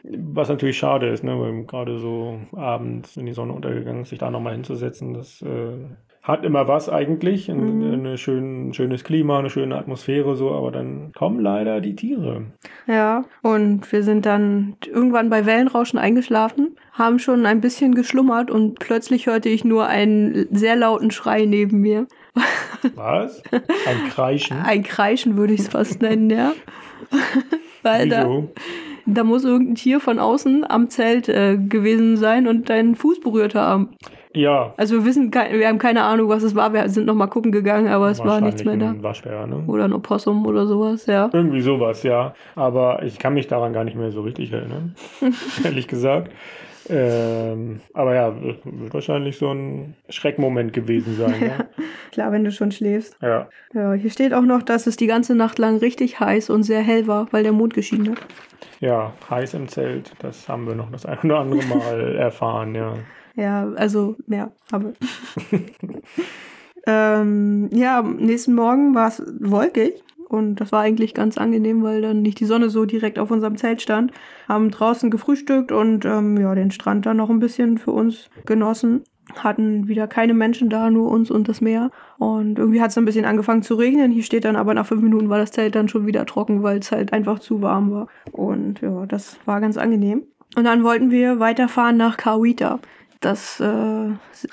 Was 0.05 0.48
natürlich 0.48 0.79
schade 0.79 1.09
ist, 1.09 1.22
ne, 1.24 1.38
weil 1.38 1.64
gerade 1.64 1.98
so 1.98 2.38
abends, 2.55 3.16
wenn 3.16 3.27
die 3.27 3.33
Sonne 3.33 3.53
untergegangen 3.53 4.03
ist, 4.03 4.11
sich 4.11 4.18
da 4.18 4.31
nochmal 4.31 4.55
hinzusetzen, 4.55 5.14
das 5.14 5.42
äh, 5.42 5.87
hat 6.22 6.44
immer 6.44 6.68
was 6.68 6.88
eigentlich. 6.88 7.48
Ein, 7.48 7.78
Mhm. 7.78 7.92
eine 7.92 8.18
schön, 8.18 8.74
schönes 8.74 9.04
Klima, 9.04 9.38
eine 9.38 9.50
schöne 9.50 9.76
Atmosphäre, 9.76 10.37
so, 10.37 10.50
aber 10.52 10.70
dann 10.72 11.12
kommen 11.16 11.40
leider 11.40 11.81
die 11.81 11.96
Tiere. 11.96 12.42
Ja, 12.87 13.24
und 13.42 13.90
wir 13.90 14.02
sind 14.02 14.26
dann 14.26 14.76
irgendwann 14.87 15.31
bei 15.31 15.46
Wellenrauschen 15.46 15.98
eingeschlafen, 15.98 16.76
haben 16.92 17.18
schon 17.18 17.46
ein 17.46 17.61
bisschen 17.61 17.94
geschlummert 17.94 18.50
und 18.50 18.78
plötzlich 18.78 19.26
hörte 19.26 19.48
ich 19.48 19.64
nur 19.64 19.87
einen 19.87 20.46
sehr 20.50 20.76
lauten 20.76 21.11
Schrei 21.11 21.44
neben 21.46 21.81
mir. 21.81 22.07
Was? 22.94 23.42
Ein 23.50 24.09
Kreischen? 24.11 24.59
Ein 24.59 24.83
Kreischen 24.83 25.37
würde 25.37 25.54
ich 25.54 25.61
es 25.61 25.68
fast 25.68 26.02
nennen, 26.02 26.31
ja. 26.31 26.52
Weil 27.83 28.09
da, 28.09 28.42
da 29.07 29.24
muss 29.24 29.44
irgendein 29.44 29.76
Tier 29.76 30.00
von 30.00 30.18
außen 30.18 30.68
am 30.68 30.90
Zelt 30.90 31.28
äh, 31.28 31.57
gewesen 31.57 32.16
sein 32.16 32.46
und 32.46 32.68
deinen 32.68 32.96
Fuß 32.96 33.20
berührt 33.20 33.54
haben. 33.54 33.90
Ja. 34.34 34.74
Also 34.76 34.96
wir 34.96 35.04
wissen, 35.04 35.32
wir 35.32 35.68
haben 35.68 35.78
keine 35.78 36.02
Ahnung, 36.04 36.28
was 36.28 36.42
es 36.42 36.54
war. 36.54 36.72
Wir 36.72 36.88
sind 36.88 37.06
noch 37.06 37.14
mal 37.14 37.26
gucken 37.28 37.50
gegangen, 37.52 37.88
aber 37.88 38.10
es 38.10 38.18
war 38.20 38.40
nichts 38.40 38.64
mehr 38.64 38.76
da. 38.76 38.90
ein 38.90 39.02
Waschbär, 39.02 39.46
ne? 39.46 39.64
Oder 39.66 39.84
ein 39.84 39.92
Opossum 39.92 40.46
oder 40.46 40.66
sowas, 40.66 41.06
ja. 41.06 41.30
Irgendwie 41.32 41.60
sowas, 41.60 42.02
ja. 42.02 42.34
Aber 42.54 43.02
ich 43.02 43.18
kann 43.18 43.34
mich 43.34 43.46
daran 43.46 43.72
gar 43.72 43.84
nicht 43.84 43.96
mehr 43.96 44.10
so 44.12 44.20
richtig 44.22 44.52
erinnern, 44.52 44.94
ehrlich 45.64 45.88
gesagt. 45.88 46.30
Ähm, 46.90 47.80
aber 47.92 48.14
ja, 48.14 48.34
wird 48.42 48.94
wahrscheinlich 48.94 49.36
so 49.36 49.52
ein 49.52 49.94
Schreckmoment 50.08 50.72
gewesen 50.72 51.16
sein. 51.16 51.34
Ne? 51.40 51.68
Klar, 52.12 52.32
wenn 52.32 52.44
du 52.44 52.50
schon 52.50 52.72
schläfst. 52.72 53.16
Ja. 53.22 53.48
Ja, 53.74 53.92
hier 53.92 54.10
steht 54.10 54.32
auch 54.32 54.42
noch, 54.42 54.62
dass 54.62 54.86
es 54.86 54.96
die 54.96 55.06
ganze 55.06 55.34
Nacht 55.34 55.58
lang 55.58 55.76
richtig 55.78 56.18
heiß 56.20 56.48
und 56.50 56.62
sehr 56.62 56.80
hell 56.80 57.06
war, 57.06 57.28
weil 57.30 57.42
der 57.42 57.52
Mond 57.52 57.74
geschienen 57.74 58.12
hat. 58.12 58.18
ja, 58.80 59.12
heiß 59.28 59.54
im 59.54 59.68
Zelt, 59.68 60.12
das 60.20 60.48
haben 60.48 60.66
wir 60.66 60.74
noch 60.74 60.90
das 60.90 61.04
ein 61.04 61.18
oder 61.24 61.40
andere 61.40 61.62
Mal 61.66 62.16
erfahren, 62.18 62.74
ja. 62.74 62.94
Ja, 63.38 63.68
also, 63.77 64.16
ja, 64.27 64.51
aber. 64.72 64.94
ähm, 66.87 67.68
ja, 67.72 68.01
am 68.01 68.16
nächsten 68.16 68.53
Morgen 68.53 68.96
war 68.96 69.07
es 69.07 69.22
wolkig 69.38 70.03
und 70.29 70.57
das 70.57 70.72
war 70.72 70.81
eigentlich 70.81 71.14
ganz 71.14 71.38
angenehm, 71.38 71.85
weil 71.85 72.03
dann 72.03 72.20
nicht 72.22 72.40
die 72.40 72.46
Sonne 72.46 72.68
so 72.68 72.85
direkt 72.85 73.16
auf 73.16 73.31
unserem 73.31 73.57
Zelt 73.57 73.81
stand. 73.81 74.11
Haben 74.48 74.72
draußen 74.72 75.09
gefrühstückt 75.09 75.70
und 75.70 76.05
ähm, 76.05 76.37
ja, 76.37 76.53
den 76.57 76.72
Strand 76.72 77.07
dann 77.07 77.16
noch 77.16 77.31
ein 77.31 77.38
bisschen 77.38 77.79
für 77.79 77.92
uns 77.92 78.29
genossen. 78.44 79.05
Hatten 79.37 79.87
wieder 79.87 80.09
keine 80.09 80.35
Menschen 80.35 80.68
da, 80.68 80.90
nur 80.90 81.09
uns 81.09 81.31
und 81.31 81.48
das 81.48 81.61
Meer. 81.61 81.90
Und 82.18 82.59
irgendwie 82.59 82.83
hat 82.83 82.90
es 82.90 82.98
ein 82.98 83.05
bisschen 83.05 83.24
angefangen 83.24 83.62
zu 83.62 83.77
regnen. 83.77 84.11
Hier 84.11 84.24
steht 84.24 84.44
dann 84.44 84.57
aber 84.57 84.74
nach 84.74 84.87
fünf 84.87 85.03
Minuten 85.03 85.29
war 85.29 85.38
das 85.38 85.53
Zelt 85.53 85.77
dann 85.77 85.88
schon 85.88 86.07
wieder 86.07 86.27
trocken, 86.27 86.64
weil 86.64 86.79
es 86.79 86.90
halt 86.90 87.12
einfach 87.12 87.38
zu 87.38 87.62
warm 87.62 87.92
war. 87.92 88.09
Und 88.33 88.81
ja, 88.81 89.07
das 89.07 89.38
war 89.44 89.61
ganz 89.61 89.77
angenehm. 89.77 90.24
Und 90.57 90.64
dann 90.64 90.83
wollten 90.83 91.12
wir 91.12 91.38
weiterfahren 91.38 91.96
nach 91.96 92.16
Cahuita 92.16 92.81
das 93.20 93.61
äh, 93.61 93.66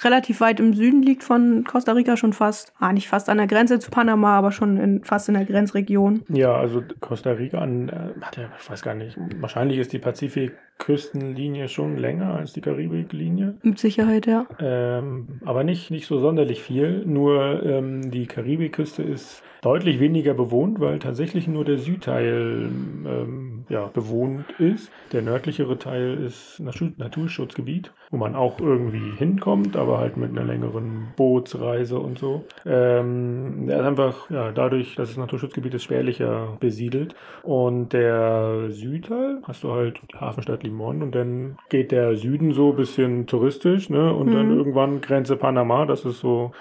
relativ 0.03 0.41
weit 0.41 0.59
im 0.59 0.73
Süden 0.73 1.03
liegt 1.03 1.23
von 1.23 1.63
Costa 1.65 1.91
Rica, 1.91 2.17
schon 2.17 2.33
fast, 2.33 2.73
ah, 2.79 2.91
nicht 2.93 3.07
fast 3.07 3.29
an 3.29 3.37
der 3.37 3.47
Grenze 3.47 3.79
zu 3.79 3.91
Panama, 3.91 4.35
aber 4.37 4.51
schon 4.51 4.77
in, 4.77 5.03
fast 5.03 5.27
in 5.29 5.35
der 5.35 5.45
Grenzregion. 5.45 6.23
Ja, 6.29 6.55
also 6.55 6.83
Costa 6.99 7.31
Rica 7.31 7.59
an, 7.59 7.89
äh, 7.89 8.13
ich 8.59 8.69
weiß 8.69 8.81
gar 8.81 8.95
nicht, 8.95 9.17
wahrscheinlich 9.39 9.77
ist 9.77 9.93
die 9.93 9.99
Pazifikküstenlinie 9.99 11.69
schon 11.69 11.97
länger 11.97 12.33
als 12.33 12.53
die 12.53 12.61
Karibiklinie. 12.61 13.55
Mit 13.61 13.77
Sicherheit, 13.77 14.25
ja. 14.25 14.47
Ähm, 14.59 15.39
aber 15.45 15.63
nicht, 15.63 15.91
nicht 15.91 16.07
so 16.07 16.19
sonderlich 16.19 16.61
viel. 16.61 17.03
Nur 17.05 17.63
ähm, 17.63 18.09
die 18.09 18.25
Karibikküste 18.25 19.03
ist 19.03 19.43
deutlich 19.61 19.99
weniger 19.99 20.33
bewohnt, 20.33 20.79
weil 20.79 20.99
tatsächlich 20.99 21.47
nur 21.47 21.65
der 21.65 21.77
Südteil 21.77 22.69
ähm, 23.05 23.44
ja, 23.69 23.87
bewohnt 23.87 24.51
ist. 24.59 24.91
Der 25.11 25.21
nördlichere 25.21 25.77
Teil 25.77 26.23
ist 26.23 26.59
Natur 26.59 26.91
Naturschutzgebiet, 26.97 27.91
wo 28.11 28.17
man 28.17 28.35
auch 28.35 28.59
irgendwie 28.59 29.11
hinkommt, 29.17 29.75
aber 29.75 29.99
halt 29.99 30.17
mit 30.17 30.31
einer 30.31 30.43
längeren 30.43 31.13
Bootsreise 31.15 31.99
und 31.99 32.19
so. 32.19 32.45
Ähm, 32.65 33.67
er 33.69 33.79
ist 33.81 33.85
einfach 33.85 34.29
ja, 34.29 34.51
dadurch, 34.51 34.95
dass 34.95 35.09
es 35.09 35.17
Naturschutzgebiet 35.17 35.73
ist, 35.73 35.83
spärlicher 35.83 36.57
besiedelt. 36.59 37.15
Und 37.43 37.93
der 37.93 38.69
Südteil 38.69 39.39
hast 39.43 39.63
du 39.63 39.71
halt 39.71 39.99
die 40.11 40.17
Hafenstadt 40.17 40.63
Limon 40.63 41.01
und 41.03 41.13
dann 41.15 41.57
geht 41.69 41.91
der 41.91 42.15
Süden 42.15 42.51
so 42.53 42.71
ein 42.71 42.75
bisschen 42.75 43.27
touristisch, 43.27 43.89
ne? 43.89 44.13
Und 44.13 44.31
dann 44.33 44.49
Mhm. 44.49 44.57
irgendwann 44.57 45.01
Grenze 45.01 45.37
Panama, 45.37 45.85
das 45.85 46.05
ist 46.05 46.19
so 46.19 46.51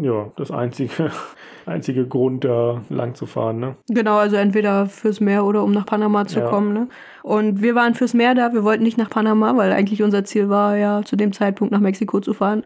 ja, 0.00 0.30
das 0.36 0.50
einzige, 0.50 1.10
einzige 1.66 2.06
Grund, 2.06 2.44
da 2.44 2.82
lang 2.88 3.14
zu 3.14 3.26
fahren, 3.26 3.60
ne? 3.60 3.76
Genau, 3.88 4.16
also 4.16 4.36
entweder 4.36 4.86
fürs 4.86 5.20
Meer 5.20 5.44
oder 5.44 5.62
um 5.62 5.72
nach 5.72 5.86
Panama 5.86 6.26
zu 6.26 6.40
Ja. 6.40 6.48
kommen. 6.48 6.72
Ne? 6.72 6.88
Und 7.22 7.62
wir 7.62 7.74
waren 7.74 7.94
fürs 7.94 8.14
Meer 8.14 8.34
da, 8.34 8.52
wir 8.52 8.64
wollten 8.64 8.82
nicht 8.82 8.98
nach 8.98 9.10
Panama, 9.10 9.56
weil 9.56 9.72
eigentlich 9.72 10.02
unser 10.02 10.24
Ziel 10.24 10.48
war 10.48 10.76
ja 10.76 11.02
zu 11.04 11.14
dem 11.16 11.32
Zeitpunkt 11.32 11.72
nach 11.72 11.80
Mexiko 11.80 12.20
zu 12.20 12.34
fahren. 12.34 12.64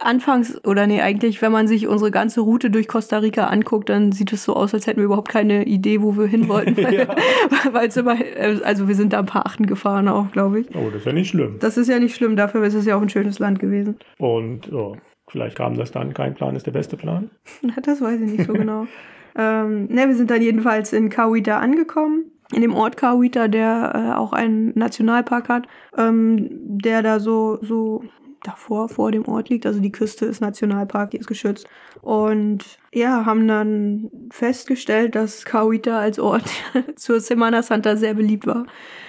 Anfangs, 0.00 0.62
oder 0.64 0.86
nee, 0.86 1.00
eigentlich, 1.00 1.40
wenn 1.42 1.52
man 1.52 1.68
sich 1.68 1.86
unsere 1.86 2.10
ganze 2.10 2.40
Route 2.40 2.70
durch 2.70 2.88
Costa 2.88 3.18
Rica 3.18 3.46
anguckt, 3.46 3.88
dann 3.88 4.12
sieht 4.12 4.32
es 4.32 4.44
so 4.44 4.54
aus, 4.54 4.74
als 4.74 4.86
hätten 4.86 4.98
wir 4.98 5.04
überhaupt 5.06 5.28
keine 5.30 5.64
Idee, 5.64 6.02
wo 6.02 6.16
wir 6.16 6.26
hin 6.26 6.48
wollten. 6.48 6.76
Weil 7.72 7.88
es 7.88 7.96
immer, 7.96 8.16
also 8.64 8.88
wir 8.88 8.94
sind 8.94 9.12
da 9.12 9.20
ein 9.20 9.26
paar 9.26 9.46
Achten 9.46 9.66
gefahren 9.66 10.08
auch, 10.08 10.30
glaube 10.32 10.60
ich. 10.60 10.68
Oh, 10.74 10.88
das 10.90 10.96
ist 11.00 11.06
ja 11.06 11.12
nicht 11.12 11.28
schlimm. 11.28 11.56
Das 11.60 11.76
ist 11.76 11.88
ja 11.88 11.98
nicht 11.98 12.14
schlimm, 12.16 12.36
dafür 12.36 12.64
ist 12.64 12.74
es 12.74 12.84
ja 12.86 12.96
auch 12.96 13.02
ein 13.02 13.08
schönes 13.08 13.38
Land 13.38 13.58
gewesen. 13.60 13.96
Und 14.18 14.66
ja, 14.66 14.92
vielleicht 15.28 15.56
kam 15.56 15.76
das 15.76 15.90
dann, 15.90 16.14
kein 16.14 16.34
Plan 16.34 16.56
ist 16.56 16.66
der 16.66 16.72
beste 16.72 16.96
Plan. 16.96 17.30
Das 17.82 18.00
weiß 18.00 18.20
ich 18.20 18.30
nicht 18.30 18.46
so 18.46 18.52
genau. 18.52 18.86
ähm, 19.36 19.86
ne, 19.86 20.08
wir 20.08 20.14
sind 20.14 20.30
dann 20.30 20.42
jedenfalls 20.42 20.92
in 20.92 21.08
Cahuita 21.08 21.58
angekommen. 21.58 22.30
In 22.52 22.62
dem 22.62 22.74
Ort 22.74 22.96
Cahuita, 22.96 23.48
der 23.48 23.92
äh, 23.94 24.16
auch 24.16 24.32
einen 24.32 24.72
Nationalpark 24.78 25.48
hat, 25.48 25.66
ähm, 25.98 26.48
der 26.50 27.02
da 27.02 27.18
so, 27.18 27.58
so 27.60 28.04
davor, 28.46 28.88
vor 28.88 29.12
dem 29.12 29.26
Ort 29.26 29.48
liegt. 29.48 29.66
Also 29.66 29.80
die 29.80 29.92
Küste 29.92 30.26
ist 30.26 30.40
Nationalpark, 30.40 31.10
die 31.10 31.18
ist 31.18 31.26
geschützt. 31.26 31.66
Und 32.02 32.64
ja, 32.92 33.26
haben 33.26 33.48
dann 33.48 34.10
festgestellt, 34.30 35.14
dass 35.14 35.44
Cahuita 35.44 35.98
als 35.98 36.18
Ort 36.18 36.44
zur 36.96 37.20
Semana 37.20 37.62
Santa 37.62 37.96
sehr 37.96 38.14
beliebt 38.14 38.46
war. 38.46 38.66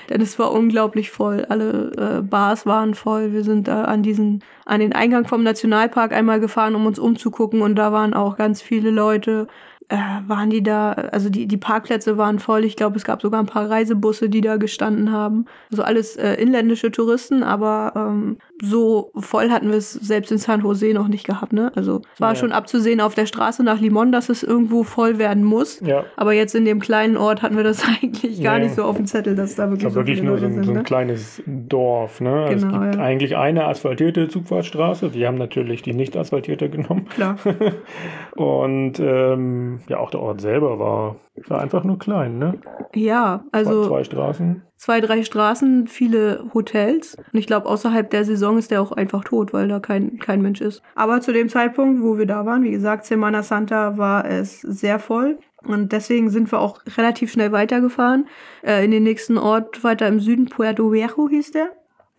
Denn 0.09 0.21
es 0.21 0.39
war 0.39 0.51
unglaublich 0.51 1.11
voll. 1.11 1.45
Alle 1.49 1.91
äh, 1.97 2.21
Bars 2.21 2.65
waren 2.65 2.95
voll. 2.95 3.33
Wir 3.33 3.43
sind 3.43 3.67
da 3.67 3.83
an 3.83 4.03
diesen, 4.03 4.43
an 4.65 4.79
den 4.79 4.93
Eingang 4.93 5.25
vom 5.25 5.43
Nationalpark 5.43 6.13
einmal 6.13 6.39
gefahren, 6.39 6.75
um 6.75 6.85
uns 6.85 6.99
umzugucken. 6.99 7.61
Und 7.61 7.75
da 7.75 7.91
waren 7.91 8.13
auch 8.13 8.37
ganz 8.37 8.61
viele 8.61 8.89
Leute. 8.89 9.47
Äh, 9.89 9.97
waren 10.27 10.49
die 10.49 10.61
da, 10.61 10.91
also 10.91 11.29
die, 11.29 11.47
die 11.47 11.57
Parkplätze 11.57 12.17
waren 12.17 12.39
voll. 12.39 12.65
Ich 12.65 12.75
glaube, 12.75 12.97
es 12.97 13.05
gab 13.05 13.21
sogar 13.21 13.39
ein 13.41 13.45
paar 13.45 13.69
Reisebusse, 13.69 14.27
die 14.27 14.41
da 14.41 14.57
gestanden 14.57 15.13
haben. 15.13 15.45
Also 15.71 15.83
alles 15.83 16.17
äh, 16.17 16.33
inländische 16.33 16.91
Touristen, 16.91 17.41
aber 17.41 17.93
ähm, 17.95 18.37
so 18.61 19.11
voll 19.19 19.49
hatten 19.51 19.69
wir 19.69 19.77
es 19.77 19.91
selbst 19.93 20.31
in 20.31 20.37
San 20.39 20.61
Jose 20.61 20.93
noch 20.93 21.07
nicht 21.07 21.25
gehabt. 21.27 21.53
Ne? 21.53 21.71
Also 21.75 22.01
es 22.15 22.21
war 22.21 22.29
Ja. 22.31 22.35
schon 22.35 22.51
abzusehen 22.51 23.01
auf 23.01 23.13
der 23.13 23.25
Straße 23.27 23.63
nach 23.63 23.79
Limon, 23.79 24.11
dass 24.11 24.29
es 24.29 24.41
irgendwo 24.43 24.83
voll 24.83 25.19
werden 25.19 25.43
muss. 25.43 25.79
Ja. 25.81 26.05
Aber 26.15 26.33
jetzt 26.33 26.55
in 26.55 26.65
dem 26.65 26.79
kleinen 26.79 27.17
Ort 27.17 27.41
hatten 27.43 27.55
wir 27.55 27.63
das 27.63 27.83
eigentlich 28.01 28.41
gar 28.41 28.57
Nee. 28.57 28.65
nicht 28.65 28.75
so 28.75 28.83
auf 28.83 28.97
dem 28.97 29.05
Zettel, 29.05 29.35
dass 29.35 29.55
da 29.55 29.65
Ich 29.65 29.69
wirklich 29.71 29.81
glaube 29.81 29.93
so 29.93 29.99
wirklich 29.99 30.21
nur 30.23 30.37
so 30.39 30.47
sind. 30.47 30.63
so 30.63 30.71
ein 30.71 30.77
ne? 30.77 30.83
kleines 30.83 31.41
Dorf. 31.45 32.19
Ne? 32.21 32.45
es 32.51 32.63
Genau, 32.63 32.79
gibt 32.81 32.95
ja. 32.95 33.01
eigentlich 33.01 33.37
eine 33.37 33.65
asphaltierte 33.65 34.27
Zugfahrtstraße. 34.27 35.13
Wir 35.13 35.27
haben 35.27 35.37
natürlich 35.37 35.83
die 35.83 35.93
nicht 35.93 36.17
asphaltierte 36.17 36.69
genommen. 36.69 37.05
Klar. 37.09 37.37
Und 38.35 38.99
ähm, 38.99 39.79
ja, 39.87 39.97
auch 39.99 40.09
der 40.11 40.21
Ort 40.21 40.41
selber 40.41 40.79
war, 40.79 41.15
war 41.47 41.61
einfach 41.61 41.83
nur 41.83 41.99
klein. 41.99 42.37
Ne? 42.39 42.55
Ja, 42.93 43.43
Zwei- 43.51 43.57
also 43.57 43.87
zwei 43.87 44.03
Straßen. 44.03 44.61
zwei, 44.75 45.01
drei 45.01 45.23
Straßen, 45.23 45.87
viele 45.87 46.45
Hotels. 46.53 47.15
Und 47.31 47.39
ich 47.39 47.47
glaube, 47.47 47.67
außerhalb 47.67 48.09
der 48.09 48.25
Saison 48.25 48.57
ist 48.57 48.71
der 48.71 48.81
auch 48.81 48.91
einfach 48.91 49.23
tot, 49.23 49.53
weil 49.53 49.67
da 49.67 49.79
kein, 49.79 50.17
kein 50.19 50.41
Mensch 50.41 50.61
ist. 50.61 50.81
Aber 50.95 51.21
zu 51.21 51.31
dem 51.33 51.49
Zeitpunkt, 51.49 52.01
wo 52.03 52.17
wir 52.17 52.25
da 52.25 52.45
waren, 52.45 52.63
wie 52.63 52.71
gesagt, 52.71 53.05
Semana 53.05 53.43
Santa 53.43 53.97
war 53.97 54.25
es 54.25 54.61
sehr 54.61 54.99
voll. 54.99 55.37
Und 55.65 55.91
deswegen 55.91 56.29
sind 56.29 56.51
wir 56.51 56.59
auch 56.59 56.79
relativ 56.97 57.31
schnell 57.31 57.51
weitergefahren. 57.51 58.27
Äh, 58.63 58.85
in 58.85 58.91
den 58.91 59.03
nächsten 59.03 59.37
Ort 59.37 59.83
weiter 59.83 60.07
im 60.07 60.19
Süden, 60.19 60.45
Puerto 60.45 60.91
Viejo 60.93 61.27
hieß 61.29 61.51
der. 61.51 61.69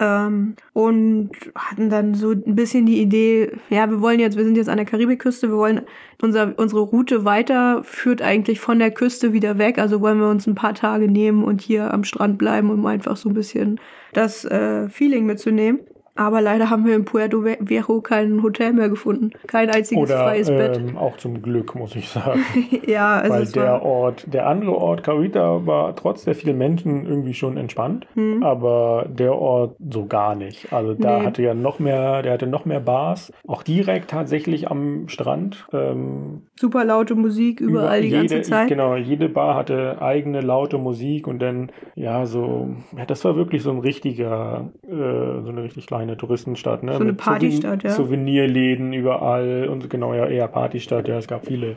Ähm, 0.00 0.54
und 0.72 1.30
hatten 1.56 1.90
dann 1.90 2.14
so 2.14 2.30
ein 2.30 2.54
bisschen 2.54 2.86
die 2.86 3.00
Idee, 3.00 3.50
ja, 3.68 3.90
wir 3.90 4.00
wollen 4.00 4.20
jetzt, 4.20 4.36
wir 4.36 4.44
sind 4.44 4.56
jetzt 4.56 4.68
an 4.68 4.76
der 4.76 4.86
Karibikküste, 4.86 5.48
wir 5.48 5.56
wollen, 5.56 5.82
unser, 6.22 6.54
unsere 6.56 6.82
Route 6.82 7.24
weiter 7.24 7.82
führt 7.82 8.22
eigentlich 8.22 8.60
von 8.60 8.78
der 8.78 8.92
Küste 8.92 9.32
wieder 9.32 9.58
weg, 9.58 9.78
also 9.78 10.00
wollen 10.00 10.20
wir 10.20 10.30
uns 10.30 10.46
ein 10.46 10.54
paar 10.54 10.74
Tage 10.74 11.08
nehmen 11.08 11.42
und 11.42 11.60
hier 11.60 11.92
am 11.92 12.04
Strand 12.04 12.38
bleiben, 12.38 12.70
um 12.70 12.86
einfach 12.86 13.16
so 13.16 13.28
ein 13.28 13.34
bisschen 13.34 13.80
das 14.12 14.44
äh, 14.44 14.88
Feeling 14.88 15.26
mitzunehmen. 15.26 15.80
Aber 16.18 16.40
leider 16.40 16.68
haben 16.68 16.84
wir 16.84 16.96
in 16.96 17.04
Puerto 17.04 17.44
Viejo 17.44 18.00
kein 18.00 18.42
Hotel 18.42 18.72
mehr 18.72 18.88
gefunden. 18.88 19.30
Kein 19.46 19.70
einziges 19.70 20.02
Oder 20.02 20.18
freies 20.24 20.48
Bett. 20.48 20.76
ähm, 20.76 20.96
auch 20.96 21.16
zum 21.16 21.40
Glück, 21.42 21.76
muss 21.76 21.94
ich 21.94 22.08
sagen. 22.08 22.40
ja, 22.86 23.18
also 23.20 23.34
Weil 23.34 23.46
der 23.46 23.62
war, 23.74 23.82
Ort, 23.82 24.24
der 24.32 24.48
andere 24.48 24.74
Ort, 24.76 25.04
Carita, 25.04 25.64
war 25.64 25.94
trotz 25.94 26.24
der 26.24 26.34
vielen 26.34 26.58
Menschen 26.58 27.06
irgendwie 27.06 27.34
schon 27.34 27.56
entspannt, 27.56 28.06
aber 28.42 29.06
der 29.08 29.34
Ort 29.34 29.76
so 29.90 30.06
gar 30.06 30.34
nicht. 30.34 30.72
Also 30.72 30.94
da 30.94 31.20
Nee. 31.20 31.24
hatte 31.26 31.42
ja 31.42 31.54
noch 31.54 31.78
mehr, 31.78 32.22
der 32.22 32.32
hatte 32.32 32.48
noch 32.48 32.64
mehr 32.64 32.80
Bars, 32.80 33.32
auch 33.46 33.62
direkt 33.62 34.10
tatsächlich 34.10 34.68
am 34.70 35.06
Strand. 35.08 35.66
Ähm, 35.72 36.42
super 36.56 36.84
laute 36.84 37.14
Musik 37.14 37.60
überall 37.60 38.02
die 38.02 38.08
jede, 38.08 38.18
ganze 38.18 38.42
Zeit. 38.42 38.68
Genau, 38.68 38.96
jede 38.96 39.28
Bar 39.28 39.54
hatte 39.54 40.02
eigene 40.02 40.40
laute 40.40 40.78
Musik 40.78 41.28
und 41.28 41.38
dann, 41.38 41.70
ja, 41.94 42.26
so, 42.26 42.70
ja, 42.96 43.06
das 43.06 43.24
war 43.24 43.36
wirklich 43.36 43.62
so 43.62 43.70
ein 43.70 43.78
richtiger, 43.78 44.70
äh, 44.82 45.42
so 45.42 45.48
eine 45.50 45.62
richtig 45.62 45.86
kleine 45.86 46.07
Touristenstadt, 46.16 46.82
ne? 46.82 46.94
So 46.94 47.00
eine 47.00 47.12
Partystadt, 47.12 47.82
ja. 47.82 47.90
Souvenirläden 47.90 48.92
überall 48.92 49.68
und 49.68 49.90
genau, 49.90 50.14
ja, 50.14 50.26
eher 50.26 50.48
Partystadt, 50.48 51.08
ja, 51.08 51.18
es 51.18 51.28
gab 51.28 51.46
viele 51.46 51.76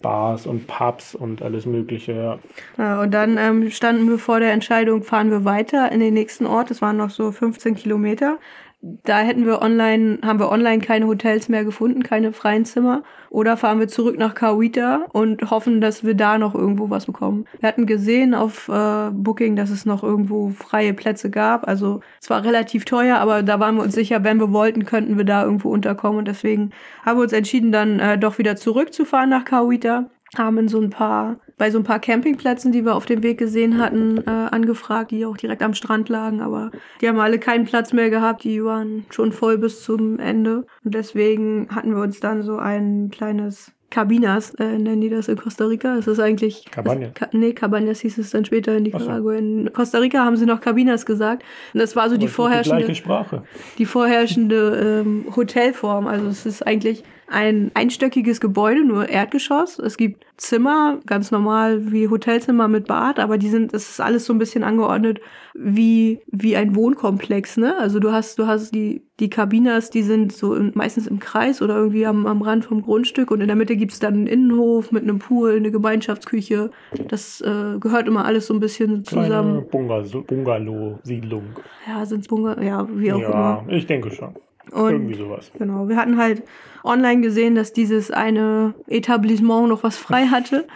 Bars 0.00 0.46
und 0.46 0.66
Pubs 0.66 1.14
und 1.14 1.42
alles 1.42 1.66
Mögliche, 1.66 2.12
ja. 2.12 2.38
Ja, 2.78 3.02
und 3.02 3.12
dann 3.12 3.36
ähm, 3.38 3.70
standen 3.70 4.08
wir 4.08 4.18
vor 4.18 4.40
der 4.40 4.52
Entscheidung, 4.52 5.02
fahren 5.02 5.30
wir 5.30 5.44
weiter 5.44 5.90
in 5.92 6.00
den 6.00 6.14
nächsten 6.14 6.46
Ort. 6.46 6.70
Das 6.70 6.80
waren 6.82 6.96
noch 6.96 7.10
so 7.10 7.30
15 7.30 7.74
Kilometer. 7.74 8.38
Da 8.84 9.20
hätten 9.20 9.46
wir 9.46 9.62
online, 9.62 10.18
haben 10.24 10.40
wir 10.40 10.50
online 10.50 10.80
keine 10.80 11.06
Hotels 11.06 11.48
mehr 11.48 11.64
gefunden, 11.64 12.02
keine 12.02 12.32
freien 12.32 12.64
Zimmer. 12.64 13.04
Oder 13.30 13.56
fahren 13.56 13.78
wir 13.78 13.86
zurück 13.86 14.18
nach 14.18 14.34
Kawita 14.34 15.06
und 15.12 15.50
hoffen, 15.52 15.80
dass 15.80 16.02
wir 16.02 16.14
da 16.14 16.36
noch 16.36 16.56
irgendwo 16.56 16.90
was 16.90 17.06
bekommen. 17.06 17.46
Wir 17.60 17.68
hatten 17.68 17.86
gesehen 17.86 18.34
auf 18.34 18.68
äh, 18.68 19.10
Booking, 19.12 19.54
dass 19.54 19.70
es 19.70 19.86
noch 19.86 20.02
irgendwo 20.02 20.50
freie 20.50 20.94
Plätze 20.94 21.30
gab. 21.30 21.68
Also 21.68 22.00
es 22.20 22.28
war 22.28 22.42
relativ 22.42 22.84
teuer, 22.84 23.18
aber 23.18 23.44
da 23.44 23.60
waren 23.60 23.76
wir 23.76 23.84
uns 23.84 23.94
sicher, 23.94 24.24
wenn 24.24 24.40
wir 24.40 24.52
wollten, 24.52 24.84
könnten 24.84 25.16
wir 25.16 25.24
da 25.24 25.44
irgendwo 25.44 25.70
unterkommen. 25.70 26.18
Und 26.18 26.26
deswegen 26.26 26.72
haben 27.06 27.18
wir 27.18 27.22
uns 27.22 27.32
entschieden, 27.32 27.70
dann 27.70 28.00
äh, 28.00 28.18
doch 28.18 28.38
wieder 28.38 28.56
zurückzufahren 28.56 29.30
nach 29.30 29.44
Kawita 29.44 30.10
haben 30.36 30.56
in 30.58 30.68
so 30.68 30.80
ein 30.80 30.90
paar, 30.90 31.36
bei 31.58 31.70
so 31.70 31.78
ein 31.78 31.84
paar 31.84 31.98
Campingplätzen, 31.98 32.72
die 32.72 32.84
wir 32.84 32.94
auf 32.94 33.06
dem 33.06 33.22
Weg 33.22 33.38
gesehen 33.38 33.78
hatten, 33.78 34.18
äh, 34.26 34.30
angefragt, 34.30 35.10
die 35.10 35.26
auch 35.26 35.36
direkt 35.36 35.62
am 35.62 35.74
Strand 35.74 36.08
lagen, 36.08 36.40
aber 36.40 36.70
die 37.00 37.08
haben 37.08 37.18
alle 37.18 37.38
keinen 37.38 37.64
Platz 37.66 37.92
mehr 37.92 38.08
gehabt, 38.10 38.44
die 38.44 38.64
waren 38.64 39.04
schon 39.10 39.32
voll 39.32 39.58
bis 39.58 39.82
zum 39.82 40.18
Ende. 40.18 40.64
Und 40.84 40.94
deswegen 40.94 41.68
hatten 41.70 41.94
wir 41.94 42.02
uns 42.02 42.20
dann 42.20 42.42
so 42.42 42.56
ein 42.56 43.10
kleines 43.12 43.72
Cabinas, 43.90 44.54
äh, 44.54 44.78
nennen 44.78 45.02
die 45.02 45.10
das 45.10 45.28
in 45.28 45.36
Costa 45.36 45.66
Rica. 45.66 45.96
Es 45.98 46.06
ist 46.06 46.18
eigentlich. 46.18 46.64
Cabañas. 46.74 47.12
Ka 47.12 47.28
nee, 47.32 47.52
Cabanas 47.52 48.00
hieß 48.00 48.16
es 48.16 48.30
dann 48.30 48.46
später 48.46 48.74
in 48.74 48.86
Ach 48.90 48.98
so. 48.98 49.04
Nicaragua. 49.04 49.34
In 49.34 49.70
Costa 49.74 49.98
Rica 49.98 50.24
haben 50.24 50.36
sie 50.36 50.46
noch 50.46 50.62
Cabinas 50.62 51.04
gesagt. 51.04 51.44
Und 51.74 51.80
das 51.80 51.94
war 51.94 52.08
so 52.08 52.16
die 52.16 52.20
Die 52.20 52.28
vorherrschende 52.28 52.94
Sprache. 52.94 53.42
die 53.76 53.84
vorherrschende 53.84 55.02
ähm, 55.04 55.26
Hotelform. 55.36 56.06
Also 56.06 56.26
es 56.28 56.46
ist 56.46 56.66
eigentlich 56.66 57.04
ein 57.32 57.70
einstöckiges 57.74 58.40
Gebäude, 58.40 58.84
nur 58.84 59.08
Erdgeschoss. 59.08 59.78
Es 59.78 59.96
gibt 59.96 60.24
Zimmer, 60.36 60.98
ganz 61.06 61.30
normal 61.30 61.90
wie 61.92 62.08
Hotelzimmer 62.08 62.68
mit 62.68 62.86
Bad, 62.86 63.18
aber 63.18 63.38
die 63.38 63.48
sind, 63.48 63.72
es 63.74 63.88
ist 63.90 64.00
alles 64.00 64.24
so 64.26 64.32
ein 64.32 64.38
bisschen 64.38 64.62
angeordnet 64.64 65.20
wie, 65.54 66.20
wie 66.28 66.56
ein 66.56 66.74
Wohnkomplex, 66.74 67.56
ne? 67.56 67.76
Also 67.78 67.98
du 68.00 68.12
hast, 68.12 68.38
du 68.38 68.46
hast 68.46 68.74
die, 68.74 69.02
die 69.20 69.28
Kabinas, 69.30 69.90
die 69.90 70.02
sind 70.02 70.32
so 70.32 70.54
im, 70.54 70.72
meistens 70.74 71.06
im 71.06 71.18
Kreis 71.18 71.60
oder 71.62 71.76
irgendwie 71.76 72.06
am, 72.06 72.26
am 72.26 72.42
Rand 72.42 72.64
vom 72.64 72.82
Grundstück 72.82 73.30
und 73.30 73.40
in 73.40 73.46
der 73.48 73.56
Mitte 73.56 73.76
gibt's 73.76 73.98
dann 74.00 74.14
einen 74.14 74.26
Innenhof 74.26 74.92
mit 74.92 75.02
einem 75.02 75.18
Pool, 75.18 75.52
eine 75.56 75.70
Gemeinschaftsküche. 75.70 76.70
Das 77.08 77.40
äh, 77.40 77.78
gehört 77.78 78.08
immer 78.08 78.24
alles 78.24 78.46
so 78.46 78.54
ein 78.54 78.60
bisschen 78.60 79.04
zusammen. 79.04 79.64
Bungalow- 79.70 80.22
Bungalow-Siedlung. 80.26 81.44
Ja, 81.86 82.04
sind's 82.06 82.28
Bunga, 82.28 82.60
ja, 82.62 82.86
wie 82.94 83.12
auch 83.12 83.18
immer. 83.20 83.64
Ja, 83.68 83.76
ich 83.76 83.86
denke 83.86 84.10
schon. 84.10 84.34
Und 84.70 84.92
Irgendwie 84.92 85.14
sowas. 85.14 85.50
Genau, 85.58 85.88
wir 85.88 85.96
hatten 85.96 86.16
halt 86.18 86.42
online 86.84 87.20
gesehen, 87.20 87.54
dass 87.54 87.72
dieses 87.72 88.10
eine 88.10 88.74
Etablissement 88.88 89.68
noch 89.68 89.82
was 89.82 89.96
frei 89.96 90.26
hatte 90.26 90.66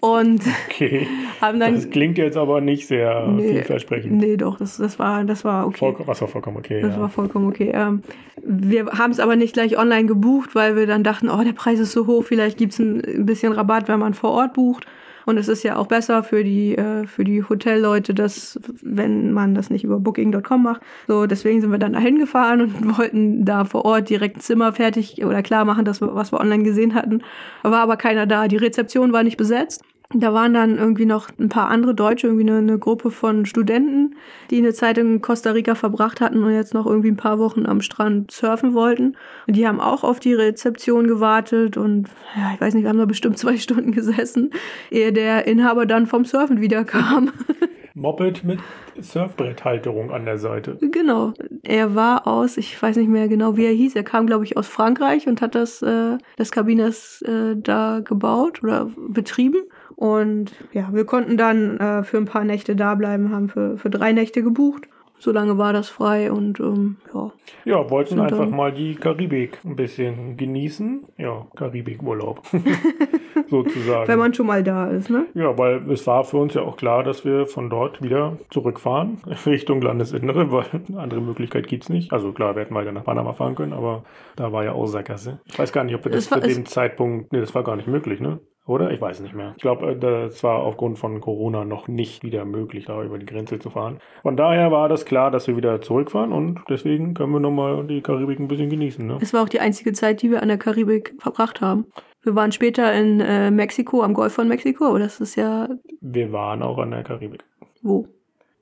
und 0.00 0.42
Okay. 0.70 1.06
haben 1.40 1.58
dann 1.60 1.74
Das 1.74 1.90
klingt 1.90 2.18
jetzt 2.18 2.36
aber 2.36 2.60
nicht 2.60 2.86
sehr 2.86 3.26
Nee, 3.28 3.52
vielversprechend. 3.52 4.12
nee, 4.12 4.36
doch, 4.36 4.58
das, 4.58 4.76
das 4.76 4.98
war 4.98 5.24
das 5.24 5.44
war 5.44 5.66
okay. 5.66 5.78
Vollkommen, 5.78 6.08
was 6.08 6.20
war 6.20 6.28
vollkommen 6.28 6.56
okay. 6.58 6.80
Das 6.82 6.94
ja. 6.94 7.00
war 7.00 7.08
vollkommen 7.08 7.48
okay. 7.48 7.72
Ähm, 7.74 8.02
wir 8.42 8.86
haben 8.86 9.10
es 9.10 9.20
aber 9.20 9.36
nicht 9.36 9.54
gleich 9.54 9.78
online 9.78 10.06
gebucht, 10.06 10.54
weil 10.54 10.76
wir 10.76 10.86
dann 10.86 11.02
dachten, 11.04 11.28
oh, 11.28 11.42
der 11.42 11.52
Preis 11.52 11.78
ist 11.78 11.92
so 11.92 12.06
hoch, 12.06 12.24
vielleicht 12.24 12.58
gibt's 12.58 12.78
ein, 12.78 13.00
ein 13.04 13.26
bisschen 13.26 13.52
Rabatt, 13.52 13.88
wenn 13.88 13.98
man 14.00 14.14
vor 14.14 14.30
Ort 14.30 14.54
bucht. 14.54 14.86
Und 15.26 15.38
es 15.38 15.48
ist 15.48 15.62
ja 15.62 15.76
auch 15.76 15.86
besser 15.86 16.22
für 16.22 16.44
die, 16.44 16.76
äh, 16.76 17.06
für 17.06 17.24
die 17.24 17.42
Hotelleute, 17.42 18.14
dass, 18.14 18.58
wenn 18.82 19.32
man 19.32 19.54
das 19.54 19.70
nicht 19.70 19.84
über 19.84 19.98
Booking.com 19.98 20.62
macht. 20.62 20.82
So, 21.06 21.26
deswegen 21.26 21.60
sind 21.60 21.70
wir 21.70 21.78
dann 21.78 21.92
dahin 21.92 22.18
gefahren 22.18 22.60
und 22.60 22.98
wollten 22.98 23.44
da 23.44 23.64
vor 23.64 23.84
Ort 23.84 24.10
direkt 24.10 24.42
Zimmer 24.42 24.72
fertig 24.72 25.24
oder 25.24 25.42
klar 25.42 25.64
machen, 25.64 25.84
das, 25.84 26.00
was 26.00 26.32
wir 26.32 26.40
online 26.40 26.62
gesehen 26.62 26.94
hatten. 26.94 27.22
War 27.62 27.80
aber 27.80 27.96
keiner 27.96 28.26
da. 28.26 28.48
Die 28.48 28.56
Rezeption 28.56 29.12
war 29.12 29.22
nicht 29.22 29.36
besetzt. 29.36 29.82
Da 30.12 30.34
waren 30.34 30.52
dann 30.52 30.76
irgendwie 30.76 31.06
noch 31.06 31.28
ein 31.38 31.48
paar 31.48 31.68
andere 31.68 31.94
Deutsche, 31.94 32.26
irgendwie 32.26 32.50
eine, 32.50 32.58
eine 32.58 32.78
Gruppe 32.80 33.12
von 33.12 33.46
Studenten, 33.46 34.16
die 34.50 34.58
eine 34.58 34.72
Zeit 34.72 34.98
in 34.98 35.20
Costa 35.20 35.52
Rica 35.52 35.76
verbracht 35.76 36.20
hatten 36.20 36.42
und 36.42 36.52
jetzt 36.52 36.74
noch 36.74 36.84
irgendwie 36.84 37.12
ein 37.12 37.16
paar 37.16 37.38
Wochen 37.38 37.64
am 37.64 37.80
Strand 37.80 38.32
surfen 38.32 38.74
wollten. 38.74 39.16
Und 39.46 39.54
die 39.54 39.68
haben 39.68 39.80
auch 39.80 40.02
auf 40.02 40.18
die 40.18 40.34
Rezeption 40.34 41.06
gewartet 41.06 41.76
und 41.76 42.08
ja, 42.36 42.52
ich 42.52 42.60
weiß 42.60 42.74
nicht, 42.74 42.82
wir 42.82 42.90
haben 42.90 42.98
da 42.98 43.04
bestimmt 43.04 43.38
zwei 43.38 43.56
Stunden 43.58 43.92
gesessen, 43.92 44.50
ehe 44.90 45.12
der 45.12 45.46
Inhaber 45.46 45.86
dann 45.86 46.06
vom 46.06 46.24
Surfen 46.24 46.60
wiederkam. 46.60 47.30
Moped 47.94 48.44
mit 48.44 48.60
Surfbretthalterung 49.00 50.10
an 50.10 50.24
der 50.24 50.38
Seite. 50.38 50.78
genau. 50.80 51.34
Er 51.62 51.94
war 51.94 52.26
aus, 52.26 52.56
ich 52.56 52.80
weiß 52.80 52.96
nicht 52.96 53.08
mehr 53.08 53.28
genau, 53.28 53.56
wie 53.56 53.66
er 53.66 53.72
hieß. 53.72 53.94
Er 53.94 54.04
kam, 54.04 54.26
glaube 54.26 54.44
ich, 54.44 54.56
aus 54.56 54.68
Frankreich 54.68 55.26
und 55.26 55.40
hat 55.40 55.54
das, 55.54 55.82
äh, 55.82 56.18
das 56.36 56.50
Kabinas 56.50 57.22
äh, 57.22 57.56
da 57.56 58.00
gebaut 58.00 58.62
oder 58.62 58.90
betrieben. 58.96 59.62
Und 60.00 60.52
ja, 60.72 60.88
wir 60.92 61.04
konnten 61.04 61.36
dann 61.36 61.76
äh, 61.76 62.02
für 62.04 62.16
ein 62.16 62.24
paar 62.24 62.42
Nächte 62.44 62.74
da 62.74 62.94
bleiben, 62.94 63.30
haben 63.32 63.50
für, 63.50 63.76
für 63.76 63.90
drei 63.90 64.12
Nächte 64.12 64.42
gebucht. 64.42 64.84
So 65.18 65.30
lange 65.30 65.58
war 65.58 65.74
das 65.74 65.90
frei 65.90 66.32
und 66.32 66.58
ähm, 66.60 66.96
ja. 67.14 67.30
Ja, 67.66 67.90
wollten 67.90 68.18
einfach 68.18 68.48
mal 68.48 68.72
die 68.72 68.94
Karibik 68.94 69.58
ein 69.66 69.76
bisschen 69.76 70.38
genießen. 70.38 71.04
Ja, 71.18 71.46
Karibikurlaub. 71.54 72.40
Sozusagen. 73.48 74.08
Wenn 74.08 74.18
man 74.18 74.32
schon 74.32 74.46
mal 74.46 74.62
da 74.62 74.88
ist, 74.88 75.10
ne? 75.10 75.26
ja, 75.34 75.58
weil 75.58 75.82
es 75.90 76.06
war 76.06 76.24
für 76.24 76.38
uns 76.38 76.54
ja 76.54 76.62
auch 76.62 76.78
klar, 76.78 77.02
dass 77.04 77.26
wir 77.26 77.44
von 77.44 77.68
dort 77.68 78.00
wieder 78.02 78.38
zurückfahren 78.50 79.18
Richtung 79.46 79.82
Landesinnere, 79.82 80.50
weil 80.50 80.64
eine 80.88 80.98
andere 81.00 81.20
Möglichkeit 81.20 81.66
gibt's 81.68 81.90
nicht. 81.90 82.12
Also 82.12 82.32
klar, 82.32 82.54
wir 82.56 82.62
hätten 82.62 82.74
weiter 82.74 82.92
nach 82.92 83.04
Panama 83.04 83.34
fahren 83.34 83.54
können, 83.54 83.74
aber 83.74 84.04
da 84.36 84.52
war 84.52 84.64
ja 84.64 84.72
auch 84.72 84.86
Sackgasse. 84.86 85.40
Ich 85.44 85.58
weiß 85.58 85.72
gar 85.72 85.84
nicht, 85.84 85.94
ob 85.94 86.04
wir 86.04 86.12
das 86.12 86.24
Es 86.24 86.30
war- 86.30 86.40
zu 86.40 86.48
es- 86.48 86.54
dem 86.54 86.64
Zeitpunkt, 86.64 87.32
nee, 87.32 87.40
das 87.40 87.54
war 87.54 87.62
gar 87.64 87.76
nicht 87.76 87.88
möglich, 87.88 88.20
ne? 88.20 88.40
Oder? 88.70 88.92
Ich 88.92 89.00
weiß 89.00 89.18
nicht 89.18 89.34
mehr. 89.34 89.54
Ich 89.56 89.62
glaube, 89.62 89.90
äh, 89.90 89.98
das 89.98 90.44
war 90.44 90.60
aufgrund 90.60 90.96
von 90.96 91.20
Corona 91.20 91.64
noch 91.64 91.88
nicht 91.88 92.22
wieder 92.22 92.44
möglich, 92.44 92.84
da 92.84 93.02
über 93.02 93.18
die 93.18 93.26
Grenze 93.26 93.58
zu 93.58 93.68
fahren. 93.68 93.98
Von 94.22 94.36
daher 94.36 94.70
war 94.70 94.88
das 94.88 95.04
klar, 95.04 95.32
dass 95.32 95.48
wir 95.48 95.56
wieder 95.56 95.80
zurückfahren 95.80 96.32
und 96.32 96.60
deswegen 96.68 97.14
können 97.14 97.32
wir 97.32 97.40
nochmal 97.40 97.84
die 97.84 98.00
Karibik 98.00 98.38
ein 98.38 98.46
bisschen 98.46 98.70
genießen. 98.70 99.04
Ne? 99.04 99.18
Es 99.20 99.34
war 99.34 99.42
auch 99.42 99.48
die 99.48 99.58
einzige 99.58 99.92
Zeit, 99.92 100.22
die 100.22 100.30
wir 100.30 100.40
an 100.40 100.46
der 100.46 100.56
Karibik 100.56 101.16
verbracht 101.18 101.60
haben. 101.60 101.86
Wir 102.22 102.36
waren 102.36 102.52
später 102.52 102.94
in 102.94 103.18
äh, 103.18 103.50
Mexiko, 103.50 104.04
am 104.04 104.14
Golf 104.14 104.34
von 104.34 104.46
Mexiko, 104.46 104.86
aber 104.86 105.00
das 105.00 105.20
ist 105.20 105.34
ja 105.34 105.68
Wir 106.00 106.30
waren 106.30 106.62
auch 106.62 106.78
an 106.78 106.92
der 106.92 107.02
Karibik. 107.02 107.42
wo? 107.82 108.06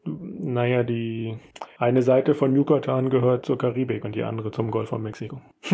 Naja, 0.06 0.84
die 0.84 1.36
eine 1.76 2.00
Seite 2.00 2.34
von 2.34 2.56
Yucatan 2.56 3.10
gehört 3.10 3.44
zur 3.44 3.58
Karibik 3.58 4.06
und 4.06 4.14
die 4.14 4.22
andere 4.22 4.52
zum 4.52 4.70
Golf 4.70 4.88
von 4.88 5.02
Mexiko. 5.02 5.42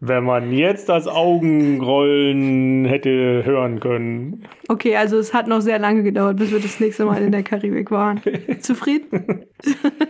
Wenn 0.00 0.24
man 0.24 0.52
jetzt 0.52 0.88
das 0.88 1.06
Augenrollen 1.06 2.84
hätte 2.84 3.44
hören 3.44 3.80
können. 3.80 4.44
Okay, 4.68 4.96
also 4.96 5.18
es 5.18 5.32
hat 5.32 5.46
noch 5.48 5.60
sehr 5.60 5.78
lange 5.78 6.02
gedauert, 6.02 6.36
bis 6.36 6.50
wir 6.52 6.60
das 6.60 6.80
nächste 6.80 7.04
Mal 7.04 7.22
in 7.22 7.32
der 7.32 7.42
Karibik 7.44 7.90
waren. 7.90 8.20
Zufrieden? 8.60 9.46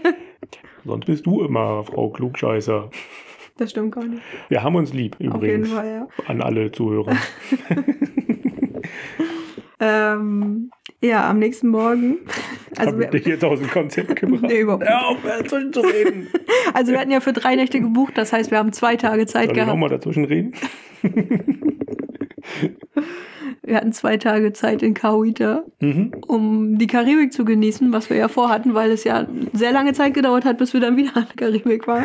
Sonst 0.85 1.07
bist 1.07 1.26
du 1.26 1.43
immer 1.43 1.82
Frau 1.85 2.11
Klugscheißer. 2.11 2.91
Das 3.57 3.70
stimmt 3.70 3.95
gar 3.95 4.05
nicht. 4.05 4.22
Wir 4.49 4.62
haben 4.62 4.74
uns 4.74 4.93
lieb 4.93 5.14
Auf 5.14 5.20
jeden 5.20 5.35
übrigens. 5.37 5.70
Fall, 5.72 5.87
ja. 5.87 6.09
An 6.26 6.43
alle 6.43 6.72
Zuhörer. 6.72 7.16
Ähm, 9.80 10.70
ja, 11.00 11.28
am 11.28 11.38
nächsten 11.38 11.68
Morgen. 11.68 12.18
Also 12.76 12.92
Hab 12.92 12.98
wir, 12.98 13.04
ich 13.06 13.10
dich 13.10 13.26
jetzt 13.26 13.44
aus 13.44 13.58
dem 13.58 13.70
Konzept 13.70 14.16
gebracht? 14.20 14.42
Nee, 14.42 14.60
überhaupt 14.60 14.82
nicht. 14.82 14.92
Hör 14.92 15.06
auf, 15.08 15.18
dazwischen 15.22 15.72
zu 15.72 15.80
reden. 15.80 16.28
also 16.74 16.92
wir 16.92 17.00
hatten 17.00 17.10
ja 17.10 17.20
für 17.20 17.32
drei 17.32 17.56
Nächte 17.56 17.80
gebucht, 17.80 18.16
das 18.16 18.32
heißt, 18.32 18.50
wir 18.50 18.58
haben 18.58 18.72
zwei 18.72 18.96
Tage 18.96 19.26
Zeit 19.26 19.46
Soll 19.46 19.50
ich 19.50 19.54
gehabt. 19.54 19.70
nochmal 19.70 19.90
dazwischen 19.90 20.24
reden? 20.24 20.54
Wir 23.64 23.76
hatten 23.76 23.92
zwei 23.92 24.16
Tage 24.18 24.52
Zeit 24.52 24.82
in 24.82 24.94
Kauita, 24.94 25.62
Mhm. 25.80 26.12
um 26.26 26.78
die 26.78 26.86
Karibik 26.86 27.32
zu 27.32 27.44
genießen, 27.44 27.92
was 27.92 28.10
wir 28.10 28.16
ja 28.16 28.28
vorhatten, 28.28 28.74
weil 28.74 28.90
es 28.90 29.04
ja 29.04 29.26
sehr 29.52 29.72
lange 29.72 29.92
Zeit 29.94 30.14
gedauert 30.14 30.44
hat, 30.44 30.58
bis 30.58 30.72
wir 30.74 30.80
dann 30.80 30.96
wieder 30.98 31.16
an 31.16 31.26
der 31.28 31.36
Karibik 31.46 31.86
waren. 31.88 32.04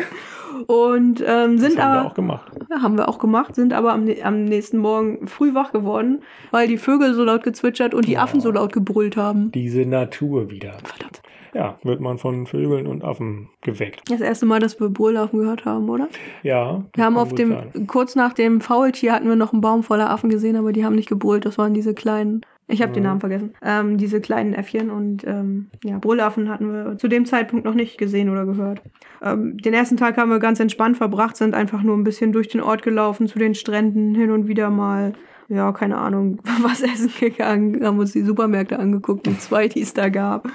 Und 0.66 1.24
ähm, 1.26 1.58
sind 1.58 1.76
Das 1.78 1.84
haben 1.84 1.92
aber 1.92 2.02
wir 2.02 2.06
auch 2.10 2.14
gemacht. 2.14 2.52
Ja, 2.70 2.82
haben 2.82 2.96
wir 2.98 3.08
auch 3.08 3.18
gemacht, 3.18 3.54
sind 3.54 3.72
aber 3.72 3.92
am, 3.92 4.06
am 4.22 4.44
nächsten 4.44 4.78
Morgen 4.78 5.26
früh 5.26 5.54
wach 5.54 5.72
geworden, 5.72 6.20
weil 6.50 6.68
die 6.68 6.76
Vögel 6.76 7.14
so 7.14 7.24
laut 7.24 7.42
gezwitschert 7.44 7.94
und 7.94 8.06
die 8.06 8.18
Affen 8.18 8.40
so 8.40 8.50
laut 8.50 8.72
gebrüllt 8.72 9.16
haben. 9.16 9.50
Diese 9.52 9.86
Natur 9.86 10.50
wieder. 10.50 10.72
Verdammt. 10.84 11.22
Ja, 11.54 11.78
wird 11.82 12.00
man 12.00 12.18
von 12.18 12.46
Vögeln 12.46 12.86
und 12.86 13.04
Affen 13.04 13.48
geweckt. 13.62 14.02
Das 14.08 14.20
erste 14.20 14.46
Mal, 14.46 14.60
dass 14.60 14.78
wir 14.80 14.88
Brüllaffen 14.88 15.40
gehört 15.40 15.64
haben, 15.64 15.88
oder? 15.88 16.08
Ja. 16.42 16.84
Wir 16.94 17.04
haben 17.04 17.16
auf 17.16 17.34
dem, 17.34 17.50
sein. 17.50 17.86
kurz 17.86 18.14
nach 18.14 18.32
dem 18.32 18.60
Faultier 18.60 19.12
hatten 19.12 19.28
wir 19.28 19.36
noch 19.36 19.52
einen 19.52 19.60
Baum 19.60 19.82
voller 19.82 20.10
Affen 20.10 20.30
gesehen, 20.30 20.56
aber 20.56 20.72
die 20.72 20.84
haben 20.84 20.94
nicht 20.94 21.08
gebrüllt. 21.08 21.44
Das 21.44 21.58
waren 21.58 21.74
diese 21.74 21.94
kleinen, 21.94 22.42
ich 22.68 22.82
habe 22.82 22.92
den 22.92 23.02
Mhm. 23.02 23.08
Namen 23.08 23.20
vergessen, 23.20 23.54
ähm, 23.62 23.98
diese 23.98 24.20
kleinen 24.20 24.54
Äffchen 24.54 24.90
und 24.90 25.24
ähm, 25.26 25.70
ja, 25.84 25.98
Brüllaffen 25.98 26.48
hatten 26.48 26.72
wir 26.72 26.98
zu 26.98 27.08
dem 27.08 27.24
Zeitpunkt 27.26 27.64
noch 27.64 27.74
nicht 27.74 27.98
gesehen 27.98 28.30
oder 28.30 28.46
gehört. 28.46 28.80
Ähm, 29.22 29.58
den 29.58 29.74
ersten 29.74 29.96
Tag 29.96 30.16
haben 30.16 30.30
wir 30.30 30.38
ganz 30.38 30.60
entspannt 30.60 30.96
verbracht, 30.96 31.36
sind 31.36 31.54
einfach 31.54 31.82
nur 31.82 31.96
ein 31.96 32.04
bisschen 32.04 32.32
durch 32.32 32.48
den 32.48 32.60
Ort 32.60 32.82
gelaufen, 32.82 33.26
zu 33.26 33.38
den 33.38 33.54
Stränden 33.54 34.14
hin 34.14 34.30
und 34.30 34.46
wieder 34.46 34.70
mal. 34.70 35.12
Ja, 35.48 35.72
keine 35.72 35.98
Ahnung, 35.98 36.38
was 36.62 36.80
essen 36.80 37.10
gegangen, 37.18 37.84
haben 37.84 37.98
uns 37.98 38.12
die 38.12 38.22
Supermärkte 38.22 38.78
angeguckt, 38.78 39.26
die 39.26 39.36
zwei, 39.36 39.66
die 39.66 39.80
es 39.80 39.92
da 39.94 40.08
gab 40.08 40.48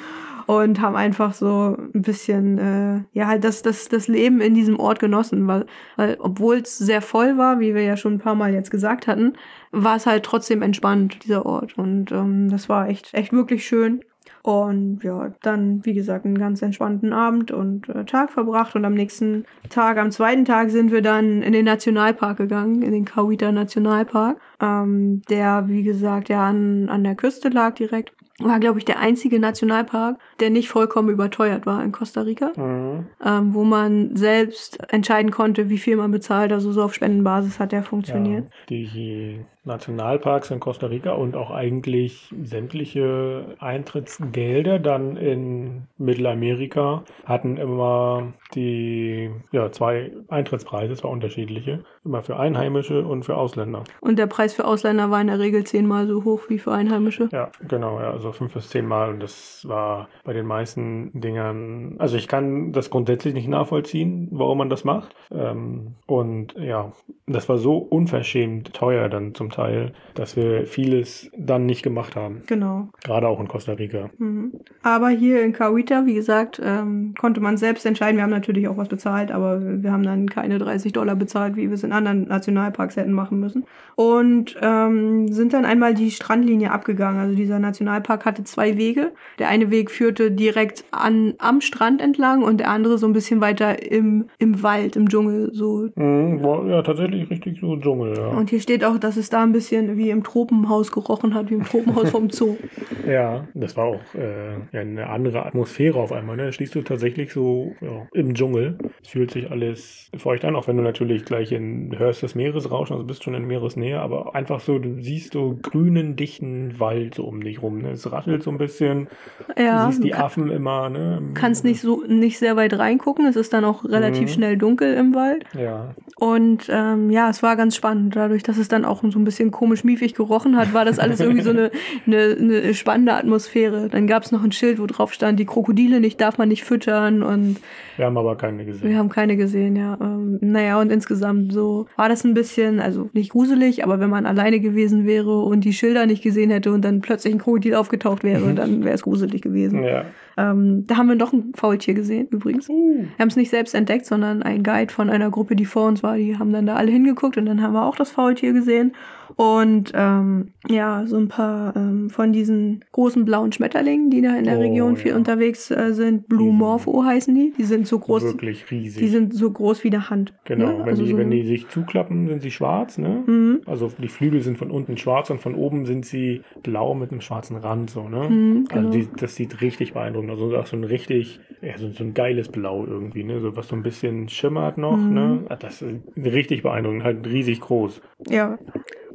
und 0.46 0.82
haben 0.82 0.96
einfach 0.96 1.34
so 1.34 1.78
ein 1.94 2.02
bisschen, 2.02 2.58
äh, 2.58 3.04
ja, 3.14 3.28
halt 3.28 3.44
das, 3.44 3.62
das, 3.62 3.88
das 3.88 4.08
Leben 4.08 4.42
in 4.42 4.54
diesem 4.54 4.80
Ort 4.80 5.00
genossen, 5.00 5.48
weil, 5.48 5.66
weil 5.96 6.18
obwohl 6.20 6.58
es 6.58 6.78
sehr 6.78 7.02
voll 7.02 7.38
war, 7.38 7.60
wie 7.60 7.74
wir 7.74 7.84
ja 7.84 7.98
schon 7.98 8.14
ein 8.14 8.20
paar 8.20 8.36
Mal 8.36 8.54
jetzt 8.54 8.72
gesagt 8.72 9.08
hatten, 9.08 9.34
war 9.72 9.96
es 9.96 10.06
halt 10.06 10.24
trotzdem 10.24 10.62
entspannt, 10.62 11.24
dieser 11.24 11.46
Ort. 11.46 11.78
Und 11.78 12.12
ähm, 12.12 12.50
das 12.50 12.70
war 12.70 12.90
echt, 12.90 13.14
echt 13.14 13.34
wirklich 13.34 13.66
schön. 13.66 14.02
Und 14.46 15.04
ja, 15.04 15.34
dann, 15.42 15.84
wie 15.86 15.96
gesagt, 15.96 16.24
einen 16.24 16.38
ganz 16.38 16.62
entspannten 16.62 17.14
Abend 17.14 17.50
und 17.50 17.90
äh, 17.90 18.06
Tag 18.06 18.32
verbracht. 18.32 18.76
Und 18.76 18.86
am 18.86 18.94
nächsten 18.94 19.46
Tag, 19.70 19.98
am 19.98 20.12
zweiten 20.12 20.46
Tag, 20.46 20.70
sind 20.70 20.92
wir 20.92 21.02
dann 21.02 21.42
in 21.42 21.52
den 21.52 21.66
Nationalpark 21.66 22.38
gegangen, 22.38 22.84
in 22.84 22.92
den 22.92 23.06
Kauita 23.06 23.52
Nationalpark, 23.52 24.38
ähm, 24.62 25.24
der, 25.32 25.68
wie 25.68 25.82
gesagt, 25.82 26.30
ja 26.30 26.48
an, 26.48 26.90
an 26.90 27.04
der 27.04 27.16
Küste 27.16 27.50
lag 27.50 27.74
direkt. 27.74 28.14
War, 28.40 28.60
glaube 28.60 28.80
ich, 28.80 28.86
der 28.86 29.00
einzige 29.00 29.40
Nationalpark, 29.40 30.18
der 30.42 30.50
nicht 30.50 30.68
vollkommen 30.68 31.10
überteuert 31.10 31.66
war 31.66 31.82
in 31.84 31.94
Costa 31.94 32.22
Rica, 32.22 32.52
Mhm. 32.58 33.06
ähm, 33.26 33.54
wo 33.54 33.64
man 33.64 34.16
selbst 34.18 34.78
entscheiden 34.92 35.32
konnte, 35.32 35.70
wie 35.70 35.78
viel 35.78 35.96
man 35.96 36.12
bezahlt. 36.12 36.52
Also 36.52 36.74
so 36.74 36.84
auf 36.84 36.94
Spendenbasis 36.94 37.60
hat 37.60 37.72
der 37.72 37.84
funktioniert. 37.84 38.44
Ja, 38.46 38.52
die 38.70 39.46
Nationalparks 39.66 40.52
in 40.52 40.60
Costa 40.60 40.88
Rica 40.88 41.14
und 41.14 41.36
auch 41.36 41.52
eigentlich 41.52 42.34
sämtliche 42.44 43.56
Eintrittsgelder 43.60 44.80
dann 44.80 45.18
in 45.18 45.88
Mittelamerika 45.98 47.04
hatten 47.26 47.58
immer 47.58 48.34
die 48.54 49.32
ja, 49.52 49.72
zwei 49.72 50.12
Eintrittspreise, 50.28 50.94
es 50.94 51.04
war 51.04 51.12
unterschiedliche, 51.12 51.84
immer 52.04 52.22
für 52.22 52.38
Einheimische 52.38 53.06
und 53.06 53.24
für 53.24 53.38
Ausländer. 53.38 53.84
Und 54.02 54.20
der 54.20 54.28
Preis 54.28 54.54
für 54.54 54.66
Ausländer 54.66 55.12
war 55.12 55.22
in 55.22 55.28
der 55.28 55.40
Regel 55.40 55.64
zehnmal 55.64 56.08
so 56.08 56.24
hoch 56.24 56.44
wie 56.48 56.60
für 56.60 56.72
Einheimische. 56.72 57.30
Ja, 57.32 57.52
genau, 57.68 58.00
ja, 58.00 58.12
also 58.12 58.32
fünf 58.32 58.54
bis 58.54 58.70
zehn 58.70 58.86
Mal 58.86 59.10
und 59.10 59.20
das 59.22 59.66
war 59.68 60.10
bei 60.24 60.34
den 60.34 60.46
meisten 60.46 61.20
Dingern, 61.20 61.96
also 61.98 62.18
ich 62.18 62.28
kann 62.28 62.72
das 62.72 62.90
grundsätzlich 62.90 63.34
nicht 63.34 63.48
nachvollziehen, 63.48 64.30
warum 64.32 64.60
man 64.60 64.70
das 64.70 64.84
macht. 64.84 65.16
Ähm, 65.32 65.96
und 66.06 66.54
ja, 66.58 66.92
das 67.28 67.50
war 67.50 67.58
so 67.58 67.78
unverschämt 67.78 68.74
teuer 68.74 69.10
dann 69.10 69.34
zum 69.34 69.52
Teil, 69.56 69.94
dass 70.16 70.36
wir 70.36 70.68
vieles 70.68 71.30
dann 71.38 71.66
nicht 71.66 71.82
gemacht 71.82 72.16
haben. 72.16 72.44
Genau. 72.48 72.90
Gerade 73.04 73.28
auch 73.28 73.40
in 73.40 73.48
Costa 73.48 73.74
Rica. 73.74 74.10
Mhm. 74.18 74.52
Aber 74.84 75.10
hier 75.10 75.44
in 75.44 75.54
Kauita, 75.54 76.06
wie 76.06 76.14
gesagt, 76.14 76.62
ähm, 76.64 77.14
konnte 77.18 77.40
man 77.40 77.58
selbst 77.58 77.86
entscheiden. 77.86 78.18
Wir 78.18 78.24
haben 78.24 78.32
natürlich 78.32 78.68
auch 78.68 78.78
was 78.78 78.90
bezahlt, 78.90 79.32
aber 79.32 79.62
wir 79.82 79.92
haben 79.92 80.04
dann 80.04 80.30
keine 80.30 80.60
30 80.60 80.92
Dollar 80.94 81.16
bezahlt, 81.16 81.56
wie 81.56 81.70
wir 81.70 81.76
es 81.76 81.84
in 81.84 81.94
anderen 81.94 82.28
Nationalparks 82.28 82.98
hätten 82.98 83.14
machen 83.14 83.40
müssen. 83.40 83.66
Und 83.96 84.58
ähm, 84.62 85.30
sind 85.30 85.54
dann 85.54 85.64
einmal 85.64 85.94
die 85.94 86.12
Strandlinie 86.12 86.72
abgegangen. 86.72 87.22
Also 87.22 87.36
dieser 87.36 87.60
Nationalpark 87.60 88.26
hatte 88.26 88.44
zwei 88.44 88.78
Wege. 88.78 89.14
Der 89.40 89.48
eine 89.48 89.72
Weg 89.72 89.90
führte 89.90 90.32
direkt 90.32 90.84
an, 90.92 91.36
am 91.38 91.62
Strand 91.62 92.02
entlang 92.02 92.44
und 92.44 92.60
der 92.60 92.70
andere 92.70 92.98
so 92.98 93.08
ein 93.08 93.14
bisschen 93.14 93.40
weiter 93.40 93.90
im, 93.90 94.26
im 94.38 94.62
Wald, 94.64 94.98
im 94.98 95.08
Dschungel. 95.08 95.52
So. 95.54 95.90
Mhm, 95.96 96.44
war 96.44 96.66
ja 96.66 96.82
tatsächlich 96.82 97.30
richtig 97.30 97.62
so 97.62 97.78
Dschungel, 97.78 98.18
ja. 98.18 98.28
Und 98.28 98.50
hier 98.50 98.60
steht 98.60 98.84
auch, 98.84 98.98
dass 98.98 99.16
es 99.16 99.30
da 99.30 99.45
ein 99.46 99.52
bisschen 99.54 99.98
wie 99.98 100.10
im 100.10 100.24
Tropenhaus 100.24 100.92
gerochen 100.92 101.34
hat, 101.34 101.50
wie 101.50 101.56
im 101.56 101.64
Tropenhaus 101.64 102.10
vom 102.12 102.30
Zoo. 102.30 102.58
Ja, 103.08 103.48
das 103.54 103.78
war 103.78 103.86
auch 103.86 104.00
äh, 104.16 104.78
eine 104.78 105.08
andere 105.08 105.46
Atmosphäre 105.46 106.00
auf 106.00 106.12
einmal. 106.12 106.38
Ne? 106.38 106.46
Da 106.46 106.52
stehst 106.52 106.74
du 106.74 106.82
tatsächlich 106.82 107.32
so 107.32 107.76
ja, 107.80 108.08
im 108.14 108.34
Dschungel. 108.34 108.80
Es 109.04 109.10
fühlt 109.10 109.30
sich 109.30 109.52
alles 109.52 110.10
feucht 110.18 110.44
an, 110.44 110.56
auch 110.56 110.68
wenn 110.68 110.76
du 110.78 110.82
natürlich 110.82 111.24
gleich 111.24 111.52
in, 111.52 111.94
hörst 112.00 112.24
das 112.24 112.34
Meeresrauschen, 112.34 112.94
also 112.96 113.06
bist 113.06 113.24
schon 113.24 113.36
in 113.36 113.46
Meeresnähe, 113.46 114.00
aber 114.02 114.34
einfach 114.34 114.60
so, 114.60 114.80
du 114.80 115.00
siehst 115.04 115.34
so 115.34 115.56
grünen, 115.62 116.16
dichten 116.16 116.80
Wald 116.80 117.14
so 117.14 117.26
um 117.26 117.44
dich 117.44 117.62
rum. 117.62 117.84
Ne? 117.84 117.92
Es 117.92 118.12
raschelt 118.12 118.42
so 118.42 118.50
ein 118.50 118.58
bisschen. 118.58 119.08
Ja, 119.56 119.86
du 119.86 119.92
siehst 119.92 120.04
die 120.04 120.10
kann- 120.10 120.22
Affen 120.24 120.50
immer. 120.50 120.90
Ne? 120.90 121.22
kannst 121.36 121.64
nicht 121.64 121.82
so 121.82 122.02
nicht 122.08 122.40
sehr 122.40 122.56
weit 122.56 122.74
reingucken. 122.80 123.28
Es 123.28 123.36
ist 123.36 123.54
dann 123.54 123.66
auch 123.66 123.86
relativ 123.86 124.24
Mhm. 124.24 124.34
schnell 124.34 124.58
dunkel 124.58 124.96
im 124.96 125.14
Wald. 125.14 125.44
Ja, 125.54 125.94
Und 126.18 126.68
ähm, 126.72 127.12
ja, 127.12 127.30
es 127.30 127.44
war 127.44 127.56
ganz 127.56 127.76
spannend. 127.76 128.16
Dadurch, 128.16 128.42
dass 128.42 128.58
es 128.58 128.68
dann 128.68 128.84
auch 128.84 129.04
so 129.08 129.20
ein 129.20 129.26
bisschen 129.26 129.35
komisch 129.52 129.84
miefig 129.84 130.14
gerochen 130.14 130.58
hat, 130.58 130.74
war 130.74 130.86
das 130.86 131.00
alles 131.00 131.20
irgendwie 131.20 131.42
so 131.42 131.52
eine, 131.52 131.72
eine, 132.06 132.38
eine 132.40 132.74
spannende 132.74 133.14
Atmosphäre. 133.14 133.90
Dann 133.90 134.08
gab 134.08 134.24
es 134.24 134.32
noch 134.32 134.44
ein 134.44 134.52
Schild, 134.52 134.80
wo 134.80 134.86
drauf 134.86 135.14
stand, 135.14 135.40
die 135.40 135.46
Krokodile 135.46 136.00
nicht 136.00 136.20
darf 136.20 136.38
man 136.38 136.50
nicht 136.50 136.64
füttern 136.64 137.24
und 137.24 137.58
wir 137.98 138.06
haben 138.06 138.18
aber 138.18 138.36
keine 138.36 138.66
gesehen. 138.66 138.90
wir 138.90 138.98
haben 138.98 139.10
keine 139.10 139.38
gesehen, 139.38 139.76
ja. 139.76 139.98
Ähm, 140.02 140.38
naja, 140.42 140.80
und 140.80 140.92
insgesamt 140.92 141.54
so 141.54 141.88
war 141.96 142.10
das 142.10 142.24
ein 142.24 142.34
bisschen, 142.34 142.80
also 142.80 143.10
nicht 143.14 143.32
gruselig, 143.32 143.84
aber 143.84 144.00
wenn 144.00 144.10
man 144.10 144.26
alleine 144.26 144.60
gewesen 144.60 145.06
wäre 145.06 145.40
und 145.42 145.64
die 145.64 145.74
Schilder 145.74 146.06
nicht 146.06 146.22
gesehen 146.22 146.50
hätte 146.50 146.74
und 146.74 146.84
dann 146.84 147.02
plötzlich 147.02 147.34
ein 147.34 147.40
Krokodil 147.40 147.76
aufgetaucht 147.76 148.24
wäre, 148.24 148.54
dann 148.54 148.84
wäre 148.84 148.96
es 148.96 149.04
gruselig 149.04 149.42
gewesen. 149.42 149.84
Ja. 149.84 150.06
Ähm, 150.38 150.86
da 150.88 150.98
haben 150.98 151.08
wir 151.08 151.16
noch 151.16 151.32
ein 151.32 151.54
Faultier 151.56 151.94
gesehen, 151.94 152.28
übrigens. 152.30 152.70
Uh. 152.70 153.06
Wir 153.16 153.20
haben 153.20 153.30
es 153.30 153.36
nicht 153.36 153.50
selbst 153.50 153.74
entdeckt, 153.74 154.06
sondern 154.06 154.44
ein 154.44 154.64
Guide 154.64 154.92
von 154.92 155.10
einer 155.10 155.30
Gruppe, 155.32 155.56
die 155.56 155.66
vor 155.66 155.88
uns 155.88 156.04
war. 156.04 156.18
Die 156.18 156.38
haben 156.38 156.52
dann 156.52 156.66
da 156.66 156.76
alle 156.76 156.92
hingeguckt 156.92 157.38
und 157.38 157.46
dann 157.46 157.62
haben 157.62 157.74
wir 157.74 157.86
auch 157.86 157.96
das 157.96 158.12
Faultier 158.12 158.52
gesehen. 158.52 158.94
Und 159.36 159.92
ähm, 159.96 160.54
ja, 160.68 161.06
so 161.06 161.18
ein 161.18 161.28
paar 161.28 161.76
ähm, 161.76 162.10
von 162.10 162.32
diesen 162.34 162.84
großen 162.92 163.26
blauen 163.26 163.52
Schmetterlingen, 163.52 164.10
die 164.10 164.22
da 164.22 164.36
in 164.38 164.46
der 164.46 164.58
Oh, 164.58 164.62
Region 164.62 164.96
viel 164.98 165.12
ja. 165.12 165.18
unterwegs 165.18 165.72
äh, 165.72 165.94
sind. 165.94 166.28
Blue 166.28 166.40
Die 166.44 166.46
sind- 166.50 166.58
Morpho 166.58 167.04
heißen 167.04 167.34
die. 167.36 167.54
Die 167.58 167.64
sind 167.64 167.88
so 167.88 168.00
groß, 168.00 168.24
Wirklich 168.24 168.70
riesig. 168.72 169.02
die 169.02 169.08
sind 169.10 169.34
so 169.34 169.52
groß 169.52 169.84
wie 169.84 169.90
eine 169.92 170.10
Hand. 170.10 170.34
genau, 170.46 170.68
ne? 170.68 170.78
wenn, 170.80 170.90
Also 170.90 171.04
die, 171.04 171.12
so, 171.12 171.18
wenn 171.18 171.32
die 171.32 171.46
sich 171.46 171.68
zuklappen, 171.70 172.28
sind 172.28 172.42
sie 172.42 172.52
schwarz, 172.52 172.98
ne? 172.98 173.24
Mhm. 173.26 173.62
Also 173.66 173.92
die 174.02 174.08
Flügel 174.08 174.42
sind 174.42 174.58
von 174.58 174.72
unten 174.72 174.98
schwarz 174.98 175.30
und 175.30 175.42
von 175.42 175.56
oben 175.56 175.86
sind 175.86 176.06
sie 176.06 176.42
blau 176.64 176.94
mit 176.94 177.12
einem 177.12 177.22
schwarzen 177.22 177.58
Rand, 177.58 177.90
so, 177.90 178.08
ne? 178.08 178.30
Mhm, 178.30 178.66
Also 178.70 178.90
genau. 178.90 178.92
die, 178.92 179.08
das 179.20 179.36
sieht 179.36 179.62
richtig 179.62 179.94
beeindruckend 179.94 180.32
aus. 180.32 180.42
Also 180.42 180.58
auch 180.58 180.66
so 180.68 180.78
ein 180.78 180.84
richtig, 180.84 181.40
ja, 181.62 181.78
so, 181.78 181.90
so 181.92 182.04
ein 182.04 182.14
geiles 182.14 182.50
Blau 182.50 182.86
irgendwie, 182.86 183.24
ne? 183.24 183.40
So 183.42 183.56
was 183.56 183.68
so 183.68 183.76
ein 183.76 183.84
bisschen 183.84 184.30
schimmert 184.30 184.78
noch, 184.78 184.98
Mhm. 184.98 185.14
ne? 185.14 185.46
Ah, 185.50 185.56
Das 185.56 185.82
ist 185.82 185.94
richtig 186.18 186.64
beeindruckend, 186.64 187.04
halt 187.04 187.26
riesig 187.28 187.60
groß. 187.62 188.02
Ja. 188.30 188.58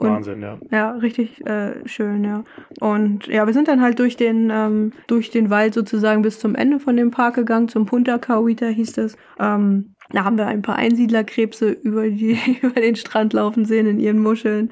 Und 0.00 0.08
Wahnsinn, 0.08 0.40
ja. 0.40 0.58
Ja, 0.70 0.92
richtig 0.92 1.44
äh, 1.46 1.86
schön, 1.86 2.24
ja. 2.24 2.44
Und 2.80 3.26
ja, 3.26 3.46
wir 3.46 3.52
sind 3.52 3.68
dann 3.68 3.82
halt 3.82 3.98
durch 3.98 4.16
den, 4.16 4.48
ähm, 4.50 4.92
durch 5.06 5.30
den 5.30 5.50
Wald 5.50 5.74
sozusagen 5.74 6.22
bis 6.22 6.38
zum 6.38 6.54
Ende 6.54 6.80
von 6.80 6.96
dem 6.96 7.10
Park 7.10 7.34
gegangen, 7.34 7.68
zum 7.68 7.84
Punta 7.84 8.16
Kauita 8.16 8.66
hieß 8.66 8.96
es. 8.96 9.16
Ähm, 9.38 9.94
da 10.10 10.24
haben 10.24 10.38
wir 10.38 10.46
ein 10.46 10.62
paar 10.62 10.76
Einsiedlerkrebse 10.76 11.70
über, 11.70 12.08
die, 12.08 12.38
über 12.62 12.80
den 12.80 12.96
Strand 12.96 13.34
laufen 13.34 13.66
sehen 13.66 13.86
in 13.86 14.00
ihren 14.00 14.18
Muscheln. 14.18 14.70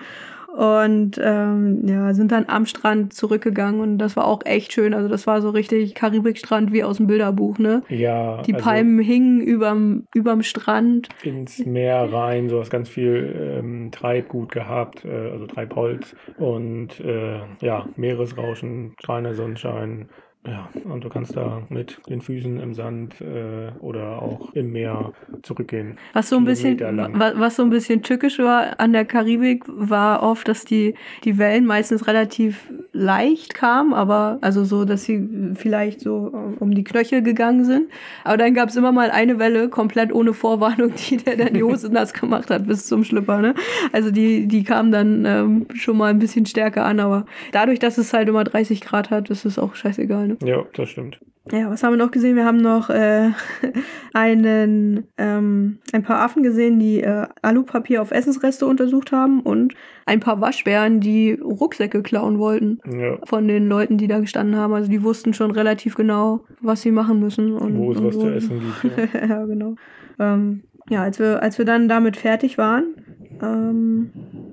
Und 0.57 1.21
ähm, 1.23 1.87
ja, 1.87 2.15
sind 2.15 2.33
dann 2.33 2.47
am 2.49 2.65
Strand 2.65 3.13
zurückgegangen 3.13 3.81
und 3.81 3.99
das 3.99 4.17
war 4.17 4.27
auch 4.27 4.41
echt 4.47 4.73
schön. 4.73 4.95
Also 4.95 5.09
das 5.09 5.27
war 5.27 5.43
so 5.43 5.51
richtig 5.51 5.95
Karibikstrand 5.95 6.73
wie 6.73 6.83
aus 6.83 6.97
dem 6.97 7.07
Bilderbuch, 7.07 7.59
ne? 7.59 7.83
Ja, 7.91 8.43
Die 8.43 8.55
also 8.55 8.65
Palmen 8.65 8.99
hingen 8.99 9.41
überm, 9.41 10.07
überm 10.15 10.43
Strand. 10.43 11.11
ins 11.23 11.65
Meer 11.67 12.11
rein, 12.13 12.49
so 12.49 12.61
hast 12.61 12.71
ganz 12.71 12.89
viel 12.89 13.59
ähm, 13.59 13.91
Treibgut 13.93 14.51
gehabt, 14.51 15.05
äh, 15.05 15.31
also 15.31 15.47
Treibholz 15.47 16.17
und 16.39 16.99
äh, 17.01 17.41
ja, 17.61 17.87
Meeresrauschen, 17.97 18.95
strahlender 18.99 19.35
Sonnenschein. 19.35 20.09
Ja, 20.49 20.69
und 20.85 21.05
du 21.05 21.11
kannst 21.11 21.37
da 21.37 21.63
mit 21.69 22.01
den 22.09 22.23
Füßen 22.23 22.59
im 22.59 22.73
Sand 22.73 23.21
äh, 23.21 23.71
oder 23.81 24.23
auch 24.23 24.55
im 24.55 24.73
Meer 24.73 25.13
zurückgehen. 25.43 25.99
Was 26.15 26.31
so 26.31 26.37
ein 26.37 26.45
bisschen, 26.45 26.81
was 26.81 27.57
so 27.57 27.63
ein 27.63 27.71
bisschen 27.71 28.03
tückisch 28.03 28.39
war 28.39 28.81
an 28.81 28.95
der 28.95 29.05
Karibik, 29.05 29.65
war 29.67 30.23
oft, 30.23 30.49
dass 30.49 30.65
die, 30.65 30.95
die 31.25 31.37
Wellen 31.37 31.67
meistens 31.67 32.07
relativ 32.07 32.73
leicht 32.93 33.55
kamen, 33.55 33.93
aber 33.93 34.39
also 34.41 34.65
so, 34.65 34.87
dass 34.87 35.05
sie 35.05 35.29
vielleicht 35.55 36.01
so 36.01 36.33
äh, 36.33 36.63
um 36.63 36.75
die 36.75 36.85
Knöchel 36.85 37.23
gegangen 37.23 37.65
sind. 37.67 37.91
Aber 38.25 38.39
dann 38.39 38.55
gab 38.55 38.71
es 38.71 38.77
immer 38.77 38.93
mal 38.93 39.11
eine 39.11 39.39
Welle 39.39 39.69
komplett 39.69 40.15
ohne 40.15 40.33
Vorwarnung, 40.33 40.93
die 41.11 41.19
der 41.19 41.37
dann 41.37 41.53
die 41.53 41.63
Hose 41.63 41.93
nass 41.93 42.15
gemacht 42.15 42.49
hat 42.49 42.67
bis 42.67 42.87
zum 42.87 43.05
Schlüpper. 43.05 43.41
Ne? 43.41 43.55
Also 43.93 44.11
die, 44.11 44.47
die 44.47 44.65
kam 44.65 44.93
dann 44.93 45.27
ähm, 45.27 45.67
schon 45.75 45.99
mal 45.99 46.11
ein 46.11 46.19
bisschen 46.19 46.47
stärker 46.47 46.87
an, 46.87 47.01
aber 47.01 47.27
dadurch, 47.53 47.79
dass 47.79 47.99
es 47.99 48.15
halt 48.15 48.29
immer 48.29 48.45
30 48.45 48.81
Grad 48.81 49.11
hat, 49.11 49.29
ist 49.29 49.45
es 49.45 49.59
auch 49.59 49.75
scheißegal. 49.75 50.29
Ne? 50.29 50.38
Ja, 50.43 50.65
das 50.75 50.89
stimmt. 50.91 51.21
Ja, 51.51 51.71
was 51.71 51.83
haben 51.83 51.95
wir 51.95 52.05
noch 52.05 52.11
gesehen? 52.11 52.37
Wir 52.37 52.45
haben 52.45 52.59
noch 52.59 52.91
äh, 52.91 53.31
einen, 54.13 55.07
ähm, 55.17 55.79
ein 55.93 56.03
paar 56.03 56.21
Affen 56.21 56.43
gesehen, 56.43 56.79
die 56.79 57.01
äh, 57.01 57.27
Alupapier 57.43 58.03
auf 58.03 58.11
Essensreste 58.11 58.67
untersucht 58.67 59.13
haben 59.13 59.41
und 59.41 59.75
ein 60.05 60.21
paar 60.21 60.41
Waschbären, 60.41 61.01
die 61.01 61.33
Rucksäcke 61.33 62.03
klauen 62.03 62.39
wollten 62.39 62.81
Ja. 62.87 63.19
von 63.25 63.49
den 63.49 63.67
Leuten, 63.69 63.97
die 63.97 64.09
da 64.09 64.21
gestanden 64.21 64.57
haben. 64.57 64.75
Also 64.75 64.91
die 64.91 65.03
wussten 65.03 65.33
schon 65.33 65.51
relativ 65.51 65.95
genau, 65.95 66.45
was 66.61 66.83
sie 66.83 66.91
machen 66.93 67.19
müssen. 67.19 67.53
Und, 67.53 67.79
Wo 67.79 67.93
es 67.93 68.03
was 68.03 68.19
zu 68.19 68.29
essen 68.29 68.61
gibt. 68.83 69.15
Ja. 69.15 69.27
ja, 69.27 69.45
genau. 69.47 69.75
Ähm, 70.19 70.65
ja, 70.91 71.03
als 71.03 71.19
wir, 71.19 71.43
als 71.43 71.59
wir 71.59 71.65
dann 71.65 71.89
damit 71.89 72.17
fertig 72.17 72.59
waren, 72.59 72.95
ähm, 73.43 74.11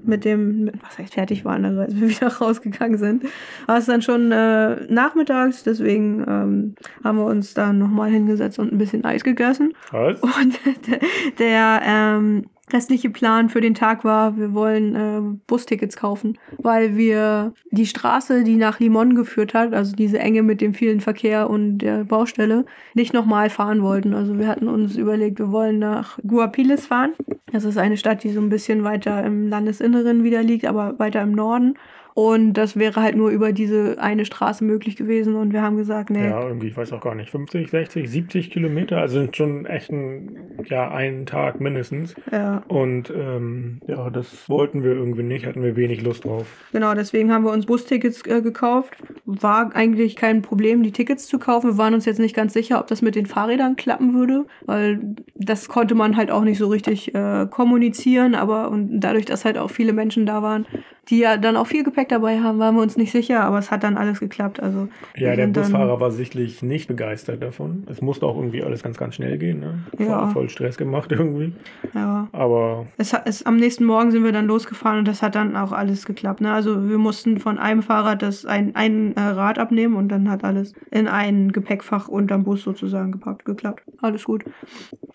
mit 0.08 0.26
dem, 0.26 0.72
was 0.82 0.98
heißt 0.98 1.14
fertig 1.14 1.46
waren, 1.46 1.66
also 1.66 1.82
als 1.82 1.96
wir 1.96 2.10
wieder 2.10 2.28
rausgegangen 2.28 2.98
sind, 2.98 3.26
war 3.66 3.78
es 3.78 3.86
dann 3.86 4.02
schon 4.02 4.32
äh, 4.32 4.86
nachmittags, 4.92 5.64
deswegen 5.64 6.24
ähm, 6.28 6.76
haben 7.04 7.18
wir 7.18 7.26
uns 7.26 7.54
dann 7.54 7.78
nochmal 7.78 8.10
hingesetzt 8.10 8.60
und 8.60 8.72
ein 8.72 8.78
bisschen 8.78 9.06
Eis 9.06 9.24
gegessen. 9.24 9.74
Was? 9.92 10.22
Und 10.22 10.60
der, 10.88 11.00
der 11.38 11.82
ähm, 11.86 12.46
restliche 12.72 13.10
Plan 13.10 13.50
für 13.50 13.62
den 13.62 13.76
Tag 13.76 14.04
war, 14.04 14.38
wir 14.38 14.54
wollen 14.54 14.96
ähm, 14.96 15.42
Bustickets 15.48 15.98
kaufen, 15.98 16.38
weil 16.58 16.98
wir 16.98 17.54
die 17.72 17.86
Straße, 17.86 18.44
die 18.44 18.56
nach 18.56 18.80
Limon 18.80 19.16
geführt 19.16 19.54
hat, 19.54 19.74
also 19.74 19.96
diese 19.96 20.20
Enge 20.20 20.42
mit 20.42 20.62
dem 20.62 20.74
vielen 20.74 21.00
Verkehr 21.02 21.50
und 21.50 21.80
der 21.80 22.04
Baustelle, 22.04 22.66
nicht 22.94 23.14
nochmal 23.14 23.50
fahren 23.50 23.84
wollten. 23.84 24.14
Also 24.14 24.40
wir 24.40 24.48
hatten 24.48 24.68
uns 24.68 24.96
überlegt, 24.98 25.40
wir 25.40 25.52
wollen 25.52 25.80
nach 25.80 26.18
Guapiles 26.26 26.88
fahren. 26.88 27.14
Das 27.52 27.64
ist 27.64 27.78
eine 27.78 27.98
Stadt, 27.98 28.24
die 28.24 28.32
so 28.32 28.42
ein 28.42 28.50
bisschen 28.50 28.84
weiter 28.84 29.24
im 29.24 29.48
Landesinneren 29.48 30.24
wieder 30.24 30.42
liegt, 30.42 30.66
aber 30.66 30.98
weiter 30.98 31.22
im 31.22 31.32
Norden. 31.32 31.76
Und 32.16 32.54
das 32.54 32.78
wäre 32.80 33.02
halt 33.02 33.18
nur 33.18 33.30
über 33.30 33.52
diese 33.52 33.98
eine 34.00 34.24
Straße 34.24 34.64
möglich 34.64 34.96
gewesen. 34.96 35.36
Und 35.36 35.52
wir 35.52 35.62
haben 35.62 35.76
gesagt, 35.76 36.10
nee, 36.10 36.30
Ja, 36.30 36.48
irgendwie, 36.48 36.68
ich 36.70 36.78
weiß 36.78 36.94
auch 36.94 37.02
gar 37.02 37.14
nicht, 37.14 37.30
50, 37.30 37.70
60, 37.70 38.10
70 38.10 38.52
Kilometer, 38.52 39.00
also 39.00 39.20
sind 39.20 39.36
schon 39.36 39.66
echt 39.66 39.92
ein, 39.92 40.38
ja, 40.70 40.90
einen 40.90 41.26
Tag 41.26 41.60
mindestens. 41.60 42.16
ja. 42.32 42.64
Und 42.70 43.10
ähm, 43.14 43.82
ja, 43.86 44.10
das 44.10 44.48
wollten 44.48 44.82
wir 44.82 44.94
irgendwie 44.94 45.24
nicht, 45.24 45.46
hatten 45.46 45.62
wir 45.62 45.76
wenig 45.76 46.04
Lust 46.04 46.24
drauf. 46.24 46.48
Genau, 46.72 46.94
deswegen 46.94 47.34
haben 47.34 47.44
wir 47.44 47.52
uns 47.52 47.66
Bustickets 47.66 48.26
äh, 48.26 48.42
gekauft. 48.42 48.96
War 49.26 49.76
eigentlich 49.76 50.16
kein 50.16 50.42
Problem, 50.42 50.84
die 50.84 50.94
Tickets 50.94 51.28
zu 51.28 51.38
kaufen. 51.38 51.72
Wir 51.72 51.78
waren 51.78 51.94
uns 51.94 52.06
jetzt 52.06 52.20
nicht 52.20 52.36
ganz 52.36 52.54
sicher, 52.54 52.80
ob 52.80 52.88
das 52.88 53.02
mit 53.02 53.16
den 53.16 53.26
Fahrrädern 53.26 53.76
klappen 53.76 54.14
würde, 54.14 54.46
weil 54.66 55.16
das 55.36 55.68
konnte 55.68 55.96
man 55.96 56.16
halt 56.16 56.32
auch 56.32 56.46
nicht 56.46 56.60
so 56.60 56.70
richtig 56.70 57.14
äh, 57.14 57.46
kommunizieren. 57.52 58.36
Aber 58.36 58.70
und 58.72 59.02
dadurch, 59.02 59.26
dass 59.26 59.44
halt 59.44 59.58
auch 59.58 59.70
viele 59.70 59.92
Menschen 59.92 60.26
da 60.26 60.42
waren, 60.42 60.66
die 61.10 61.20
ja 61.20 61.38
dann 61.38 61.56
auch 61.58 61.68
viel 61.68 61.84
Gepäck 61.84 62.05
dabei 62.10 62.40
haben, 62.40 62.60
waren 62.60 62.76
wir 62.76 62.82
uns 62.82 62.98
nicht 62.98 63.12
sicher. 63.12 63.44
Aber 63.44 63.60
es 63.60 63.72
hat 63.72 63.84
dann 63.84 63.98
alles 63.98 64.20
geklappt. 64.20 64.62
Also 64.62 64.88
Ja, 65.16 65.36
der 65.36 65.48
Busfahrer 65.48 66.00
war 66.00 66.12
sichtlich 66.12 66.62
nicht 66.62 66.88
begeistert 66.88 67.42
davon. 67.42 67.84
Es 67.90 68.02
musste 68.02 68.26
auch 68.26 68.36
irgendwie 68.36 68.64
alles 68.64 68.84
ganz, 68.84 68.98
ganz 68.98 69.16
schnell 69.16 69.38
gehen. 69.38 69.60
Ne? 69.60 69.80
Ja. 69.98 70.28
Voll, 70.28 70.50
Stress 70.50 70.78
gemacht 70.78 71.12
irgendwie. 71.14 71.54
Ja. 71.94 72.28
Aber 72.32 72.86
Es 72.98 73.14
es, 73.26 73.46
am 73.46 73.58
nächsten 73.58 73.86
Morgen 73.86 74.12
sind 74.12 74.24
wir 74.24 74.32
dann 74.32 74.48
losgefahren 74.48 75.00
und 75.00 75.08
das 75.08 75.22
hat 75.22 75.36
dann 75.36 75.56
auch 75.56 75.72
alles 75.72 76.06
geklappt. 76.06 76.42
Ne? 76.42 76.52
Also 76.52 76.90
wir 76.90 76.98
mussten 76.98 77.40
von 77.40 77.58
einem 77.58 77.82
Fahrrad 77.82 78.22
das 78.22 78.46
ein, 78.46 78.76
ein 78.76 79.16
äh, 79.16 79.22
Rad 79.22 79.60
abnehmen 79.60 79.96
und 79.96 80.10
dann 80.10 80.30
hat 80.30 80.44
alles 80.44 80.74
in 80.92 81.08
ein 81.08 81.52
Gepäckfach 81.52 82.08
unterm 82.08 82.44
Bus 82.44 82.64
sozusagen 82.64 83.12
gepackt, 83.12 83.46
geklappt. 83.46 83.84
Alles 84.02 84.24
gut. 84.24 84.44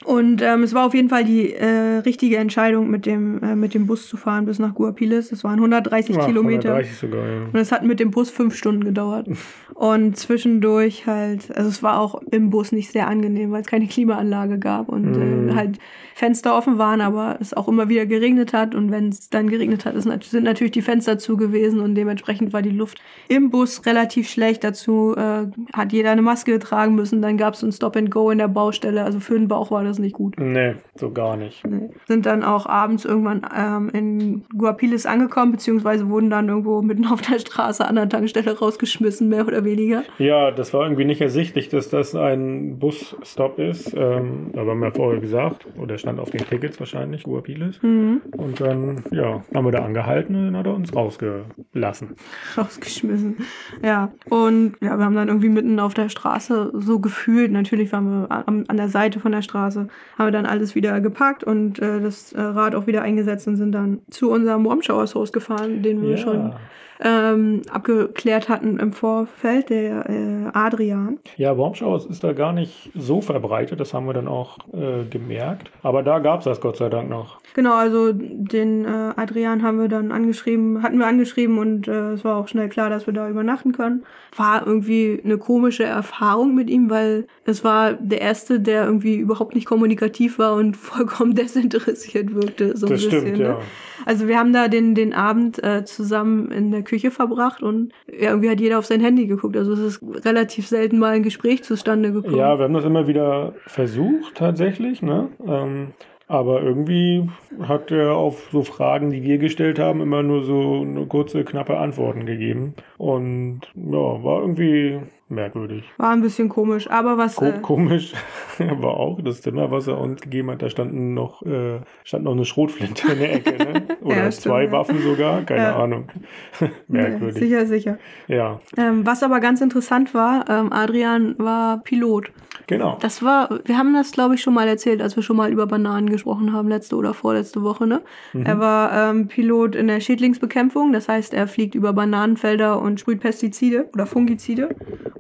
Und 0.05 0.43
ähm, 0.43 0.63
es 0.63 0.75
war 0.75 0.87
auf 0.87 0.95
jeden 0.95 1.09
Fall 1.09 1.25
die 1.25 1.53
äh, 1.53 1.99
richtige 1.99 2.39
Entscheidung, 2.39 2.91
mit 2.91 3.07
dem, 3.07 3.43
äh, 3.43 3.55
mit 3.55 3.75
dem 3.75 3.87
Bus 3.87 4.09
zu 4.09 4.17
fahren 4.17 4.47
bis 4.47 4.59
nach 4.59 4.75
Guapiles. 4.75 5.29
Das 5.29 5.45
waren 5.45 5.57
130 5.57 6.19
ach, 6.19 6.27
Kilometer. 6.27 6.80
130 6.81 6.97
sogar, 6.97 7.27
ja. 7.27 7.43
Und 7.45 7.57
es 7.57 7.73
hat 7.73 7.85
mit 7.85 8.01
dem 8.01 8.11
Bus 8.11 8.31
fünf 8.31 8.55
Stunden 8.55 8.85
gedauert. 8.85 9.29
Und 9.75 10.17
zwischendurch 10.17 11.07
halt, 11.07 11.55
also 11.57 11.69
es 11.69 11.83
war 11.83 12.01
auch 12.01 12.21
im 12.31 12.51
Bus 12.51 12.73
nicht 12.73 12.93
sehr 12.93 13.09
angenehm, 13.09 13.51
weil 13.53 13.63
es 13.63 13.67
keine 13.67 13.87
Klimaanlage 13.87 14.59
gab 14.59 14.89
und 14.89 15.13
Mhm. 15.13 15.49
äh, 15.49 15.55
halt 15.55 15.79
Fenster 16.15 16.55
offen 16.57 16.77
waren, 16.77 17.01
aber 17.01 17.39
es 17.41 17.55
auch 17.55 17.67
immer 17.67 17.89
wieder 17.89 18.05
geregnet 18.05 18.53
hat. 18.53 18.75
Und 18.75 18.91
wenn 18.91 19.09
es 19.09 19.31
dann 19.31 19.49
geregnet 19.49 19.87
hat, 19.87 19.95
sind 20.03 20.45
natürlich 20.45 20.73
die 20.73 20.83
Fenster 20.83 21.19
zu 21.19 21.37
gewesen 21.39 21.81
und 21.81 21.95
dementsprechend 21.95 22.53
war 22.53 22.61
die 22.61 22.69
Luft 22.71 23.01
im 23.29 23.51
Bus 23.51 23.87
relativ 23.87 24.29
schlecht. 24.29 24.63
Dazu 24.63 25.15
äh, 25.17 25.47
hat 25.73 25.93
jeder 25.93 26.11
eine 26.11 26.21
Maske 26.23 26.59
tragen 26.59 26.95
müssen. 26.95 27.23
Dann 27.23 27.39
gab 27.39 27.55
es 27.55 27.63
ein 27.63 27.73
Stop 27.73 27.97
and 27.97 28.11
Go 28.11 28.31
in 28.31 28.37
der 28.39 28.49
Baustelle. 28.49 29.03
Also 29.05 29.19
für 29.19 29.35
den 29.39 29.49
Bauch 29.49 29.71
war 29.71 29.83
das 29.83 29.99
nicht 29.99 30.13
gut. 30.15 30.35
Nee, 30.39 30.75
so 30.97 31.11
gar 31.11 31.37
nicht. 31.39 31.67
Nee. 31.67 31.89
Sind 32.07 32.27
dann 32.27 32.45
auch 32.45 32.67
abends 32.67 33.07
irgendwann 33.07 33.47
ähm, 33.57 33.89
in 33.95 34.45
Guapiles 34.59 35.07
angekommen, 35.07 35.53
beziehungsweise 35.53 36.09
wurden 36.11 36.29
dann 36.29 36.49
irgendwo 36.49 36.70
mitten 36.83 37.07
auf 37.07 37.21
der 37.23 37.39
Straße 37.39 37.87
an 37.87 37.97
der 37.97 38.09
Tankstelle 38.09 38.59
rausgeschmissen, 38.59 39.29
mehr 39.29 39.47
oder 39.47 39.65
weniger. 39.65 40.03
Ja, 40.19 40.51
das 40.51 40.73
war 40.73 40.83
irgendwie 40.85 41.05
nicht 41.05 41.21
ersichtlich, 41.21 41.69
dass 41.69 41.89
das 41.91 42.15
ein 42.15 42.79
Busstop 42.79 43.59
ist. 43.59 43.95
Ähm, 43.97 44.51
aber 44.57 44.71
haben 44.71 44.81
wir 44.81 44.93
vorher 44.93 45.21
gesagt, 45.21 45.67
oder 45.79 45.99
stand 45.99 46.21
auf 46.21 46.31
den 46.31 46.41
Tickets 46.47 46.79
wahrscheinlich, 46.81 47.25
Guapiles. 47.25 47.83
Mhm. 47.83 48.23
Und 48.37 48.61
dann, 48.61 49.05
ja, 49.11 49.43
haben 49.55 49.65
wir 49.65 49.73
da 49.73 49.85
angehalten 49.85 50.35
und 50.37 50.47
dann 50.47 50.57
hat 50.57 50.67
er 50.67 50.75
uns 50.75 50.95
rausgelassen. 50.95 52.17
Rausgeschmissen. 52.57 53.39
Ja. 53.83 54.13
Und 54.29 54.75
ja, 54.81 54.97
wir 54.97 55.05
haben 55.05 55.15
dann 55.15 55.29
irgendwie 55.29 55.49
mitten 55.49 55.79
auf 55.81 55.95
der 55.95 56.09
Straße 56.09 56.71
so 56.75 56.99
gefühlt, 56.99 57.53
natürlich 57.53 57.93
waren 57.93 58.05
wir 58.07 58.31
an, 58.31 58.65
an 58.69 58.77
der 58.77 58.89
Seite 58.89 59.21
von 59.21 59.33
der 59.33 59.43
Straße, 59.43 59.89
haben 60.19 60.27
wir 60.27 60.33
dann 60.33 60.47
alles 60.47 60.75
wieder 60.75 61.01
gepackt 61.01 61.45
und 61.45 61.79
äh, 61.81 62.01
das 62.01 62.33
äh, 62.33 62.41
Rad 62.41 62.75
auch 62.75 62.87
wieder 62.87 63.03
eingesetzt 63.03 63.47
und 63.49 63.57
sind 63.57 63.73
dann 63.73 64.01
zu 64.11 64.31
unserem 64.31 64.65
Warm 64.65 64.83
Showers 64.83 65.15
Host 65.15 65.33
gefahren, 65.33 65.83
den 65.83 66.03
wir 66.03 66.11
Ja. 66.11 66.17
schon 66.17 66.53
ähm, 67.03 67.63
abgeklärt 67.71 68.49
hatten 68.49 68.79
im 68.79 68.93
Vorfeld, 68.93 69.71
der 69.71 70.09
äh, 70.09 70.51
Adrian. 70.53 71.19
Ja, 71.37 71.57
Warmshowers 71.57 72.07
ist 72.07 72.23
da 72.23 72.33
gar 72.33 72.53
nicht 72.53 72.91
so 72.95 73.21
verbreitet, 73.21 73.81
das 73.81 73.95
haben 73.95 74.07
wir 74.07 74.13
dann 74.13 74.29
auch 74.29 74.59
äh, 74.73 75.05
gemerkt. 75.09 75.71
Aber 75.83 76.03
da 76.03 76.19
gab 76.19 76.41
es 76.41 76.45
das 76.45 76.61
Gott 76.61 76.77
sei 76.77 76.89
Dank 76.89 77.09
noch. 77.09 77.41
Genau, 77.55 77.75
also 77.75 78.13
den 78.13 78.85
äh, 78.85 79.13
Adrian 79.17 79.63
haben 79.63 79.81
wir 79.81 79.89
dann 79.89 80.13
angeschrieben, 80.13 80.83
hatten 80.83 80.99
wir 80.99 81.07
angeschrieben 81.07 81.59
und 81.59 81.89
äh, 81.89 82.13
es 82.13 82.25
war 82.25 82.37
auch 82.37 82.49
schnell 82.49 82.69
klar, 82.69 82.91
dass 82.91 83.07
wir 83.07 83.15
da 83.15 83.29
übernachten 83.29 83.73
können. 83.73 84.05
War 84.37 84.67
irgendwie 84.67 85.21
eine 85.25 85.39
komische 85.39 85.85
Erfahrung 85.85 86.55
mit 86.55 86.71
ihm, 86.71 86.91
weil 86.91 87.27
es 87.45 87.65
war 87.65 87.95
der 87.95 88.21
erste, 88.21 88.61
der 88.61 88.85
irgendwie 88.85 89.17
überhaupt 89.17 89.55
nicht 89.55 89.67
kommunikativ 89.67 90.39
war 90.39 90.55
und 90.55 90.77
vollkommen 90.77 91.35
desinteressiert 91.35 92.35
wirkte. 92.35 92.77
So 92.77 92.87
ein 92.87 92.93
Das 92.93 93.03
bisschen, 93.03 93.21
stimmt, 93.21 93.39
ne? 93.39 93.45
ja. 93.45 93.59
Also 94.07 94.29
wir 94.29 94.39
haben 94.39 94.53
da 94.53 94.69
den, 94.69 94.95
den 94.95 95.13
Abend 95.13 95.63
äh, 95.63 95.85
zusammen 95.85 96.51
in 96.51 96.71
der 96.71 96.83
Küche 96.83 97.11
verbracht 97.11 97.63
und 97.63 97.93
ja, 98.09 98.31
irgendwie 98.31 98.49
hat 98.49 98.61
jeder 98.61 98.79
auf 98.79 98.87
sein 98.87 99.01
Handy 99.01 99.27
geguckt. 99.27 99.57
Also 99.57 99.73
es 99.73 99.81
ist 99.81 100.03
relativ 100.25 100.67
selten 100.69 100.99
mal 100.99 101.13
ein 101.13 101.23
Gespräch 101.23 101.65
zustande 101.65 102.13
gekommen. 102.13 102.37
Ja, 102.37 102.59
wir 102.59 102.65
haben 102.65 102.75
das 102.75 102.85
immer 102.85 103.07
wieder 103.07 103.55
versucht 103.67 104.37
tatsächlich, 104.37 105.03
ne? 105.03 105.29
Ähm, 105.47 105.89
aber 106.31 106.63
irgendwie 106.63 107.29
hat 107.61 107.91
er 107.91 108.15
auf 108.15 108.49
so 108.53 108.63
Fragen, 108.63 109.11
die 109.11 109.25
wir 109.25 109.39
gestellt 109.39 109.81
haben, 109.81 110.01
immer 110.01 110.23
nur 110.23 110.43
so 110.45 110.83
eine 110.83 111.05
kurze, 111.07 111.43
knappe 111.43 111.77
Antworten 111.77 112.25
gegeben. 112.25 112.75
Und 112.99 113.63
ja, 113.75 114.23
war 114.23 114.41
irgendwie 114.43 115.01
merkwürdig. 115.29 115.85
War 115.97 116.11
ein 116.11 116.23
bisschen 116.23 116.49
komisch, 116.49 116.89
aber 116.89 117.19
was... 117.19 117.35
Ko 117.35 117.47
äh, 117.47 117.59
komisch 117.61 118.13
war 118.59 118.95
auch 118.95 119.21
das 119.23 119.43
Zimmer, 119.43 119.73
was 119.73 119.89
er 119.89 119.99
uns 119.99 120.21
gegeben 120.21 120.51
hat. 120.53 120.63
Da 120.63 120.71
standen 120.71 121.15
noch, 121.15 121.43
äh, 121.43 121.81
stand 122.05 122.25
noch 122.25 122.33
eine 122.33 122.45
Schrotflinte 122.45 123.11
in 123.13 123.19
der 123.19 123.35
Ecke, 123.35 123.57
ne? 123.57 123.83
Oder 124.03 124.17
Ja, 124.17 124.31
stimmt, 124.31 124.43
zwei 124.43 124.65
ja. 124.67 124.73
Waffen 124.73 125.01
sogar, 125.03 125.43
keine 125.43 125.63
Ja. 125.65 125.77
Ahnung. 125.77 126.09
merkwürdig. 126.89 127.39
Sicher, 127.43 127.67
sicher. 127.67 127.99
Ja, 128.29 128.61
Ähm, 128.77 129.05
was 129.05 129.25
aber 129.25 129.41
ganz 129.41 129.61
interessant 129.61 130.15
war, 130.15 130.45
ähm, 130.49 130.73
Adrian 130.73 131.35
war 131.39 131.79
Pilot. 131.83 132.31
Genau. 132.67 132.99
Das 133.01 133.23
war, 133.23 133.61
wir 133.65 133.79
haben 133.79 133.93
das, 133.95 134.13
glaube 134.13 134.35
ich, 134.35 134.43
schon 134.43 134.55
mal 134.55 134.69
erzählt, 134.69 135.03
als 135.03 135.17
wir 135.17 135.23
schon 135.23 135.37
mal 135.37 135.51
über 135.51 135.67
Bananen 135.67 136.09
gesprochen 136.11 136.53
haben, 136.53 136.69
letzte 136.69 136.97
oder 136.97 137.15
vorletzte 137.15 137.63
Woche, 137.63 137.87
ne? 137.87 138.03
Er 138.33 138.59
war 138.59 139.11
ähm, 139.11 139.29
Pilot 139.29 139.75
in 139.75 139.89
der 139.89 140.01
Schädlingsbekämpfung, 140.01 140.93
das 140.93 141.09
heißt, 141.09 141.35
er 141.35 141.47
fliegt 141.47 141.75
über 141.75 141.93
Bananenfelder 141.93 142.81
und 142.81 143.01
sprüht 143.01 143.21
Pestizide 143.21 143.89
oder 143.93 144.07
Fungizide. 144.07 144.71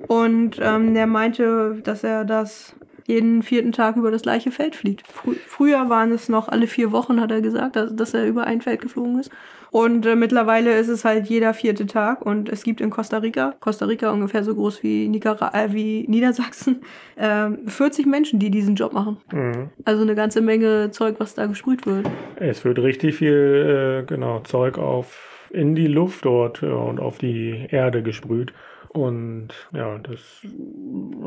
Und 0.08 0.58
ähm, 0.60 0.94
der 0.94 1.06
meinte, 1.06 1.80
dass 1.84 2.04
er 2.04 2.24
das 2.24 2.74
jeden 3.10 3.42
vierten 3.42 3.72
Tag 3.72 3.96
über 3.96 4.10
das 4.10 4.22
gleiche 4.22 4.50
Feld 4.50 4.76
fliegt. 4.76 5.06
Frü 5.06 5.34
früher 5.46 5.88
waren 5.88 6.12
es 6.12 6.28
noch 6.28 6.48
alle 6.48 6.66
vier 6.66 6.92
Wochen, 6.92 7.20
hat 7.20 7.30
er 7.30 7.40
gesagt, 7.40 7.76
dass, 7.76 7.94
dass 7.94 8.14
er 8.14 8.26
über 8.26 8.44
ein 8.44 8.60
Feld 8.60 8.80
geflogen 8.80 9.18
ist. 9.18 9.30
Und 9.70 10.04
äh, 10.04 10.16
mittlerweile 10.16 10.76
ist 10.78 10.88
es 10.88 11.04
halt 11.04 11.26
jeder 11.26 11.54
vierte 11.54 11.86
Tag 11.86 12.22
und 12.22 12.48
es 12.48 12.64
gibt 12.64 12.80
in 12.80 12.90
Costa 12.90 13.18
Rica, 13.18 13.54
Costa 13.60 13.86
Rica 13.86 14.10
ungefähr 14.10 14.42
so 14.42 14.54
groß 14.54 14.82
wie, 14.82 15.08
Nicara 15.08 15.52
äh, 15.54 15.72
wie 15.72 16.06
Niedersachsen, 16.08 16.82
ähm, 17.16 17.68
40 17.68 18.06
Menschen, 18.06 18.40
die 18.40 18.50
diesen 18.50 18.74
Job 18.74 18.92
machen. 18.92 19.18
Mhm. 19.32 19.70
Also 19.84 20.02
eine 20.02 20.14
ganze 20.14 20.40
Menge 20.40 20.90
Zeug, 20.90 21.16
was 21.18 21.34
da 21.34 21.46
gesprüht 21.46 21.86
wird. 21.86 22.10
Es 22.36 22.64
wird 22.64 22.78
richtig 22.80 23.16
viel 23.16 24.02
äh, 24.02 24.06
genau, 24.06 24.40
Zeug 24.40 24.78
auf 24.78 25.48
in 25.50 25.74
die 25.74 25.88
Luft 25.88 26.24
dort 26.24 26.62
äh, 26.62 26.66
und 26.66 27.00
auf 27.00 27.18
die 27.18 27.66
Erde 27.70 28.02
gesprüht. 28.02 28.52
Und 28.92 29.50
ja, 29.72 29.98
das 29.98 30.18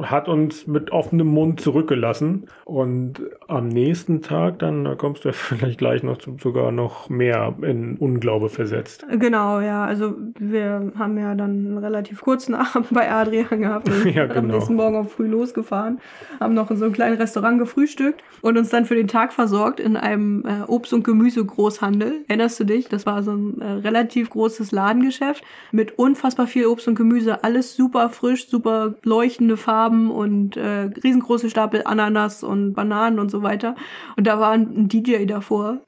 hat 0.01 0.27
uns 0.27 0.67
mit 0.67 0.91
offenem 0.91 1.27
Mund 1.27 1.61
zurückgelassen. 1.61 2.47
Und 2.65 3.21
am 3.47 3.69
nächsten 3.69 4.21
Tag, 4.21 4.59
dann 4.59 4.83
da 4.83 4.95
kommst 4.95 5.23
du 5.23 5.29
ja 5.29 5.33
vielleicht 5.33 5.77
gleich 5.77 6.03
noch 6.03 6.17
zu, 6.17 6.35
sogar 6.41 6.73
noch 6.73 7.07
mehr 7.07 7.55
in 7.61 7.95
Unglaube 7.97 8.49
versetzt. 8.49 9.05
Genau, 9.09 9.61
ja. 9.61 9.85
Also 9.85 10.15
wir 10.37 10.91
haben 10.99 11.17
ja 11.17 11.35
dann 11.35 11.51
einen 11.51 11.77
relativ 11.77 12.21
kurzen 12.21 12.53
Abend 12.55 12.87
bei 12.91 13.09
Adrian 13.09 13.61
gehabt. 13.61 13.87
Und 13.87 14.03
Ja, 14.13 14.23
Am 14.23 14.29
genau. 14.29 14.55
nächsten 14.55 14.75
Morgen 14.75 14.97
auch 14.97 15.07
früh 15.07 15.27
losgefahren, 15.27 16.01
haben 16.41 16.53
noch 16.53 16.69
in 16.69 16.75
so 16.75 16.83
einem 16.85 16.93
kleinen 16.93 17.15
Restaurant 17.15 17.59
gefrühstückt 17.59 18.21
und 18.41 18.57
uns 18.57 18.69
dann 18.69 18.85
für 18.85 18.95
den 18.95 19.07
Tag 19.07 19.31
versorgt 19.31 19.79
in 19.79 19.95
einem 19.95 20.43
äh, 20.45 20.63
Obst- 20.67 20.93
und 20.93 21.03
Gemüse-Großhandel. 21.05 22.25
Erinnerst 22.27 22.59
du 22.59 22.65
dich? 22.65 22.89
Das 22.89 23.05
war 23.05 23.23
so 23.23 23.31
ein 23.31 23.61
äh, 23.61 23.71
relativ 23.71 24.29
großes 24.31 24.73
Ladengeschäft 24.73 25.45
mit 25.71 25.97
unfassbar 25.97 26.45
viel 26.47 26.65
Obst 26.65 26.89
und 26.89 26.95
Gemüse. 26.95 27.43
Alles 27.43 27.52
super 27.61 28.09
frisch, 28.09 28.47
super 28.47 28.95
leuchtende 29.03 29.57
Farben 29.57 30.09
und 30.09 30.57
äh, 30.57 30.89
riesengroße 31.03 31.49
Stapel 31.49 31.81
Ananas 31.85 32.41
und 32.43 32.73
Bananen 32.73 33.19
und 33.19 33.29
so 33.29 33.43
weiter. 33.43 33.75
Und 34.17 34.25
da 34.25 34.39
war 34.39 34.51
ein, 34.53 34.87
DJ 34.87 35.25
davor. 35.25 35.77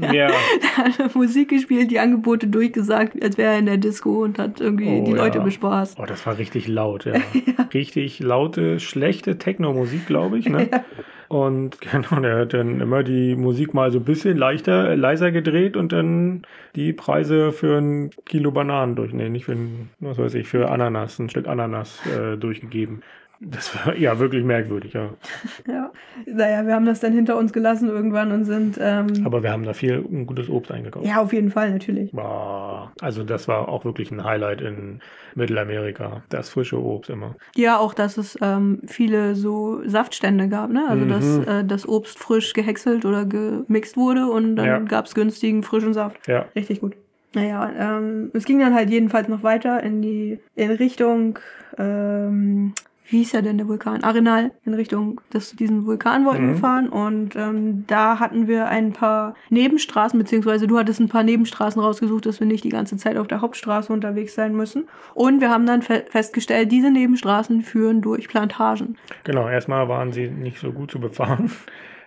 Ja, 0.00 0.28
Der 0.28 0.30
hat 0.76 1.14
Musik 1.14 1.48
gespielt, 1.48 1.90
die 1.90 1.98
Angebote 1.98 2.46
durchgesagt, 2.48 3.22
als 3.22 3.38
wäre 3.38 3.52
er 3.54 3.58
in 3.58 3.66
der 3.66 3.78
Disco 3.78 4.22
und 4.24 4.38
hat 4.38 4.60
irgendwie 4.60 5.00
Oh, 5.00 5.04
die 5.04 5.12
Leute 5.12 5.38
ja. 5.38 5.44
bespaßt. 5.44 5.98
oh, 5.98 6.04
das 6.04 6.26
war 6.26 6.36
richtig 6.36 6.68
laut, 6.68 7.06
ja. 7.06 7.14
Richtig 7.74 8.20
laute, 8.20 8.78
schlechte 8.80 9.38
Techno-Musik, 9.38 10.06
glaube 10.06 10.38
ich, 10.38 10.48
ne? 10.48 10.68
Und 11.28 11.80
genau, 11.92 12.20
der 12.20 12.38
hat 12.38 12.54
dann 12.54 12.80
immer 12.80 13.02
die 13.02 13.36
Musik 13.36 13.74
mal 13.74 13.90
so 13.90 13.98
ein 13.98 14.04
bisschen 14.04 14.36
leichter, 14.36 14.96
leiser 14.96 15.30
gedreht 15.32 15.76
und 15.76 15.92
dann 15.92 16.42
die 16.74 16.92
Preise 16.92 17.52
für 17.52 17.78
ein 17.78 18.10
Kilo 18.26 18.50
Bananen 18.50 18.96
durch, 18.96 19.12
nee, 19.12 19.28
nicht 19.28 19.46
für 19.46 19.52
ein, 19.52 19.90
was 20.00 20.18
weiß 20.18 20.34
ich, 20.34 20.48
für 20.48 20.70
Ananas, 20.70 21.18
ein 21.18 21.30
Stück 21.30 21.48
Ananas 21.48 22.00
äh, 22.06 22.36
durchgegeben. 22.36 23.02
Das 23.40 23.74
war 23.86 23.94
ja 23.96 24.18
wirklich 24.18 24.44
merkwürdig, 24.44 24.94
ja. 24.94 25.10
Ja. 25.68 25.90
Naja, 26.26 26.66
wir 26.66 26.74
haben 26.74 26.86
das 26.86 27.00
dann 27.00 27.12
hinter 27.12 27.36
uns 27.36 27.52
gelassen 27.52 27.88
irgendwann 27.88 28.32
und 28.32 28.44
sind. 28.44 28.78
Ähm, 28.80 29.08
Aber 29.24 29.42
wir 29.42 29.52
haben 29.52 29.64
da 29.64 29.74
viel 29.74 30.00
gutes 30.02 30.48
Obst 30.48 30.72
eingekauft. 30.72 31.04
ja, 31.06 31.20
auf 31.20 31.32
jeden 31.32 31.50
Fall, 31.50 31.70
natürlich. 31.70 32.12
Boah, 32.12 32.92
also 33.00 33.24
das 33.24 33.46
war 33.48 33.68
auch 33.68 33.84
wirklich 33.84 34.10
ein 34.10 34.24
Highlight 34.24 34.60
in 34.62 35.00
Mittelamerika. 35.34 36.22
Das 36.30 36.48
frische 36.48 36.82
Obst 36.82 37.10
immer. 37.10 37.36
Ja, 37.54 37.78
auch, 37.78 37.92
dass 37.94 38.16
es 38.16 38.38
ähm, 38.40 38.80
viele 38.86 39.34
so 39.34 39.80
Saftstände 39.86 40.48
gab, 40.48 40.70
ne? 40.70 40.86
Also, 40.88 41.04
dass 41.04 41.24
Mhm. 41.38 41.44
äh, 41.48 41.64
das 41.64 41.86
Obst 41.86 42.18
frisch 42.18 42.52
gehäckselt 42.54 43.04
oder 43.04 43.24
gemixt 43.26 43.96
wurde 43.96 44.26
und 44.30 44.56
dann 44.56 44.66
Ja. 44.66 44.78
gab's 44.78 45.14
günstigen 45.14 45.62
frischen 45.62 45.92
Saft. 45.94 46.26
Ja, 46.26 46.46
Richtig 46.54 46.80
gut. 46.80 46.96
Naja, 47.34 47.70
ähm, 47.78 48.30
es 48.32 48.44
ging 48.46 48.60
dann 48.60 48.72
halt 48.74 48.88
jedenfalls 48.88 49.28
noch 49.28 49.42
weiter 49.42 49.82
in 49.82 50.00
die 50.00 50.38
in 50.54 50.70
Richtung, 50.70 51.38
ähm, 51.76 52.72
wie 53.08 53.18
hieß 53.18 53.32
ja 53.32 53.40
denn 53.42 53.56
der 53.58 53.68
Vulkan? 53.68 54.02
Arenal, 54.02 54.50
in 54.64 54.74
Richtung 54.74 55.20
des, 55.32 55.52
diesen 55.56 55.86
Vulkan 55.86 56.24
wollten 56.26 56.46
Mhm. 56.46 56.48
wir 56.48 56.56
fahren 56.56 56.88
und 56.88 57.36
ähm, 57.36 57.84
da 57.86 58.18
hatten 58.18 58.48
wir 58.48 58.66
ein 58.66 58.92
paar 58.92 59.34
Nebenstraßen, 59.50 60.18
beziehungsweise 60.18 60.66
du 60.66 60.78
hattest 60.78 61.00
ein 61.00 61.08
paar 61.08 61.22
Nebenstraßen 61.22 61.80
rausgesucht, 61.80 62.26
dass 62.26 62.40
wir 62.40 62.46
nicht 62.46 62.64
die 62.64 62.68
ganze 62.70 62.96
Zeit 62.96 63.16
auf 63.16 63.28
der 63.28 63.40
Hauptstraße 63.42 63.92
unterwegs 63.92 64.34
sein 64.34 64.54
müssen. 64.56 64.88
Und 65.14 65.40
wir 65.40 65.50
haben 65.50 65.66
dann 65.66 65.82
fe 65.82 66.04
festgestellt, 66.10 66.72
diese 66.72 66.90
Nebenstraßen 66.90 67.62
führen 67.62 68.00
durch 68.02 68.28
Plantagen. 68.28 68.96
genau. 69.24 69.48
Erstmal 69.48 69.88
waren 69.88 70.12
sie 70.12 70.28
nicht 70.28 70.58
so 70.58 70.72
gut 70.72 70.90
zu 70.90 70.98
befahren, 70.98 71.50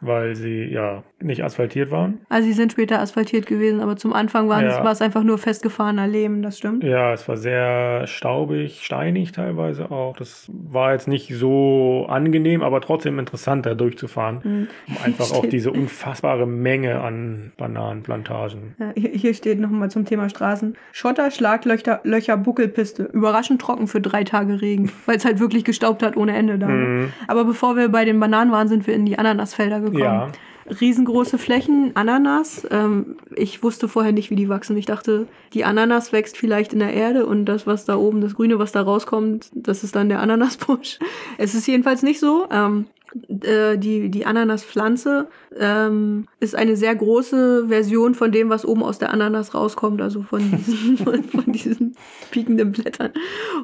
weil 0.01 0.35
sie 0.35 0.63
ja 0.65 1.03
nicht 1.21 1.43
asphaltiert 1.43 1.91
waren. 1.91 2.19
Also 2.29 2.47
sie 2.47 2.53
sind 2.53 2.71
später 2.71 2.99
asphaltiert 3.01 3.45
gewesen, 3.45 3.81
aber 3.81 3.97
zum 3.97 4.13
Anfang 4.13 4.47
waren 4.49 4.65
es- 4.65 4.75
Ja. 4.75 4.83
war 4.83 4.91
es 4.91 5.01
einfach 5.01 5.23
nur 5.23 5.37
festgefahrener 5.37 6.07
Lehm, 6.07 6.41
das 6.41 6.57
stimmt. 6.57 6.83
Ja, 6.83 7.13
es 7.13 7.27
war 7.27 7.35
sehr 7.37 8.07
staubig, 8.07 8.81
steinig 8.83 9.31
teilweise 9.33 9.91
auch. 9.91 10.15
Das 10.17 10.49
war 10.53 10.93
jetzt 10.93 11.07
nicht 11.07 11.33
so 11.35 12.05
angenehm, 12.09 12.61
aber 12.61 12.79
trotzdem 12.81 13.19
interessant, 13.19 13.65
da 13.65 13.73
durchzufahren. 13.75 14.39
Mhm. 14.43 14.67
Um 14.87 14.97
einfach 15.03 15.31
auch 15.33 15.45
diese 15.45 15.71
unfassbare 15.71 16.47
Menge 16.47 17.01
an 17.01 17.51
Bananenplantagen. 17.57 18.75
Ja, 18.79 18.91
hier, 18.95 19.09
hier 19.11 19.33
steht 19.33 19.59
nochmal 19.59 19.89
zum 19.91 20.05
Thema 20.05 20.29
Straßen. 20.29 20.75
Schotter, 20.91 21.31
Schlaglöcher, 21.31 21.99
Löcher, 22.03 22.37
Buckelpiste. 22.37 23.03
Überraschend 23.03 23.61
trocken 23.61 23.87
für 23.87 24.01
drei 24.01 24.23
Tage 24.23 24.61
Regen, 24.61 24.91
weil 25.05 25.17
es 25.17 25.25
halt 25.25 25.39
wirklich 25.39 25.63
gestaubt 25.65 26.03
hat 26.03 26.15
ohne 26.17 26.35
Ende 26.35 26.57
da. 26.57 26.67
ne? 26.67 26.73
Mhm. 26.85 27.13
Aber 27.27 27.45
bevor 27.45 27.75
wir 27.75 27.89
bei 27.89 28.05
den 28.05 28.19
Bananen 28.19 28.51
waren, 28.51 28.67
sind 28.67 28.87
wir 28.87 28.93
in 28.93 29.05
die 29.05 29.17
Ananasfelder 29.19 29.77
gekommen. 29.79 29.88
Ja. 29.97 30.31
Riesengroße 30.79 31.37
Flächen, 31.39 31.91
Ananas. 31.95 32.67
Ähm, 32.69 33.17
ich 33.35 33.63
wusste 33.63 33.87
vorher 33.87 34.11
nicht, 34.11 34.29
wie 34.29 34.35
die 34.35 34.49
wachsen. 34.49 34.77
Ich 34.77 34.85
dachte, 34.85 35.27
die 35.53 35.65
Ananas 35.65 36.11
wächst 36.13 36.37
vielleicht 36.37 36.73
in 36.73 36.79
der 36.79 36.93
Erde 36.93 37.25
und 37.25 37.45
das, 37.45 37.65
was 37.65 37.85
da 37.85 37.95
oben, 37.95 38.21
das 38.21 38.35
Grüne, 38.35 38.59
was 38.59 38.71
da 38.71 38.81
rauskommt, 38.81 39.49
das 39.53 39.83
ist 39.83 39.95
dann 39.95 40.09
der 40.09 40.19
Ananasbusch. 40.19 40.99
Es 41.37 41.55
ist 41.55 41.67
jedenfalls 41.67 42.03
nicht 42.03 42.19
so. 42.19 42.47
Ähm, 42.51 42.85
äh, 42.85 42.98
die, 43.27 44.09
die 44.09 44.25
Ananaspflanze 44.25 45.27
ähm, 45.57 46.27
ist 46.39 46.55
eine 46.55 46.75
sehr 46.75 46.95
große 46.95 47.67
Version 47.67 48.15
von 48.15 48.31
dem, 48.31 48.49
was 48.49 48.65
oben 48.65 48.83
aus 48.83 48.99
der 48.99 49.11
Ananas 49.11 49.53
rauskommt, 49.53 50.01
also 50.01 50.21
von 50.21 50.39
diesen, 50.39 50.97
von 51.23 51.51
diesen 51.51 51.95
piekenden 52.31 52.71
Blättern. 52.71 53.11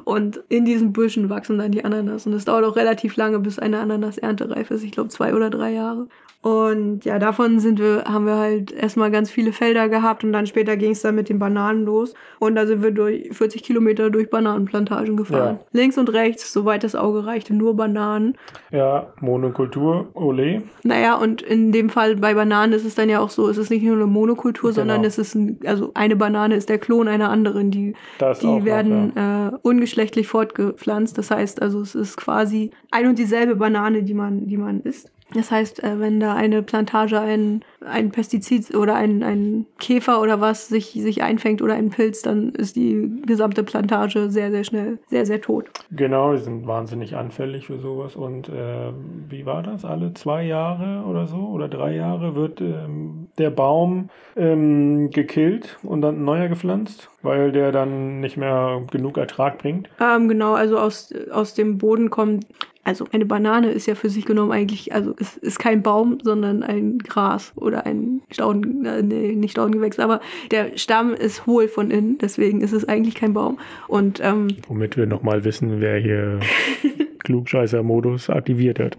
Und 0.04 0.42
in 0.48 0.64
diesen 0.64 0.92
Büschen 0.92 1.30
wachsen 1.30 1.58
dann 1.58 1.72
die 1.72 1.84
Ananas. 1.84 2.26
Und 2.26 2.32
es 2.32 2.44
dauert 2.44 2.64
auch 2.64 2.76
relativ 2.76 3.16
lange, 3.16 3.38
bis 3.38 3.58
eine 3.58 3.78
Ananas 3.78 4.18
erntereif 4.18 4.70
ist. 4.70 4.82
Ich 4.82 4.92
glaube 4.92 5.10
zwei 5.10 5.34
oder 5.34 5.50
drei 5.50 5.72
Jahre. 5.72 6.08
Und 6.46 7.04
ja, 7.04 7.18
davon 7.18 7.58
sind 7.58 7.80
wir, 7.80 8.04
haben 8.04 8.24
wir 8.24 8.36
halt 8.36 8.70
erstmal 8.70 9.10
ganz 9.10 9.32
viele 9.32 9.50
Felder 9.52 9.88
gehabt 9.88 10.22
und 10.22 10.32
dann 10.32 10.46
später 10.46 10.76
ging 10.76 10.92
es 10.92 11.02
dann 11.02 11.16
mit 11.16 11.28
den 11.28 11.40
Bananen 11.40 11.84
los. 11.84 12.14
Und 12.38 12.54
da 12.54 12.68
sind 12.68 12.84
wir 12.84 12.92
durch 12.92 13.30
40 13.32 13.64
Kilometer 13.64 14.10
durch 14.10 14.30
Bananenplantagen 14.30 15.16
gefahren. 15.16 15.58
Ja. 15.60 15.66
Links 15.72 15.98
und 15.98 16.12
rechts, 16.12 16.52
soweit 16.52 16.84
das 16.84 16.94
Auge 16.94 17.26
reichte, 17.26 17.52
nur 17.52 17.74
Bananen. 17.74 18.38
Ja, 18.70 19.08
Monokultur, 19.20 20.06
Ole. 20.14 20.62
Naja, 20.84 21.16
und 21.16 21.42
in 21.42 21.72
dem 21.72 21.90
Fall 21.90 22.14
bei 22.14 22.34
Bananen 22.34 22.74
ist 22.74 22.84
es 22.84 22.94
dann 22.94 23.08
ja 23.08 23.18
auch 23.18 23.30
so, 23.30 23.48
es 23.48 23.58
ist 23.58 23.70
nicht 23.70 23.82
nur 23.82 23.96
eine 23.96 24.06
Monokultur, 24.06 24.70
Genau. 24.70 24.82
sondern 24.82 25.02
es 25.04 25.18
ist 25.18 25.34
ein, 25.34 25.58
also 25.66 25.90
eine 25.94 26.14
Banane 26.14 26.54
ist 26.54 26.68
der 26.68 26.78
Klon 26.78 27.08
einer 27.08 27.28
anderen, 27.28 27.72
die, 27.72 27.96
Das 28.20 28.38
die 28.38 28.46
auch 28.46 28.58
noch, 28.60 28.64
werden 28.64 29.16
äh, 29.16 29.50
ungeschlechtlich 29.62 30.28
fortgepflanzt. 30.28 31.18
Das 31.18 31.32
heißt 31.32 31.60
also, 31.60 31.80
es 31.80 31.96
ist 31.96 32.16
quasi 32.16 32.70
ein 32.92 33.08
und 33.08 33.18
dieselbe 33.18 33.56
Banane, 33.56 34.04
die 34.04 34.14
man, 34.14 34.46
die 34.46 34.58
man 34.58 34.82
isst. 34.82 35.10
Das 35.32 35.50
heißt, 35.50 35.82
äh, 35.82 35.98
wenn 35.98 36.20
da 36.20 36.34
eine 36.34 36.62
Plantage 36.62 37.20
ein, 37.20 37.64
ein 37.86 38.10
Pestizid 38.10 38.74
oder 38.74 38.94
ein, 38.94 39.22
ein 39.22 39.66
Käfer 39.78 40.20
oder 40.20 40.40
was 40.40 40.68
sich, 40.68 40.92
sich 40.92 41.22
einfängt 41.22 41.62
oder 41.62 41.74
ein 41.74 41.90
Pilz, 41.90 42.22
dann 42.22 42.50
ist 42.50 42.76
die 42.76 43.10
gesamte 43.24 43.62
Plantage 43.62 44.30
sehr, 44.30 44.50
sehr 44.50 44.64
schnell 44.64 44.98
sehr, 45.08 45.26
sehr 45.26 45.40
tot. 45.40 45.70
Genau, 45.90 46.32
die 46.32 46.38
sind 46.38 46.66
wahnsinnig 46.66 47.16
anfällig 47.16 47.66
für 47.66 47.78
sowas. 47.78 48.16
Und 48.16 48.48
äh, 48.48 48.92
wie 49.28 49.46
war 49.46 49.62
das? 49.62 49.84
Alle 49.84 50.14
zwei 50.14 50.44
Jahre 50.44 51.04
oder 51.06 51.26
so 51.26 51.38
oder 51.38 51.68
drei 51.68 51.94
Jahre 51.94 52.34
wird 52.34 52.60
ähm, 52.60 53.28
der 53.38 53.50
Baum 53.50 54.10
ähm, 54.36 55.10
gekillt 55.10 55.78
und 55.82 56.02
dann 56.02 56.20
ein 56.20 56.24
neuer 56.24 56.48
gepflanzt, 56.48 57.10
weil 57.22 57.52
der 57.52 57.72
dann 57.72 58.20
nicht 58.20 58.36
mehr 58.36 58.82
genug 58.90 59.18
Ertrag 59.18 59.58
bringt. 59.58 59.88
Ähm, 60.00 60.28
genau, 60.28 60.54
also 60.54 60.78
aus, 60.78 61.12
aus 61.30 61.54
dem 61.54 61.78
Boden 61.78 62.10
kommt, 62.10 62.46
also 62.84 63.06
eine 63.12 63.26
Banane 63.26 63.72
ist 63.72 63.86
ja 63.86 63.96
für 63.96 64.08
sich 64.08 64.26
genommen 64.26 64.52
eigentlich, 64.52 64.94
also 64.94 65.14
es 65.18 65.36
ist 65.36 65.58
kein 65.58 65.82
Baum, 65.82 66.18
sondern 66.22 66.62
ein 66.62 66.98
Gras 66.98 67.52
oder 67.56 67.75
ein 67.84 68.22
Stauden, 68.30 68.84
äh, 68.86 69.02
nee, 69.02 69.34
nicht 69.34 69.52
Staudengewächs, 69.52 69.98
aber 69.98 70.20
der 70.50 70.76
Stamm 70.76 71.14
ist 71.14 71.46
hohl 71.46 71.68
von 71.68 71.90
innen, 71.90 72.18
deswegen 72.18 72.60
ist 72.60 72.72
es 72.72 72.88
eigentlich 72.88 73.14
kein 73.14 73.34
Baum. 73.34 73.58
Und 73.88 74.20
ähm, 74.22 74.48
Womit 74.68 74.96
wir 74.96 75.06
nochmal 75.06 75.44
wissen, 75.44 75.80
wer 75.80 75.98
hier 75.98 76.40
Klugscheißer-Modus 77.24 78.30
aktiviert 78.30 78.78
hat. 78.78 78.96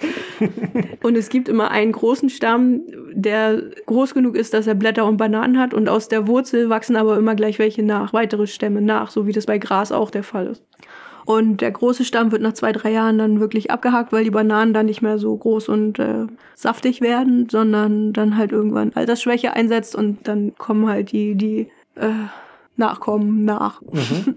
Und 1.01 1.15
es 1.15 1.29
gibt 1.29 1.47
immer 1.47 1.71
einen 1.71 1.93
großen 1.93 2.29
Stamm, 2.29 2.81
der 3.13 3.61
groß 3.85 4.13
genug 4.13 4.35
ist, 4.35 4.53
dass 4.53 4.67
er 4.67 4.75
Blätter 4.75 5.05
und 5.05 5.15
Bananen 5.17 5.57
hat. 5.57 5.73
Und 5.73 5.87
aus 5.87 6.09
der 6.09 6.27
Wurzel 6.27 6.69
wachsen 6.69 6.97
aber 6.97 7.17
immer 7.17 7.35
gleich 7.35 7.57
welche 7.57 7.83
nach, 7.83 8.11
weitere 8.11 8.45
Stämme 8.45 8.81
nach, 8.81 9.09
so 9.09 9.25
wie 9.27 9.31
das 9.31 9.45
bei 9.45 9.57
Gras 9.57 9.93
auch 9.93 10.11
der 10.11 10.23
Fall 10.23 10.47
ist. 10.47 10.63
Und 11.27 11.59
der 11.59 11.71
große 11.71 12.05
Stamm 12.05 12.31
wird 12.31 12.41
nach 12.41 12.53
zwei, 12.53 12.71
drei 12.71 12.89
Jahren 12.89 13.17
dann 13.17 13.41
wirklich 13.41 13.69
abgehakt, 13.69 14.13
weil 14.13 14.23
die 14.23 14.29
Bananen 14.29 14.73
dann 14.73 14.85
nicht 14.85 15.01
mehr 15.01 15.17
so 15.17 15.35
groß 15.35 15.67
und 15.67 15.99
äh, 15.99 16.25
saftig 16.55 17.01
werden, 17.01 17.49
sondern 17.49 18.13
dann 18.13 18.37
halt 18.37 18.53
irgendwann 18.53 18.93
Altersschwäche 18.93 19.51
einsetzt 19.51 19.93
und 19.93 20.25
dann 20.25 20.55
kommen 20.55 20.87
halt 20.87 21.11
die, 21.11 21.35
die 21.35 21.67
äh, 21.95 22.13
Nachkommen 22.77 23.43
nach. 23.43 23.81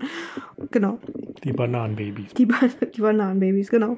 genau. 0.73 0.99
Die 1.45 1.53
Bananenbabys. 1.53 2.35
Die, 2.35 2.47
ba 2.47 2.57
die 2.93 3.01
Bananenbabys, 3.01 3.71
genau. 3.71 3.97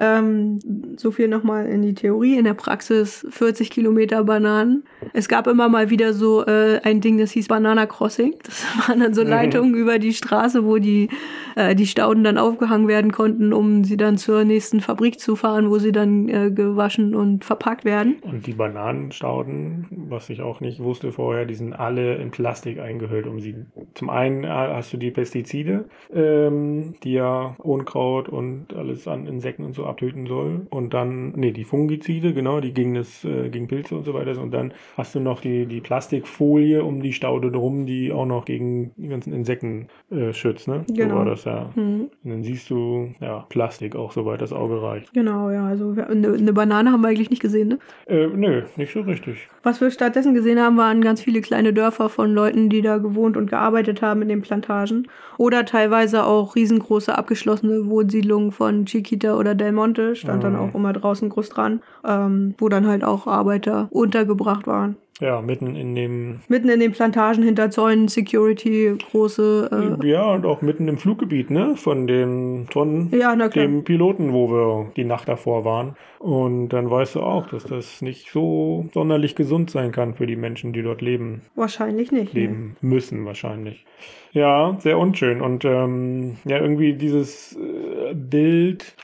Ähm, 0.00 0.58
so 0.96 1.10
viel 1.10 1.28
nochmal 1.28 1.66
in 1.66 1.82
die 1.82 1.94
Theorie. 1.94 2.36
In 2.36 2.44
der 2.44 2.54
Praxis 2.54 3.26
40 3.30 3.70
Kilometer 3.70 4.24
Bananen. 4.24 4.84
Es 5.12 5.28
gab 5.28 5.46
immer 5.46 5.68
mal 5.68 5.90
wieder 5.90 6.14
so 6.14 6.44
äh, 6.46 6.80
ein 6.82 7.00
Ding, 7.00 7.18
das 7.18 7.30
hieß 7.32 7.48
Banana 7.48 7.86
Crossing. 7.86 8.34
Das 8.42 8.64
waren 8.88 9.00
dann 9.00 9.14
so 9.14 9.22
Mhm. 9.22 9.28
Leitungen 9.30 9.74
über 9.74 9.98
die 9.98 10.12
Straße, 10.14 10.64
wo 10.64 10.78
die, 10.78 11.08
äh, 11.54 11.74
die 11.74 11.86
Stauden 11.86 12.24
dann 12.24 12.38
aufgehangen 12.38 12.88
werden 12.88 13.12
konnten, 13.12 13.52
um 13.52 13.84
sie 13.84 13.96
dann 13.96 14.16
zur 14.16 14.44
nächsten 14.44 14.80
Fabrik 14.80 15.20
zu 15.20 15.36
fahren, 15.36 15.70
wo 15.70 15.78
sie 15.78 15.92
dann 15.92 16.28
äh, 16.28 16.50
gewaschen 16.50 17.14
und 17.14 17.44
verpackt 17.44 17.84
werden. 17.84 18.16
Und 18.22 18.46
die 18.46 18.54
Bananenstauden, 18.54 19.86
was 20.08 20.30
ich 20.30 20.40
auch 20.40 20.60
nicht 20.60 20.80
wusste 20.82 21.12
vorher, 21.12 21.44
die 21.44 21.54
sind 21.54 21.72
alle 21.74 22.16
in 22.16 22.30
Plastik 22.30 22.78
eingehüllt, 22.80 23.26
um 23.26 23.40
sie. 23.40 23.54
Zum 23.94 24.10
einen 24.10 24.44
äh, 24.44 24.48
hast 24.48 24.92
du 24.92 24.96
die 24.96 25.10
Pestizide, 25.10 25.84
ähm, 26.12 26.94
die 27.02 27.12
ja 27.12 27.54
Unkraut 27.58 28.28
und 28.28 28.72
alles 28.74 29.06
an 29.06 29.26
Insekten 29.26 29.64
und 29.64 29.74
so 29.74 29.86
abtöten 29.90 30.26
soll. 30.26 30.66
Und 30.70 30.94
dann, 30.94 31.32
nee, 31.32 31.52
die 31.52 31.64
Fungizide, 31.64 32.32
genau, 32.32 32.60
die 32.60 32.72
gegen 32.72 32.94
das, 32.94 33.24
äh, 33.24 33.50
gegen 33.50 33.68
Pilze 33.68 33.96
und 33.96 34.04
so 34.04 34.14
weiter. 34.14 34.40
Und 34.40 34.52
dann 34.52 34.72
hast 34.96 35.14
du 35.14 35.20
noch 35.20 35.40
die, 35.40 35.66
die 35.66 35.80
Plastikfolie 35.80 36.82
um 36.82 37.02
die 37.02 37.12
Staude 37.12 37.50
drum, 37.50 37.86
die 37.86 38.12
auch 38.12 38.26
noch 38.26 38.44
gegen 38.44 38.92
die 38.96 39.08
ganzen 39.08 39.32
Insekten 39.32 39.88
äh, 40.10 40.32
schützt, 40.32 40.68
ne? 40.68 40.84
Genau. 40.88 41.10
So 41.10 41.14
war 41.16 41.24
das 41.24 41.44
ja. 41.44 41.70
Mhm. 41.74 42.10
Und 42.24 42.30
dann 42.30 42.42
siehst 42.42 42.70
du, 42.70 43.10
ja, 43.20 43.44
Plastik 43.48 43.96
auch, 43.96 44.12
soweit 44.12 44.40
das 44.40 44.52
Auge 44.52 44.82
reicht. 44.82 45.12
Genau, 45.12 45.50
ja. 45.50 45.66
Also 45.66 45.94
eine, 46.08 46.32
eine 46.32 46.52
Banane 46.52 46.92
haben 46.92 47.02
wir 47.02 47.08
eigentlich 47.08 47.30
nicht 47.30 47.42
gesehen, 47.42 47.68
ne? 47.68 47.78
Äh, 48.06 48.28
nö, 48.28 48.62
nicht 48.76 48.92
so 48.92 49.00
richtig. 49.00 49.48
Was 49.62 49.80
wir 49.80 49.90
stattdessen 49.90 50.34
gesehen 50.34 50.58
haben, 50.58 50.76
waren 50.76 51.00
ganz 51.02 51.20
viele 51.20 51.40
kleine 51.40 51.72
Dörfer 51.72 52.08
von 52.08 52.32
Leuten, 52.32 52.70
die 52.70 52.82
da 52.82 52.98
gewohnt 52.98 53.36
und 53.36 53.50
gearbeitet 53.50 54.02
haben 54.02 54.22
in 54.22 54.28
den 54.28 54.42
Plantagen. 54.42 55.08
Oder 55.36 55.64
teilweise 55.64 56.24
auch 56.24 56.54
riesengroße 56.54 57.16
abgeschlossene 57.16 57.86
Wohnsiedlungen 57.86 58.52
von 58.52 58.86
Chiquita 58.86 59.36
oder 59.36 59.54
Del 59.54 59.72
Monte, 59.80 60.14
stand 60.16 60.44
dann 60.44 60.52
Mhm. 60.54 60.58
auch 60.60 60.74
immer 60.74 60.92
draußen 60.92 61.28
groß 61.30 61.48
dran, 61.48 61.80
ähm, 62.06 62.54
wo 62.58 62.68
dann 62.68 62.86
halt 62.86 63.02
auch 63.04 63.26
Arbeiter 63.26 63.88
untergebracht 63.90 64.66
waren. 64.66 64.96
Ja, 65.20 65.42
mitten 65.42 65.76
in 65.76 65.94
dem 65.94 66.40
Mitten 66.48 66.70
in 66.70 66.80
den 66.80 66.92
Plantagen 66.92 67.42
hinter 67.42 67.70
Zäunen, 67.70 68.08
Security, 68.08 68.94
große. 69.10 69.98
Äh, 70.02 70.06
Ja, 70.08 70.32
und 70.32 70.46
auch 70.46 70.62
mitten 70.62 70.88
im 70.88 70.96
Fluggebiet, 70.96 71.50
ne? 71.50 71.74
Von 71.76 72.06
den 72.06 72.68
Tonnen, 72.70 73.10
ja, 73.14 73.36
na 73.36 73.50
klar. 73.50 73.66
dem 73.66 73.84
Piloten, 73.84 74.32
wo 74.32 74.48
wir 74.50 74.92
die 74.96 75.04
Nacht 75.04 75.28
davor 75.28 75.66
waren. 75.66 75.94
Und 76.20 76.70
dann 76.70 76.90
weißt 76.90 77.16
du 77.16 77.20
auch, 77.20 77.46
dass 77.48 77.64
das 77.64 78.00
nicht 78.00 78.30
so 78.32 78.86
sonderlich 78.94 79.34
gesund 79.36 79.70
sein 79.70 79.92
kann 79.92 80.14
für 80.14 80.26
die 80.26 80.36
Menschen, 80.36 80.72
die 80.72 80.82
dort 80.82 81.02
leben, 81.02 81.42
Wahrscheinlich 81.54 82.10
nicht. 82.12 82.32
Ne? 82.32 82.40
leben 82.40 82.76
müssen 82.80 83.26
wahrscheinlich. 83.26 83.84
Ja, 84.32 84.76
sehr 84.80 84.96
unschön. 84.96 85.42
Und 85.42 85.66
ähm, 85.66 86.36
ja, 86.46 86.58
irgendwie 86.60 86.94
dieses 86.94 87.56
äh, 87.56 88.14
Bild, 88.14 88.94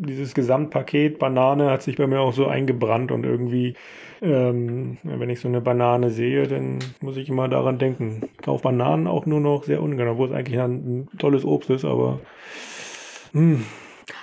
dieses 0.00 0.34
Gesamtpaket 0.34 1.18
Banane 1.18 1.70
hat 1.70 1.82
sich 1.82 1.96
bei 1.96 2.06
mir 2.06 2.20
auch 2.20 2.32
so 2.32 2.46
eingebrannt 2.46 3.12
und 3.12 3.24
irgendwie, 3.24 3.74
ähm, 4.22 4.96
wenn 5.02 5.30
ich 5.30 5.40
so 5.40 5.48
eine 5.48 5.60
Banane 5.60 6.10
sehe, 6.10 6.46
dann 6.46 6.78
muss 7.00 7.16
ich 7.16 7.28
immer 7.28 7.48
daran 7.48 7.78
denken. 7.78 8.22
Ich 8.32 8.44
kaufe 8.44 8.62
Bananen 8.62 9.06
auch 9.06 9.26
nur 9.26 9.40
noch 9.40 9.64
sehr 9.64 9.82
ungern, 9.82 10.08
obwohl 10.08 10.28
es 10.28 10.34
eigentlich 10.34 10.58
ein, 10.58 11.08
tolles 11.18 11.44
Obst 11.44 11.70
ist, 11.70 11.84
aber 11.84 12.20
hm, 13.32 13.64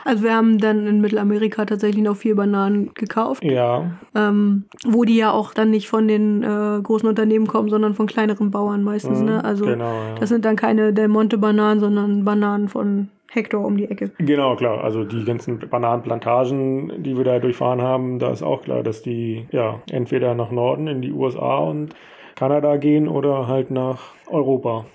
Also 0.03 0.23
wir 0.23 0.35
haben 0.35 0.57
dann 0.57 0.87
in 0.87 0.99
Mittelamerika 0.99 1.65
tatsächlich 1.65 2.03
noch 2.03 2.17
vier 2.17 2.35
Bananen 2.35 2.93
gekauft. 2.93 3.43
ja, 3.43 3.91
ähm, 4.15 4.65
wo 4.85 5.03
die 5.03 5.17
ja 5.17 5.31
auch 5.31 5.53
dann 5.53 5.69
nicht 5.69 5.87
von 5.87 6.07
den 6.07 6.43
äh, 6.43 6.81
großen 6.81 7.07
Unternehmen 7.07 7.47
kommen, 7.47 7.69
sondern 7.69 7.93
von 7.93 8.07
kleineren 8.07 8.51
Bauern 8.51 8.83
meistens. 8.83 9.19
Mhm, 9.19 9.25
Ne? 9.25 9.43
Also 9.43 9.65
genau, 9.65 9.93
ja. 9.93 10.15
das 10.19 10.29
sind 10.29 10.43
dann 10.43 10.55
keine 10.55 10.91
Del 10.91 11.07
Monte 11.07 11.37
Bananen, 11.37 11.79
sondern 11.79 12.25
Bananen 12.25 12.67
von 12.67 13.09
Hector 13.37 13.63
um 13.63 13.77
die 13.77 13.89
Ecke. 13.89 14.11
Genau, 14.17 14.55
klar. 14.55 14.83
Also 14.83 15.03
die 15.03 15.23
ganzen 15.23 15.59
Bananenplantagen, 15.59 17.03
die 17.03 17.15
wir 17.15 17.23
da 17.23 17.39
durchfahren 17.39 17.81
haben, 17.81 18.19
da 18.19 18.31
ist 18.31 18.43
auch 18.43 18.63
klar, 18.63 18.83
dass 18.83 19.01
die 19.01 19.47
ja 19.51 19.79
entweder 19.89 20.35
nach 20.35 20.51
Norden 20.51 20.87
in 20.87 21.01
die 21.01 21.11
USA 21.11 21.57
und 21.57 21.95
Kanada 22.35 22.77
gehen 22.77 23.07
oder 23.07 23.47
halt 23.47 23.71
nach 23.71 24.13
Europa. 24.27 24.85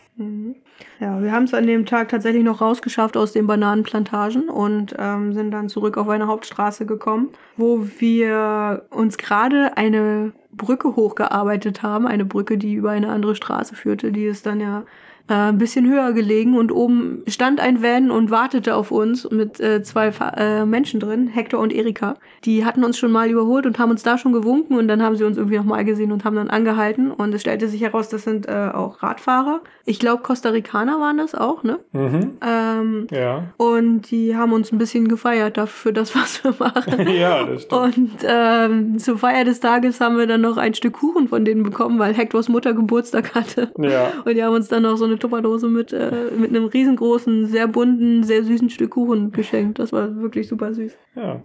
Ja, 1.00 1.22
wir 1.22 1.32
haben 1.32 1.44
es 1.44 1.54
an 1.54 1.66
dem 1.66 1.86
Tag 1.86 2.08
tatsächlich 2.08 2.44
noch 2.44 2.60
rausgeschafft 2.60 3.16
aus 3.16 3.32
den 3.32 3.46
Bananenplantagen 3.46 4.48
und 4.48 4.94
ähm, 4.98 5.32
sind 5.32 5.50
dann 5.50 5.68
zurück 5.68 5.96
auf 5.96 6.08
eine 6.08 6.26
Hauptstraße 6.26 6.86
gekommen, 6.86 7.30
wo 7.56 7.86
wir 7.98 8.84
uns 8.90 9.18
gerade 9.18 9.76
eine 9.76 10.32
Brücke 10.52 10.94
hochgearbeitet 10.94 11.82
haben, 11.82 12.06
eine 12.06 12.24
Brücke, 12.24 12.58
die 12.58 12.74
über 12.74 12.90
eine 12.90 13.08
andere 13.08 13.34
Straße 13.34 13.74
führte, 13.74 14.12
die 14.12 14.24
ist 14.24 14.46
dann 14.46 14.60
ja 14.60 14.84
äh, 15.28 15.34
ein 15.34 15.58
bisschen 15.58 15.88
höher 15.90 16.12
gelegen 16.12 16.56
und 16.56 16.72
oben 16.72 17.22
stand 17.26 17.60
ein 17.60 17.82
Van 17.82 18.10
und 18.10 18.30
wartete 18.30 18.74
auf 18.76 18.90
uns 18.90 19.28
mit 19.30 19.60
äh, 19.60 19.82
zwei 19.82 20.12
Fa 20.12 20.28
äh, 20.36 20.64
Menschen 20.64 21.00
drin, 21.00 21.26
Hector 21.26 21.60
und 21.60 21.72
Erika. 21.72 22.14
Die 22.44 22.64
hatten 22.64 22.84
uns 22.84 22.96
schon 22.98 23.12
mal 23.12 23.28
überholt 23.30 23.66
und 23.66 23.78
haben 23.78 23.90
uns 23.90 24.02
da 24.02 24.16
schon 24.18 24.32
gewunken 24.32 24.76
und 24.76 24.88
dann 24.88 25.02
haben 25.02 25.16
sie 25.16 25.24
uns 25.24 25.36
irgendwie 25.36 25.56
nochmal 25.58 25.84
gesehen 25.84 26.12
und 26.12 26.24
haben 26.24 26.36
dann 26.36 26.48
angehalten 26.50 27.10
und 27.10 27.34
es 27.34 27.40
stellte 27.40 27.68
sich 27.68 27.82
heraus, 27.82 28.08
das 28.08 28.24
sind 28.24 28.46
äh, 28.48 28.70
auch 28.72 29.02
Radfahrer. 29.02 29.60
Ich 29.84 29.98
glaube, 29.98 30.22
Costa 30.22 30.50
Ricaner 30.50 31.00
waren 31.00 31.18
das 31.18 31.34
auch, 31.34 31.64
ne? 31.64 31.80
Mhm. 31.92 32.38
Ähm, 32.40 33.06
Ja. 33.10 33.44
und 33.56 34.10
die 34.10 34.36
haben 34.36 34.52
uns 34.52 34.70
ein 34.72 34.78
bisschen 34.78 35.08
gefeiert 35.08 35.56
dafür, 35.56 35.72
für 35.72 35.92
das, 35.92 36.14
was 36.14 36.44
wir 36.44 36.54
machen. 36.58 37.08
ja, 37.08 37.44
das 37.44 37.62
stimmt. 37.62 37.80
Und 37.82 38.10
ähm, 38.24 38.98
zur 38.98 39.18
Feier 39.18 39.44
des 39.44 39.58
Tages 39.60 40.00
haben 40.00 40.16
wir 40.18 40.26
dann 40.26 40.40
noch 40.42 40.56
ein 40.58 40.74
Stück 40.74 40.92
Kuchen 40.92 41.28
von 41.28 41.44
denen 41.44 41.62
bekommen, 41.62 41.98
weil 41.98 42.14
Hectors 42.14 42.48
Mutter 42.48 42.74
Geburtstag 42.74 43.34
hatte. 43.34 43.72
Ja. 43.78 44.12
Und 44.24 44.34
die 44.34 44.44
haben 44.44 44.54
uns 44.54 44.68
dann 44.68 44.82
noch 44.82 44.96
so 44.96 45.04
eine 45.06 45.11
Tupperdose 45.18 45.68
mit, 45.68 45.92
äh, 45.92 46.30
mit 46.36 46.50
einem 46.50 46.66
riesengroßen, 46.66 47.46
sehr 47.46 47.68
bunten, 47.68 48.24
sehr 48.24 48.44
süßen 48.44 48.70
Stück 48.70 48.90
Kuchen 48.90 49.32
geschenkt. 49.32 49.78
Das 49.78 49.92
war 49.92 50.16
wirklich 50.16 50.48
super 50.48 50.74
süß. 50.74 50.96
Ja. 51.16 51.42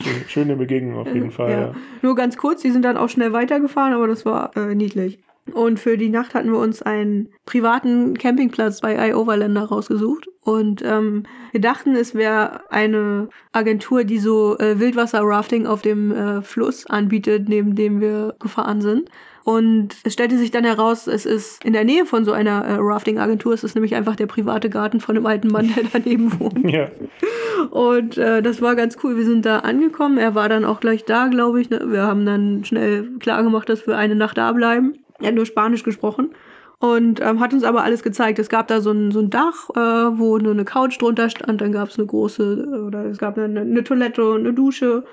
Schöne, 0.00 0.24
schöne 0.28 0.56
Begegnung 0.56 0.98
auf 0.98 1.12
jeden 1.12 1.30
Fall. 1.30 1.50
Ja. 1.50 1.60
Ja. 1.60 1.74
Nur 2.02 2.14
ganz 2.14 2.36
kurz, 2.36 2.62
die 2.62 2.70
sind 2.70 2.84
dann 2.84 2.96
auch 2.96 3.08
schnell 3.08 3.32
weitergefahren, 3.32 3.92
aber 3.92 4.06
das 4.06 4.24
war 4.24 4.56
äh, 4.56 4.74
niedlich. 4.74 5.18
Und 5.52 5.78
für 5.78 5.98
die 5.98 6.08
Nacht 6.08 6.34
hatten 6.34 6.50
wir 6.50 6.58
uns 6.58 6.80
einen 6.80 7.28
privaten 7.44 8.16
Campingplatz 8.16 8.80
bei 8.80 9.10
iOverlander 9.10 9.64
rausgesucht. 9.64 10.28
Und 10.40 10.82
ähm, 10.82 11.24
wir 11.52 11.60
dachten, 11.60 11.94
es 11.94 12.14
wäre 12.14 12.70
eine 12.70 13.28
Agentur, 13.52 14.04
die 14.04 14.18
so 14.18 14.58
äh, 14.58 14.78
Wildwasser-Rafting 14.78 15.66
auf 15.66 15.82
dem 15.82 16.12
äh, 16.12 16.42
Fluss 16.42 16.86
anbietet, 16.86 17.48
neben 17.48 17.74
dem 17.74 18.00
wir 18.00 18.36
gefahren 18.40 18.80
sind. 18.80 19.10
Und 19.44 19.96
es 20.04 20.14
stellte 20.14 20.38
sich 20.38 20.50
dann 20.50 20.64
heraus, 20.64 21.06
es 21.06 21.26
ist 21.26 21.62
in 21.64 21.74
der 21.74 21.84
Nähe 21.84 22.06
von 22.06 22.24
so 22.24 22.32
einer 22.32 22.64
äh, 22.64 22.76
Rafting-Agentur. 22.78 23.52
Es 23.52 23.62
ist 23.62 23.74
nämlich 23.74 23.94
einfach 23.94 24.16
der 24.16 24.26
private 24.26 24.70
Garten 24.70 25.00
von 25.00 25.16
einem 25.16 25.26
alten 25.26 25.48
Mann, 25.48 25.70
der 25.76 25.84
daneben 25.92 26.40
wohnt. 26.40 26.64
ja. 26.70 26.88
Und 27.70 28.16
äh, 28.16 28.42
das 28.42 28.62
war 28.62 28.74
ganz 28.74 28.96
cool. 29.04 29.18
Wir 29.18 29.26
sind 29.26 29.44
da 29.44 29.58
angekommen. 29.58 30.16
Er 30.16 30.34
war 30.34 30.48
dann 30.48 30.64
auch 30.64 30.80
gleich 30.80 31.04
da, 31.04 31.26
glaube 31.26 31.60
ich. 31.60 31.68
Ne? 31.68 31.82
Wir 31.86 32.02
haben 32.02 32.24
dann 32.24 32.64
schnell 32.64 33.18
klar 33.18 33.42
gemacht, 33.42 33.68
dass 33.68 33.86
wir 33.86 33.98
eine 33.98 34.14
Nacht 34.14 34.38
da 34.38 34.50
bleiben. 34.52 34.94
Er 35.20 35.28
hat 35.28 35.34
nur 35.34 35.46
Spanisch 35.46 35.82
gesprochen 35.82 36.30
und 36.78 37.20
ähm, 37.20 37.40
hat 37.40 37.52
uns 37.52 37.64
aber 37.64 37.84
alles 37.84 38.02
gezeigt. 38.02 38.38
Es 38.38 38.48
gab 38.48 38.68
da 38.68 38.80
so 38.80 38.92
ein, 38.92 39.10
so 39.10 39.20
ein 39.20 39.28
Dach, 39.28 39.68
äh, 39.74 40.18
wo 40.18 40.38
nur 40.38 40.52
eine 40.52 40.64
Couch 40.64 41.00
drunter 41.00 41.28
stand. 41.28 41.60
Dann 41.60 41.72
gab 41.72 41.90
es 41.90 41.98
eine 41.98 42.06
große, 42.06 42.84
oder 42.86 43.04
es 43.06 43.18
gab 43.18 43.38
eine, 43.38 43.60
eine 43.60 43.84
Toilette 43.84 44.26
und 44.26 44.40
eine 44.40 44.54
Dusche. 44.54 45.04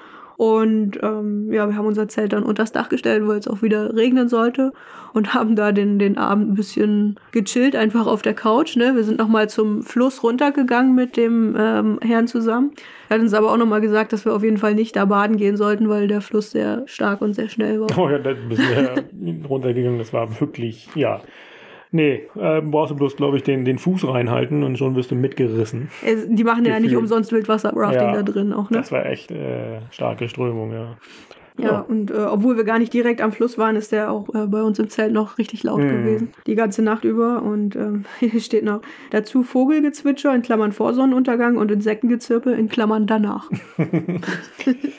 Und 0.42 0.98
ähm, 1.04 1.54
ja, 1.54 1.70
wir 1.70 1.78
haben 1.78 1.86
unser 1.86 2.08
Zelt 2.08 2.34
dann 2.34 2.42
unter 2.42 2.64
das 2.64 2.72
Dach 2.72 2.90
gestellt, 2.90 3.28
weil 3.28 3.38
es 3.38 3.48
auch 3.48 3.62
wieder 3.62 3.96
regnen 3.96 4.28
sollte. 4.28 4.74
Und 5.14 5.34
haben 5.36 5.56
da 5.56 5.72
den, 5.72 6.00
den 6.00 6.18
Abend 6.18 6.50
ein 6.50 6.56
bisschen 6.56 7.20
gechillt, 7.32 7.76
einfach 7.76 8.08
auf 8.08 8.24
der 8.24 8.34
Couch. 8.34 8.76
Ne? 8.76 8.96
Wir 8.96 9.04
sind 9.04 9.20
nochmal 9.20 9.50
zum 9.52 9.84
Fluss 9.84 10.24
runtergegangen 10.24 10.96
mit 10.96 11.16
dem 11.16 11.56
ähm, 11.56 12.00
Herrn 12.02 12.26
zusammen. 12.26 12.72
Er 13.08 13.18
hat 13.18 13.22
uns 13.22 13.36
aber 13.36 13.52
auch 13.52 13.58
nochmal 13.58 13.82
gesagt, 13.82 14.14
dass 14.14 14.26
wir 14.26 14.34
auf 14.34 14.44
jeden 14.44 14.58
Fall 14.58 14.74
nicht 14.74 14.96
da 14.96 15.06
baden 15.06 15.38
gehen 15.38 15.58
sollten, 15.58 15.90
weil 15.90 16.08
der 16.08 16.22
Fluss 16.22 16.50
sehr 16.50 16.88
stark 16.88 17.22
und 17.22 17.36
sehr 17.36 17.48
schnell 17.48 17.80
war. 17.80 17.96
Oh 17.96 18.10
ja, 18.10 18.18
da 18.18 18.34
bist 18.34 18.64
du 19.12 19.48
runtergegangen. 19.48 20.00
Das 20.00 20.12
war 20.12 20.40
wirklich, 20.40 20.90
ja. 20.96 21.22
Nee, 21.92 22.24
äh, 22.40 22.62
brauchst 22.62 22.92
du 22.92 22.96
bloß, 22.96 23.18
glaube 23.18 23.38
ich, 23.38 23.44
den, 23.44 23.66
den 23.66 23.78
Fuß 23.78 24.08
reinhalten 24.08 24.64
und 24.64 24.78
schon 24.78 24.96
wirst 24.96 25.12
du 25.12 25.16
mitgerissen. 25.16 25.90
Es, 26.06 26.26
die 26.28 26.44
machen 26.46 26.64
ja 26.66 26.80
nicht 26.80 26.96
umsonst 26.96 27.32
Wildwasser-Rafting 27.34 28.02
Ja. 28.02 28.14
da 28.14 28.24
drin 28.24 28.54
auch, 28.54 28.70
ne? 28.70 28.78
Das 28.78 28.92
war 28.94 29.06
echt 29.06 29.30
äh, 29.32 29.82
starke 29.92 30.30
Strömung, 30.30 30.72
ja. 30.72 30.98
Ja, 31.58 31.82
und 31.82 32.10
äh, 32.10 32.14
obwohl 32.16 32.56
wir 32.56 32.64
gar 32.64 32.80
nicht 32.80 32.94
direkt 32.94 33.22
am 33.22 33.34
Fluss 33.34 33.58
waren, 33.58 33.76
ist 33.76 33.92
der 33.92 34.10
auch 34.10 34.34
äh, 34.34 34.48
bei 34.48 34.64
uns 34.64 34.80
im 34.80 34.90
Zelt 34.90 35.12
noch 35.12 35.38
richtig 35.38 35.64
laut 35.64 35.82
Mhm. 35.82 35.90
gewesen. 35.90 36.34
Die 36.48 36.56
ganze 36.56 36.82
Nacht 36.82 37.04
über. 37.04 37.44
Und 37.44 37.76
ähm, 37.76 38.06
hier 38.20 38.40
steht 38.40 38.64
noch 38.64 38.82
dazu 39.12 39.44
Vogelgezwitscher 39.44 40.34
in 40.34 40.42
Klammern 40.44 40.72
vor 40.72 40.94
Sonnenuntergang 40.94 41.58
und 41.58 41.70
Insektengezirpe 41.70 42.52
in 42.54 42.70
Klammern 42.70 43.06
danach. 43.06 43.50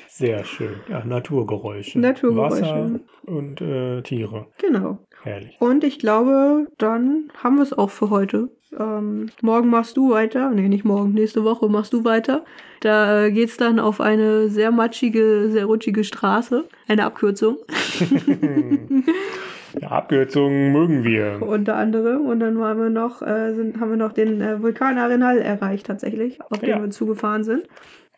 Sehr 0.08 0.44
schön. 0.44 0.74
Ja, 0.88 1.02
Naturgeräusche. 1.04 1.98
Naturgeräusche. 1.98 2.60
Wasser 2.62 2.90
und 3.26 3.60
äh, 3.62 4.02
Tiere. 4.02 4.46
genau. 4.60 4.98
Herrlich. 5.22 5.56
Und 5.60 5.84
ich 5.84 5.98
glaube, 5.98 6.66
dann 6.78 7.30
haben 7.42 7.56
wir 7.56 7.62
es 7.62 7.72
auch 7.72 7.90
für 7.90 8.10
heute. 8.10 8.48
Ähm, 8.78 9.28
morgen 9.42 9.68
machst 9.70 9.96
du 9.96 10.10
weiter. 10.10 10.50
Nee, 10.50 10.68
nicht 10.68 10.84
morgen. 10.84 11.12
Nächste 11.12 11.44
Woche 11.44 11.68
machst 11.68 11.92
du 11.92 12.04
weiter. 12.04 12.44
Da 12.80 13.24
äh, 13.26 13.30
geht's 13.30 13.56
dann 13.56 13.78
auf 13.78 14.00
eine 14.00 14.48
sehr 14.48 14.70
matschige, 14.72 15.48
sehr 15.50 15.66
rutschige 15.66 16.04
Straße. 16.04 16.64
Eine 16.88 17.04
Abkürzung. 17.04 17.58
Ja, 19.80 19.88
Abkürzungen 19.88 20.70
mögen 20.70 21.02
wir. 21.02 21.38
unter 21.40 21.76
anderem. 21.76 22.26
Und 22.26 22.40
dann 22.40 22.58
waren 22.58 22.78
wir 22.78 22.90
noch, 22.90 23.22
äh, 23.22 23.54
sind, 23.54 23.80
haben 23.80 23.88
wir 23.88 23.96
noch 23.96 24.12
den 24.12 24.42
äh, 24.42 24.60
Vulkan 24.62 24.98
Arenal 24.98 25.38
erreicht 25.38 25.86
tatsächlich, 25.86 26.42
auf 26.42 26.58
den 26.58 26.68
Ja. 26.68 26.82
wir 26.82 26.90
zugefahren 26.90 27.42
sind. 27.42 27.62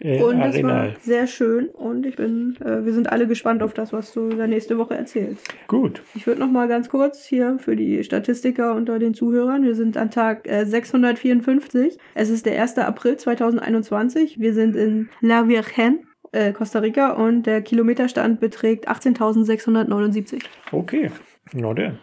Äh, 0.01 0.23
Und 0.23 0.41
es 0.41 0.63
war 0.63 0.89
sehr 1.01 1.27
schön 1.27 1.69
und 1.69 2.05
ich 2.05 2.17
bin, 2.17 2.57
äh, 2.61 2.85
wir 2.85 2.93
sind 2.93 3.13
alle 3.13 3.29
gespannt 3.29 3.63
auf 3.63 3.75
das, 3.75 3.93
was 3.93 4.13
du 4.13 4.29
da 4.31 4.47
nächste 4.47 4.77
Woche 4.77 4.95
erzählst. 4.97 5.47
Gut. 5.69 6.03
Ich 6.15 6.27
würde 6.27 6.41
noch 6.41 6.51
mal 6.51 6.67
ganz 6.67 6.89
kurz 6.89 7.25
hier 7.25 7.59
für 7.61 7.77
die 7.77 8.03
Statistiker 8.03 8.75
unter 8.75 8.99
den 8.99 9.15
Zuhörern. 9.15 9.63
Wir 9.63 9.75
sind 9.77 9.97
an 9.97 10.11
Tag 10.11 10.49
äh, 10.49 10.65
654. 10.67 11.97
Es 12.15 12.29
ist 12.29 12.45
der 12.45 12.61
1. 12.61 12.79
April 12.79 13.17
2021. 13.17 14.41
Wir 14.41 14.53
sind 14.53 14.75
in 14.75 15.11
La 15.21 15.47
Virgen, 15.47 16.07
äh, 16.33 16.53
Costa 16.53 16.81
Rica 16.81 17.13
und 17.13 17.45
der 17.45 17.63
Kilometerstand 17.63 18.41
beträgt 18.41 18.89
18.679. 18.89 20.43
Okay. 20.73 21.11
Na 21.53 21.73
denn. 21.73 21.99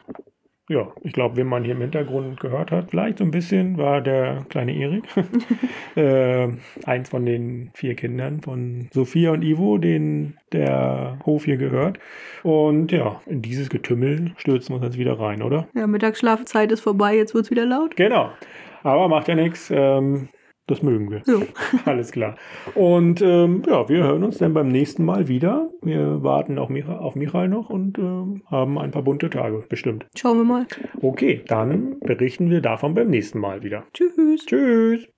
Ja, 0.71 0.87
ich 1.01 1.11
glaube, 1.11 1.35
wen 1.35 1.47
man 1.47 1.65
hier 1.65 1.73
im 1.73 1.81
Hintergrund 1.81 2.39
gehört 2.39 2.71
hat, 2.71 2.91
vielleicht 2.91 3.17
so 3.17 3.25
ein 3.25 3.31
bisschen, 3.31 3.77
war 3.77 3.99
der 3.99 4.45
kleine 4.47 4.73
Erik. 4.73 5.03
äh, 5.97 6.47
eins 6.85 7.09
von 7.09 7.25
den 7.25 7.71
vier 7.73 7.93
Kindern 7.95 8.39
von 8.39 8.87
Sophia 8.93 9.31
und 9.31 9.41
Ivo, 9.41 9.77
denen 9.77 10.37
der 10.53 11.19
Hof 11.25 11.43
hier 11.43 11.57
gehört. 11.57 11.99
Und 12.43 12.93
ja, 12.93 13.19
in 13.25 13.41
dieses 13.41 13.69
Getümmel 13.69 14.31
stürzen 14.37 14.69
wir 14.69 14.75
uns 14.77 14.85
jetzt 14.85 14.97
wieder 14.97 15.19
rein, 15.19 15.41
oder? 15.41 15.67
Ja, 15.75 15.87
Mittagsschlafzeit 15.87 16.71
ist 16.71 16.79
vorbei, 16.79 17.17
jetzt 17.17 17.35
wird's 17.35 17.51
wieder 17.51 17.65
laut. 17.65 17.97
Genau. 17.97 18.29
Aber 18.81 19.09
macht 19.09 19.27
ja 19.27 19.35
nichts. 19.35 19.69
Ähm, 19.75 20.29
das 20.71 20.81
mögen 20.81 21.11
wir. 21.11 21.21
So. 21.23 21.43
Alles 21.85 22.11
klar. 22.11 22.35
Und 22.73 23.21
ähm, 23.21 23.63
ja, 23.67 23.87
wir 23.87 24.03
hören 24.03 24.23
uns 24.23 24.37
dann 24.37 24.53
beim 24.53 24.69
nächsten 24.69 25.03
Mal 25.05 25.27
wieder. 25.27 25.69
Wir 25.81 26.23
warten 26.23 26.57
auf, 26.57 26.69
Micha 26.69 26.97
auf 26.97 27.15
Michael 27.15 27.49
noch 27.49 27.69
und 27.69 27.97
ähm, 27.99 28.41
haben 28.47 28.77
ein 28.79 28.91
paar 28.91 29.03
bunte 29.03 29.29
Tage 29.29 29.63
bestimmt. 29.69 30.05
Schauen 30.17 30.37
wir 30.37 30.45
mal. 30.45 30.65
Okay, 31.01 31.41
dann 31.47 31.99
berichten 31.99 32.49
wir 32.49 32.61
davon 32.61 32.93
beim 32.93 33.09
nächsten 33.09 33.39
Mal 33.39 33.63
wieder. 33.63 33.83
Tschüss. 33.93 34.45
Tschüss. 34.45 35.07